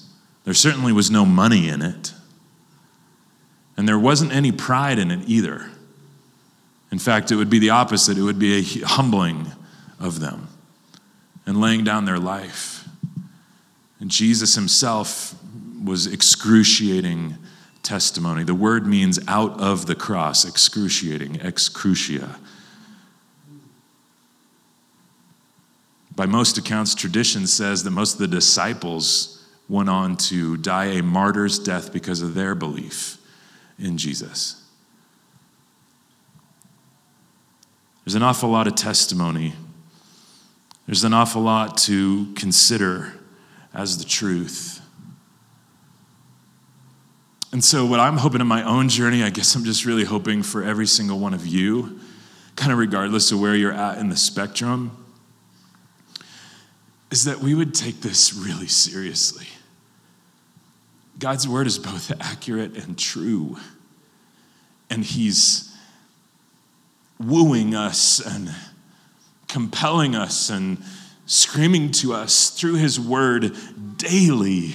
There 0.46 0.54
certainly 0.54 0.92
was 0.92 1.10
no 1.10 1.26
money 1.26 1.68
in 1.68 1.82
it. 1.82 2.14
And 3.76 3.86
there 3.86 3.98
wasn't 3.98 4.32
any 4.32 4.52
pride 4.52 4.98
in 4.98 5.10
it 5.10 5.28
either. 5.28 5.66
In 6.92 7.00
fact, 7.00 7.32
it 7.32 7.36
would 7.36 7.50
be 7.50 7.58
the 7.58 7.70
opposite. 7.70 8.16
It 8.16 8.22
would 8.22 8.38
be 8.38 8.60
a 8.60 8.86
humbling 8.86 9.50
of 9.98 10.20
them 10.20 10.46
and 11.46 11.60
laying 11.60 11.82
down 11.82 12.04
their 12.04 12.20
life. 12.20 12.88
And 13.98 14.08
Jesus 14.08 14.54
himself 14.54 15.34
was 15.84 16.06
excruciating 16.06 17.36
testimony. 17.82 18.44
The 18.44 18.54
word 18.54 18.86
means 18.86 19.18
out 19.26 19.60
of 19.60 19.86
the 19.86 19.96
cross, 19.96 20.44
excruciating, 20.44 21.34
excrucia. 21.38 22.38
By 26.14 26.26
most 26.26 26.56
accounts, 26.56 26.94
tradition 26.94 27.48
says 27.48 27.82
that 27.82 27.90
most 27.90 28.14
of 28.14 28.20
the 28.20 28.28
disciples 28.28 29.35
went 29.68 29.88
on 29.88 30.16
to 30.16 30.56
die 30.56 30.86
a 30.86 31.02
martyr's 31.02 31.58
death 31.58 31.92
because 31.92 32.22
of 32.22 32.34
their 32.34 32.54
belief 32.54 33.18
in 33.78 33.98
Jesus. 33.98 34.62
There's 38.04 38.14
an 38.14 38.22
awful 38.22 38.48
lot 38.48 38.68
of 38.68 38.76
testimony. 38.76 39.54
There's 40.86 41.02
an 41.02 41.12
awful 41.12 41.42
lot 41.42 41.76
to 41.78 42.32
consider 42.36 43.12
as 43.74 43.98
the 43.98 44.04
truth. 44.04 44.80
And 47.50 47.64
so, 47.64 47.84
what 47.84 47.98
I'm 47.98 48.18
hoping 48.18 48.40
in 48.40 48.46
my 48.46 48.62
own 48.62 48.88
journey, 48.88 49.24
I 49.24 49.30
guess 49.30 49.54
I'm 49.56 49.64
just 49.64 49.84
really 49.84 50.04
hoping 50.04 50.42
for 50.42 50.62
every 50.62 50.86
single 50.86 51.18
one 51.18 51.34
of 51.34 51.46
you, 51.46 51.98
kind 52.54 52.70
of 52.70 52.78
regardless 52.78 53.32
of 53.32 53.40
where 53.40 53.56
you're 53.56 53.72
at 53.72 53.98
in 53.98 54.08
the 54.08 54.16
spectrum, 54.16 55.04
is 57.10 57.24
that 57.24 57.40
we 57.40 57.54
would 57.54 57.74
take 57.74 58.00
this 58.00 58.34
really 58.34 58.66
seriously. 58.66 59.46
God's 61.18 61.48
word 61.48 61.66
is 61.66 61.78
both 61.78 62.12
accurate 62.20 62.76
and 62.76 62.98
true. 62.98 63.56
And 64.90 65.04
He's 65.04 65.74
wooing 67.18 67.74
us 67.74 68.20
and 68.20 68.54
compelling 69.48 70.14
us 70.14 70.50
and 70.50 70.82
screaming 71.24 71.90
to 71.90 72.12
us 72.12 72.50
through 72.50 72.74
His 72.74 73.00
word 73.00 73.56
daily 73.96 74.74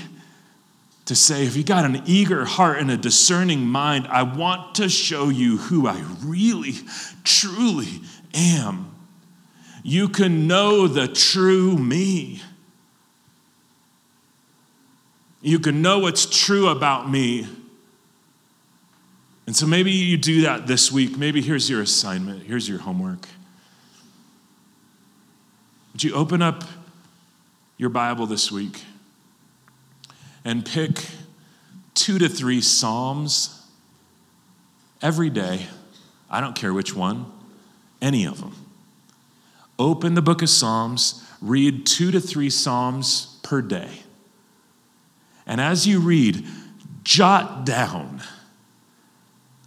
to 1.06 1.16
say, 1.16 1.46
if 1.46 1.58
you 1.58 1.64
got 1.64 1.86
an 1.86 2.04
eager 2.06 2.46
heart 2.46 2.80
and 2.80 2.90
a 2.90 2.98
discerning 2.98 3.66
mind, 3.66 4.08
I 4.08 4.24
want 4.24 4.76
to 4.76 4.88
show 4.88 5.30
you 5.30 5.58
who 5.58 5.88
I 5.88 6.02
really, 6.24 6.76
truly 7.24 8.02
am. 8.34 8.96
You 9.84 10.10
can 10.10 10.48
know 10.48 10.88
the 10.88 11.08
true 11.08 11.78
me. 11.78 12.42
You 15.42 15.60
can 15.60 15.82
know 15.82 16.00
what's 16.00 16.26
true 16.26 16.68
about 16.68 17.10
me. 17.10 17.48
And 19.48 19.56
so 19.56 19.66
maybe 19.66 19.92
you 19.92 20.18
do 20.18 20.42
that 20.42 20.68
this 20.68 20.92
week. 20.92 21.18
Maybe 21.18 21.42
here's 21.42 21.70
your 21.70 21.82
assignment, 21.82 22.44
here's 22.44 22.70
your 22.70 22.80
homework. 22.80 23.28
Would 25.94 26.04
you 26.04 26.14
open 26.14 26.42
up 26.42 26.64
your 27.78 27.90
Bible 27.90 28.26
this 28.28 28.52
week 28.52 28.84
and 30.46 30.66
pick 30.66 31.06
two 31.94 32.18
to 32.20 32.30
three 32.30 32.62
Psalms 32.62 33.66
every 35.02 35.30
day? 35.30 35.66
I 36.30 36.40
don't 36.40 36.56
care 36.56 36.74
which 36.74 36.96
one, 36.96 37.26
any 38.02 38.26
of 38.26 38.40
them. 38.40 38.56
Open 39.78 40.14
the 40.14 40.22
book 40.22 40.42
of 40.42 40.50
Psalms, 40.50 41.28
read 41.42 41.86
two 41.86 42.12
to 42.12 42.22
three 42.22 42.50
Psalms 42.50 43.40
per 43.44 43.62
day. 43.62 43.90
And 45.46 45.60
as 45.60 45.88
you 45.88 46.00
read, 46.00 46.46
jot 47.04 47.66
down 47.66 48.22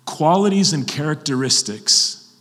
qualities 0.04 0.72
and 0.72 0.86
characteristics 0.86 2.34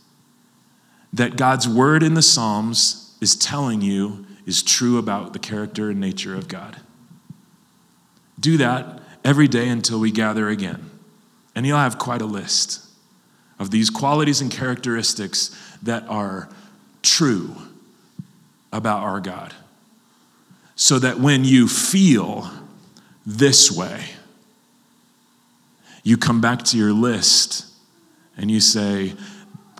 that 1.12 1.36
God's 1.36 1.68
word 1.68 2.02
in 2.02 2.14
the 2.14 2.22
Psalms 2.22 3.16
is 3.20 3.36
telling 3.36 3.80
you 3.80 4.26
is 4.46 4.62
true 4.62 4.98
about 4.98 5.32
the 5.32 5.38
character 5.38 5.90
and 5.90 6.00
nature 6.00 6.34
of 6.34 6.48
God. 6.48 6.76
Do 8.38 8.56
that 8.58 9.00
every 9.24 9.48
day 9.48 9.68
until 9.68 10.00
we 10.00 10.10
gather 10.10 10.48
again. 10.48 10.90
And 11.54 11.66
you'll 11.66 11.78
have 11.78 11.98
quite 11.98 12.20
a 12.20 12.26
list 12.26 12.84
of 13.58 13.70
these 13.70 13.88
qualities 13.88 14.40
and 14.40 14.50
characteristics 14.50 15.56
that 15.82 16.06
are 16.08 16.48
true 17.02 17.54
about 18.72 19.02
our 19.02 19.20
God. 19.20 19.54
So 20.74 20.98
that 20.98 21.20
when 21.20 21.44
you 21.44 21.68
feel 21.68 22.50
this 23.26 23.70
way, 23.70 24.04
you 26.02 26.16
come 26.16 26.40
back 26.40 26.62
to 26.64 26.76
your 26.76 26.92
list 26.92 27.66
and 28.36 28.50
you 28.50 28.60
say, 28.60 29.14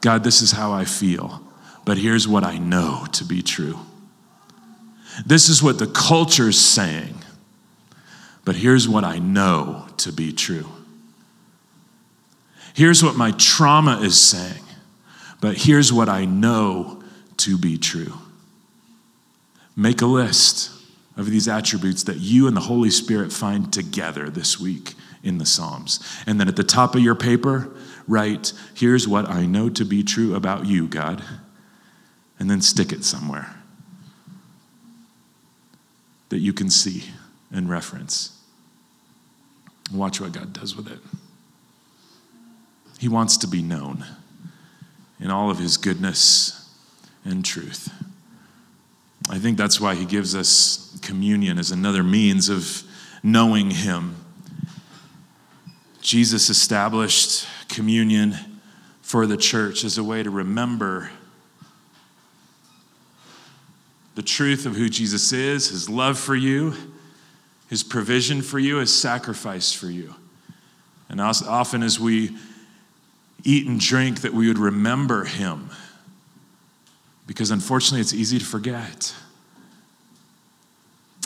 God, 0.01 0.25
this 0.25 0.43
is 0.43 0.53
how 0.53 0.73
I 0.73 0.85
feel, 0.85 1.43
but 1.85 1.99
here's 1.99 2.27
what 2.27 2.45
I 2.45 2.59
know 2.59 3.07
to 3.13 3.25
be 3.25 3.43
true. 3.43 3.79
This 5.25 5.49
is 5.49 5.63
what 5.63 5.79
the 5.79 5.87
culture's 5.87 6.59
saying, 6.59 7.15
but 8.45 8.57
here's 8.57 8.89
what 8.89 9.05
I 9.05 9.19
know 9.19 9.87
to 9.99 10.13
be 10.13 10.33
true. 10.33 10.69
Here's 12.75 13.05
what 13.05 13.17
my 13.17 13.31
trauma 13.33 14.01
is 14.01 14.21
saying, 14.21 14.65
but 15.41 15.57
here's 15.57 15.93
what 15.93 16.09
I 16.09 16.25
know 16.25 17.03
to 17.39 17.57
be 17.57 17.79
true. 17.79 18.15
Make 19.77 20.03
a 20.03 20.07
list 20.07 20.71
of 21.17 21.27
these 21.27 21.49
attributes 21.49 22.03
that 22.05 22.19
you 22.19 22.47
and 22.47 22.57
the 22.57 22.63
Holy 22.63 22.91
Spirit 22.91 23.33
find 23.33 23.73
together 23.73 24.29
this 24.29 24.59
week 24.59 24.95
in 25.23 25.39
the 25.39 25.47
Psalms. 25.47 26.01
And 26.27 26.41
then 26.41 26.49
at 26.49 26.57
the 26.57 26.65
top 26.65 26.95
of 26.95 27.01
your 27.01 27.15
paper, 27.15 27.71
write, 28.07 28.53
Here's 28.75 29.07
what 29.07 29.29
I 29.29 29.47
know 29.47 29.69
to 29.71 29.85
be 29.85 30.03
true 30.03 30.35
about 30.35 30.67
you, 30.67 30.89
God. 30.89 31.23
And 32.39 32.51
then 32.51 32.61
stick 32.61 32.93
it 32.93 33.05
somewhere 33.05 33.55
that 36.31 36.41
you 36.41 36.53
can 36.53 36.69
see 36.69 37.05
and 37.53 37.71
reference. 37.71 38.37
Watch 39.93 40.21
what 40.21 40.33
God 40.33 40.53
does 40.53 40.75
with 40.75 40.91
it. 40.91 40.99
He 42.99 43.09
wants 43.09 43.37
to 43.39 43.47
be 43.47 43.63
known 43.63 44.05
in 45.21 45.31
all 45.31 45.51
of 45.51 45.59
his 45.59 45.77
goodness 45.77 46.69
and 47.25 47.45
truth. 47.45 47.93
I 49.29 49.39
think 49.39 49.57
that's 49.57 49.81
why 49.81 49.95
he 49.95 50.05
gives 50.05 50.35
us 50.35 50.99
communion 51.03 51.59
as 51.59 51.71
another 51.71 52.03
means 52.03 52.49
of 52.49 52.83
knowing 53.23 53.71
Him. 53.71 54.17
Jesus 56.01 56.51
established 56.51 57.49
communion 57.69 58.37
for 59.01 59.27
the 59.27 59.37
church 59.37 59.85
as 59.85 59.97
a 59.97 60.05
way 60.05 60.23
to 60.23 60.31
remember 60.31 61.11
the 64.15 64.23
truth 64.23 64.67
of 64.67 64.77
who 64.77 64.89
Jesus 64.89 65.33
is, 65.33 65.69
his 65.71 65.89
love 65.89 66.19
for 66.19 66.37
you, 66.37 66.75
his 67.69 67.83
provision 67.83 68.43
for 68.43 68.59
you, 68.59 68.77
his 68.77 68.95
sacrifice 68.95 69.73
for 69.73 69.91
you. 69.91 70.15
And 71.09 71.21
often 71.21 71.83
as 71.83 71.99
we 71.99 72.37
eat 73.43 73.67
and 73.67 73.81
drink, 73.81 74.21
that 74.21 74.33
we 74.33 74.49
would 74.49 74.59
remember 74.59 75.25
him. 75.25 75.71
Because 77.27 77.51
unfortunately, 77.51 78.01
it's 78.01 78.13
easy 78.13 78.39
to 78.39 78.45
forget. 78.45 79.15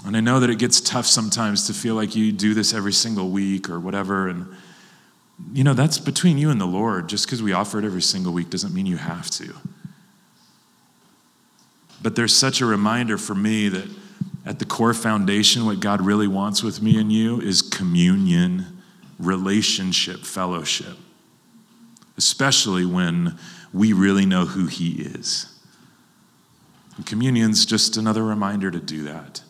And 0.06 0.16
I 0.16 0.20
know 0.20 0.38
that 0.40 0.48
it 0.48 0.58
gets 0.58 0.80
tough 0.80 1.06
sometimes 1.06 1.66
to 1.66 1.74
feel 1.74 1.94
like 1.94 2.14
you 2.14 2.30
do 2.30 2.54
this 2.54 2.72
every 2.72 2.92
single 2.92 3.30
week 3.30 3.68
or 3.68 3.80
whatever. 3.80 4.28
And, 4.28 4.46
you 5.52 5.64
know, 5.64 5.74
that's 5.74 5.98
between 5.98 6.38
you 6.38 6.50
and 6.50 6.60
the 6.60 6.66
Lord. 6.66 7.08
Just 7.08 7.26
because 7.26 7.42
we 7.42 7.52
offer 7.52 7.78
it 7.78 7.84
every 7.84 8.02
single 8.02 8.32
week 8.32 8.48
doesn't 8.48 8.72
mean 8.72 8.86
you 8.86 8.96
have 8.96 9.28
to. 9.32 9.54
But 12.00 12.14
there's 12.14 12.34
such 12.34 12.60
a 12.60 12.66
reminder 12.66 13.18
for 13.18 13.34
me 13.34 13.68
that 13.68 13.90
at 14.46 14.60
the 14.60 14.64
core 14.64 14.94
foundation, 14.94 15.66
what 15.66 15.80
God 15.80 16.00
really 16.00 16.28
wants 16.28 16.62
with 16.62 16.80
me 16.80 16.98
and 16.98 17.12
you 17.12 17.40
is 17.40 17.60
communion, 17.60 18.80
relationship, 19.18 20.20
fellowship, 20.20 20.96
especially 22.16 22.86
when 22.86 23.36
we 23.72 23.92
really 23.92 24.24
know 24.24 24.46
who 24.46 24.66
He 24.66 25.02
is. 25.02 25.57
And 26.98 27.06
communion's 27.06 27.64
just 27.64 27.96
another 27.96 28.24
reminder 28.24 28.70
to 28.70 28.80
do 28.80 29.04
that. 29.04 29.40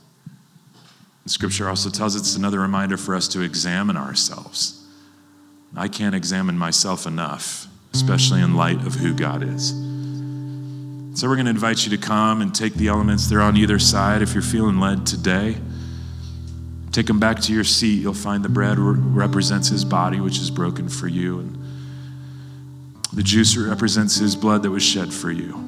Scripture 1.25 1.69
also 1.69 1.91
tells 1.91 2.15
us 2.15 2.23
it's 2.23 2.37
another 2.37 2.61
reminder 2.61 2.97
for 2.97 3.15
us 3.15 3.27
to 3.29 3.41
examine 3.41 3.97
ourselves. 3.97 4.87
I 5.75 5.89
can't 5.89 6.15
examine 6.15 6.57
myself 6.57 7.07
enough, 7.07 7.67
especially 7.93 8.43
in 8.43 8.55
light 8.55 8.87
of 8.87 8.95
who 8.95 9.15
God 9.15 9.43
is. 9.43 9.71
So 11.19 11.27
we're 11.27 11.37
going 11.37 11.47
to 11.47 11.51
invite 11.51 11.85
you 11.85 11.97
to 11.97 11.99
come 11.99 12.43
and 12.43 12.55
take 12.55 12.75
the 12.75 12.89
elements. 12.89 13.29
They're 13.29 13.41
on 13.41 13.57
either 13.57 13.79
side 13.79 14.23
if 14.23 14.35
you're 14.35 14.43
feeling 14.43 14.79
led 14.79 15.07
today. 15.07 15.57
Take 16.93 17.07
them 17.07 17.19
back 17.19 17.41
to 17.41 17.53
your 17.53 17.65
seat. 17.65 18.01
You'll 18.01 18.15
find 18.15 18.45
the 18.45 18.49
bread 18.49 18.79
represents 18.79 19.69
his 19.69 19.85
body, 19.85 20.21
which 20.21 20.39
is 20.39 20.51
broken 20.51 20.89
for 20.89 21.09
you, 21.09 21.41
and 21.41 21.59
the 23.13 23.23
juice 23.23 23.57
represents 23.57 24.17
his 24.17 24.37
blood 24.37 24.63
that 24.63 24.71
was 24.71 24.83
shed 24.83 25.13
for 25.13 25.31
you. 25.31 25.68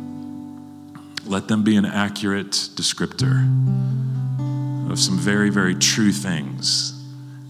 Let 1.31 1.47
them 1.47 1.63
be 1.63 1.77
an 1.77 1.85
accurate 1.85 2.51
descriptor 2.51 3.47
of 4.91 4.99
some 4.99 5.17
very, 5.17 5.49
very 5.49 5.77
true 5.77 6.11
things 6.11 7.01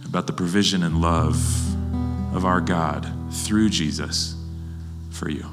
about 0.04 0.26
the 0.26 0.34
provision 0.34 0.82
and 0.82 1.00
love 1.00 1.36
of 2.36 2.44
our 2.44 2.60
God 2.60 3.10
through 3.30 3.70
Jesus 3.70 4.36
for 5.10 5.30
you. 5.30 5.46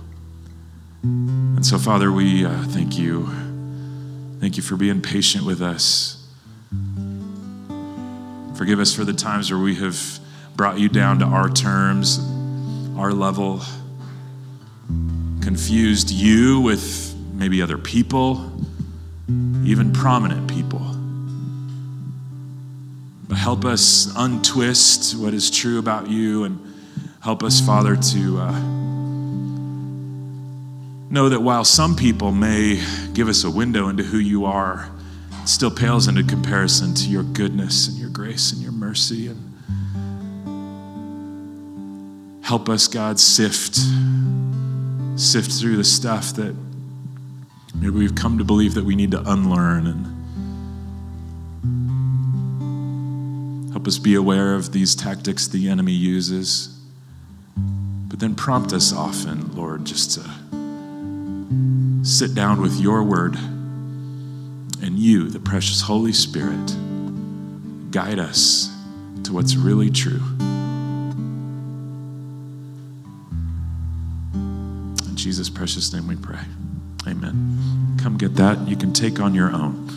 And 1.03 1.65
so, 1.65 1.77
Father, 1.77 2.11
we 2.11 2.43
uh, 2.45 2.63
thank 2.63 2.99
you. 2.99 3.29
Thank 4.41 4.57
you 4.57 4.61
for 4.61 4.75
being 4.75 5.01
patient 5.01 5.45
with 5.45 5.61
us. 5.61 6.27
Forgive 8.57 8.81
us 8.81 8.93
for 8.93 9.05
the 9.05 9.13
times 9.13 9.49
where 9.49 9.61
we 9.61 9.75
have 9.75 10.19
brought 10.57 10.79
you 10.79 10.89
down 10.89 11.19
to 11.19 11.25
our 11.25 11.47
terms, 11.47 12.19
our 12.97 13.13
level, 13.13 13.61
confused 15.41 16.11
you 16.11 16.59
with 16.59 17.16
maybe 17.37 17.61
other 17.61 17.77
people, 17.77 18.51
even 19.29 19.93
prominent 19.93 20.49
people. 20.49 20.81
But 23.29 23.37
help 23.37 23.65
us 23.65 24.11
untwist 24.15 25.17
what 25.17 25.33
is 25.33 25.51
true 25.51 25.79
about 25.79 26.09
you 26.09 26.43
and 26.45 26.59
help 27.21 27.43
us, 27.43 27.59
Father, 27.59 27.95
to. 27.95 28.37
Uh, 28.39 28.77
know 31.09 31.29
that 31.29 31.41
while 31.41 31.63
some 31.63 31.95
people 31.95 32.31
may 32.31 32.83
give 33.13 33.27
us 33.29 33.43
a 33.43 33.49
window 33.49 33.87
into 33.87 34.03
who 34.03 34.17
you 34.17 34.45
are, 34.45 34.89
it 35.41 35.47
still 35.47 35.71
pales 35.71 36.07
into 36.07 36.23
comparison 36.23 36.93
to 36.93 37.09
your 37.09 37.23
goodness 37.23 37.87
and 37.87 37.97
your 37.97 38.09
grace 38.09 38.51
and 38.51 38.61
your 38.61 38.73
mercy. 38.73 39.27
And 39.27 39.37
help 42.43 42.67
us, 42.67 42.87
God, 42.87 43.19
sift, 43.19 43.79
sift 45.15 45.51
through 45.51 45.77
the 45.77 45.83
stuff 45.83 46.33
that 46.33 46.53
maybe 47.79 47.91
we've 47.91 48.15
come 48.15 48.37
to 48.37 48.43
believe 48.43 48.73
that 48.73 48.85
we 48.85 48.95
need 48.95 49.11
to 49.11 49.21
unlearn 49.29 49.87
and 49.87 50.17
help 53.71 53.87
us 53.87 53.97
be 53.97 54.15
aware 54.15 54.55
of 54.55 54.71
these 54.71 54.95
tactics 54.95 55.47
the 55.47 55.69
enemy 55.69 55.91
uses. 55.91 56.77
But 57.55 58.19
then 58.19 58.35
prompt 58.35 58.73
us 58.73 58.91
often, 58.91 59.55
Lord, 59.55 59.85
just 59.85 60.11
to 60.13 60.21
sit 62.03 62.33
down 62.33 62.61
with 62.61 62.79
your 62.79 63.03
word 63.03 63.35
and 64.81 64.97
you, 64.97 65.29
the 65.29 65.39
precious 65.39 65.81
Holy 65.81 66.13
Spirit, 66.13 66.75
guide 67.91 68.19
us 68.19 68.73
to 69.23 69.33
what's 69.33 69.55
really 69.55 69.89
true. 69.89 70.21
In 74.33 75.15
Jesus' 75.15 75.49
precious 75.49 75.93
name 75.93 76.07
we 76.07 76.15
pray. 76.15 76.39
Amen. 77.07 77.56
Come 78.07 78.15
get 78.15 78.35
that. 78.37 78.69
You 78.69 78.77
can 78.77 78.93
take 78.93 79.19
on 79.19 79.35
your 79.35 79.51
own. 79.51 79.96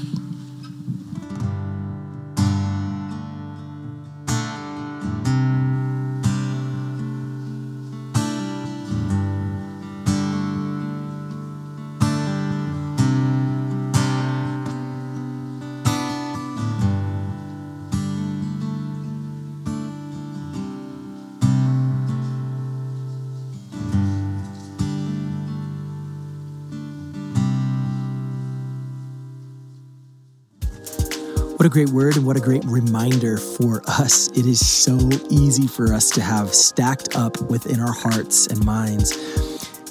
A 31.71 31.73
great 31.73 31.91
word 31.91 32.17
and 32.17 32.27
what 32.27 32.37
a 32.37 32.41
great 32.41 32.65
reminder 32.65 33.37
for 33.37 33.81
us. 33.87 34.27
It 34.37 34.45
is 34.45 34.67
so 34.67 34.99
easy 35.31 35.69
for 35.69 35.93
us 35.93 36.11
to 36.11 36.21
have 36.21 36.53
stacked 36.53 37.15
up 37.15 37.41
within 37.43 37.79
our 37.79 37.93
hearts 37.93 38.49
and 38.49 38.65
minds 38.65 39.13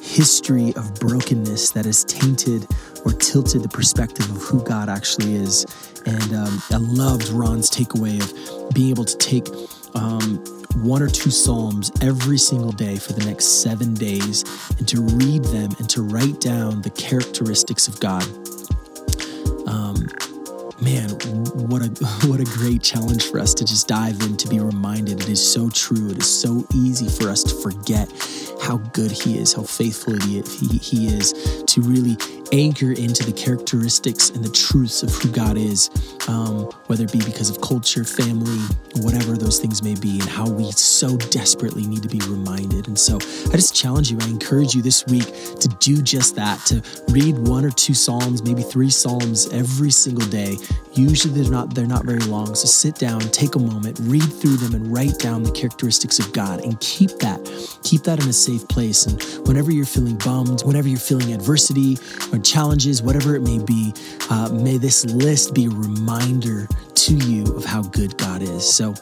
history 0.02 0.74
of 0.76 0.94
brokenness 0.96 1.72
that 1.72 1.86
has 1.86 2.04
tainted 2.04 2.68
or 3.06 3.14
tilted 3.14 3.64
the 3.64 3.70
perspective 3.70 4.30
of 4.30 4.42
who 4.42 4.62
God 4.64 4.90
actually 4.90 5.36
is. 5.36 5.66
And 6.06 6.34
um, 6.34 6.62
I 6.70 6.78
loved 6.78 7.30
Ron's 7.30 7.70
takeaway 7.70 8.20
of 8.20 8.74
being 8.74 8.90
able 8.90 9.06
to 9.06 9.18
take 9.18 9.48
um, 9.96 10.44
one 10.84 11.02
or 11.02 11.08
two 11.08 11.32
Psalms 11.32 11.94
every 12.02 12.40
single 12.40 12.74
day 12.74 12.98
for 12.98 13.14
the 13.14 13.26
next 13.26 13.62
seven 13.64 13.94
days 13.94 14.44
and 14.80 14.88
to 14.90 15.02
read 15.02 15.46
them 15.46 15.72
and 15.80 15.90
to 15.92 16.02
write 16.02 16.42
down 16.42 16.82
the 16.82 16.90
characteristics 16.90 17.88
of 17.88 17.98
God. 18.02 18.28
Man, 20.82 21.10
what 21.70 21.82
a 21.82 21.90
what 22.28 22.40
a 22.40 22.46
great 22.46 22.82
challenge 22.82 23.26
for 23.26 23.40
us 23.40 23.54
to 23.56 23.66
just 23.66 23.88
dive 23.88 24.22
in 24.22 24.38
to 24.38 24.48
be 24.48 24.60
reminded. 24.60 25.20
It 25.22 25.30
is 25.30 25.54
so 25.54 25.70
true. 25.70 26.10
It 26.10 26.20
is 26.20 26.42
so 26.42 26.66
easy 26.74 27.10
for 27.10 27.30
us 27.30 27.44
to 27.44 27.56
forget 27.56 28.10
how 28.62 28.78
good 28.94 29.12
He 29.12 29.38
is, 29.38 29.54
how 29.54 29.64
faithful 29.64 30.18
He, 30.22 30.42
He, 30.42 30.78
he 30.78 31.08
is, 31.08 31.34
to 31.68 31.82
really 31.82 32.16
anchor 32.52 32.92
into 32.92 33.24
the 33.24 33.32
characteristics 33.32 34.30
and 34.30 34.44
the 34.44 34.50
truths 34.50 35.04
of 35.04 35.14
who 35.14 35.30
God 35.32 35.58
is, 35.58 35.90
um, 36.28 36.66
whether 36.88 37.04
it 37.04 37.12
be 37.12 37.20
because 37.20 37.50
of 37.50 37.62
culture, 37.62 38.04
family, 38.04 38.60
whatever 38.98 39.38
those 39.38 39.60
things 39.60 39.84
may 39.84 39.96
be, 39.96 40.20
and 40.20 40.30
how 40.30 40.50
we 40.50 40.72
so 40.72 41.18
desperately 41.18 41.86
need 41.86 42.04
to 42.04 42.10
be 42.10 42.20
reminded. 42.28 42.88
And 42.88 42.98
so 42.98 43.16
I 43.18 43.56
just 43.56 43.76
challenge 43.76 44.12
you, 44.12 44.18
I 44.22 44.28
encourage 44.28 44.74
you 44.74 44.82
this 44.82 45.06
week 45.08 45.26
to 45.60 45.68
do 45.80 46.02
just 46.02 46.36
that, 46.36 46.60
to 46.68 46.82
read 47.10 47.38
one 47.38 47.66
or 47.66 47.72
two 47.72 47.94
Psalms, 47.94 48.44
maybe 48.44 48.64
three 48.64 48.90
Psalms 48.90 49.48
every 49.54 49.92
single 49.92 50.28
day. 50.28 50.58
Usually 50.94 51.42
they're 51.42 51.52
not 51.52 51.74
they're 51.76 51.86
not 51.86 52.06
very 52.06 52.20
long. 52.20 52.56
So 52.56 52.66
sit 52.66 52.96
down, 52.96 53.20
take 53.20 53.56
a 53.56 53.60
moment, 53.60 54.00
read 54.04 54.24
through 54.24 54.58
them 54.58 54.74
and 54.74 54.92
write 54.94 55.18
down 55.20 55.44
the 55.44 55.52
characteristics 55.52 56.20
of 56.20 56.32
God 56.34 56.62
and 56.62 56.80
keep 56.80 57.12
that. 57.20 57.40
Keep 57.84 58.04
that 58.04 58.22
in 58.22 58.30
a 58.30 58.34
safe 58.34 58.68
place. 58.68 59.06
And 59.06 59.22
whenever 59.48 59.72
you're 59.72 59.86
feeling 59.86 60.18
bummed, 60.18 60.62
whenever 60.62 60.88
you're 60.88 61.00
feeling 61.00 61.34
adversity 61.34 61.98
or 62.34 62.40
challenges, 62.40 63.02
whatever 63.02 63.36
it 63.36 63.42
may 63.42 63.60
be, 63.60 63.94
uh, 64.30 64.50
may 64.50 64.78
this 64.78 65.06
list 65.06 65.54
be 65.54 65.66
a 65.66 65.70
reminder 65.70 66.68
to 66.96 67.16
you 67.16 67.44
of 67.56 67.66
how 67.66 67.82
good 67.82 68.18
God 68.18 68.42
is. 68.42 68.72
So 68.72 68.94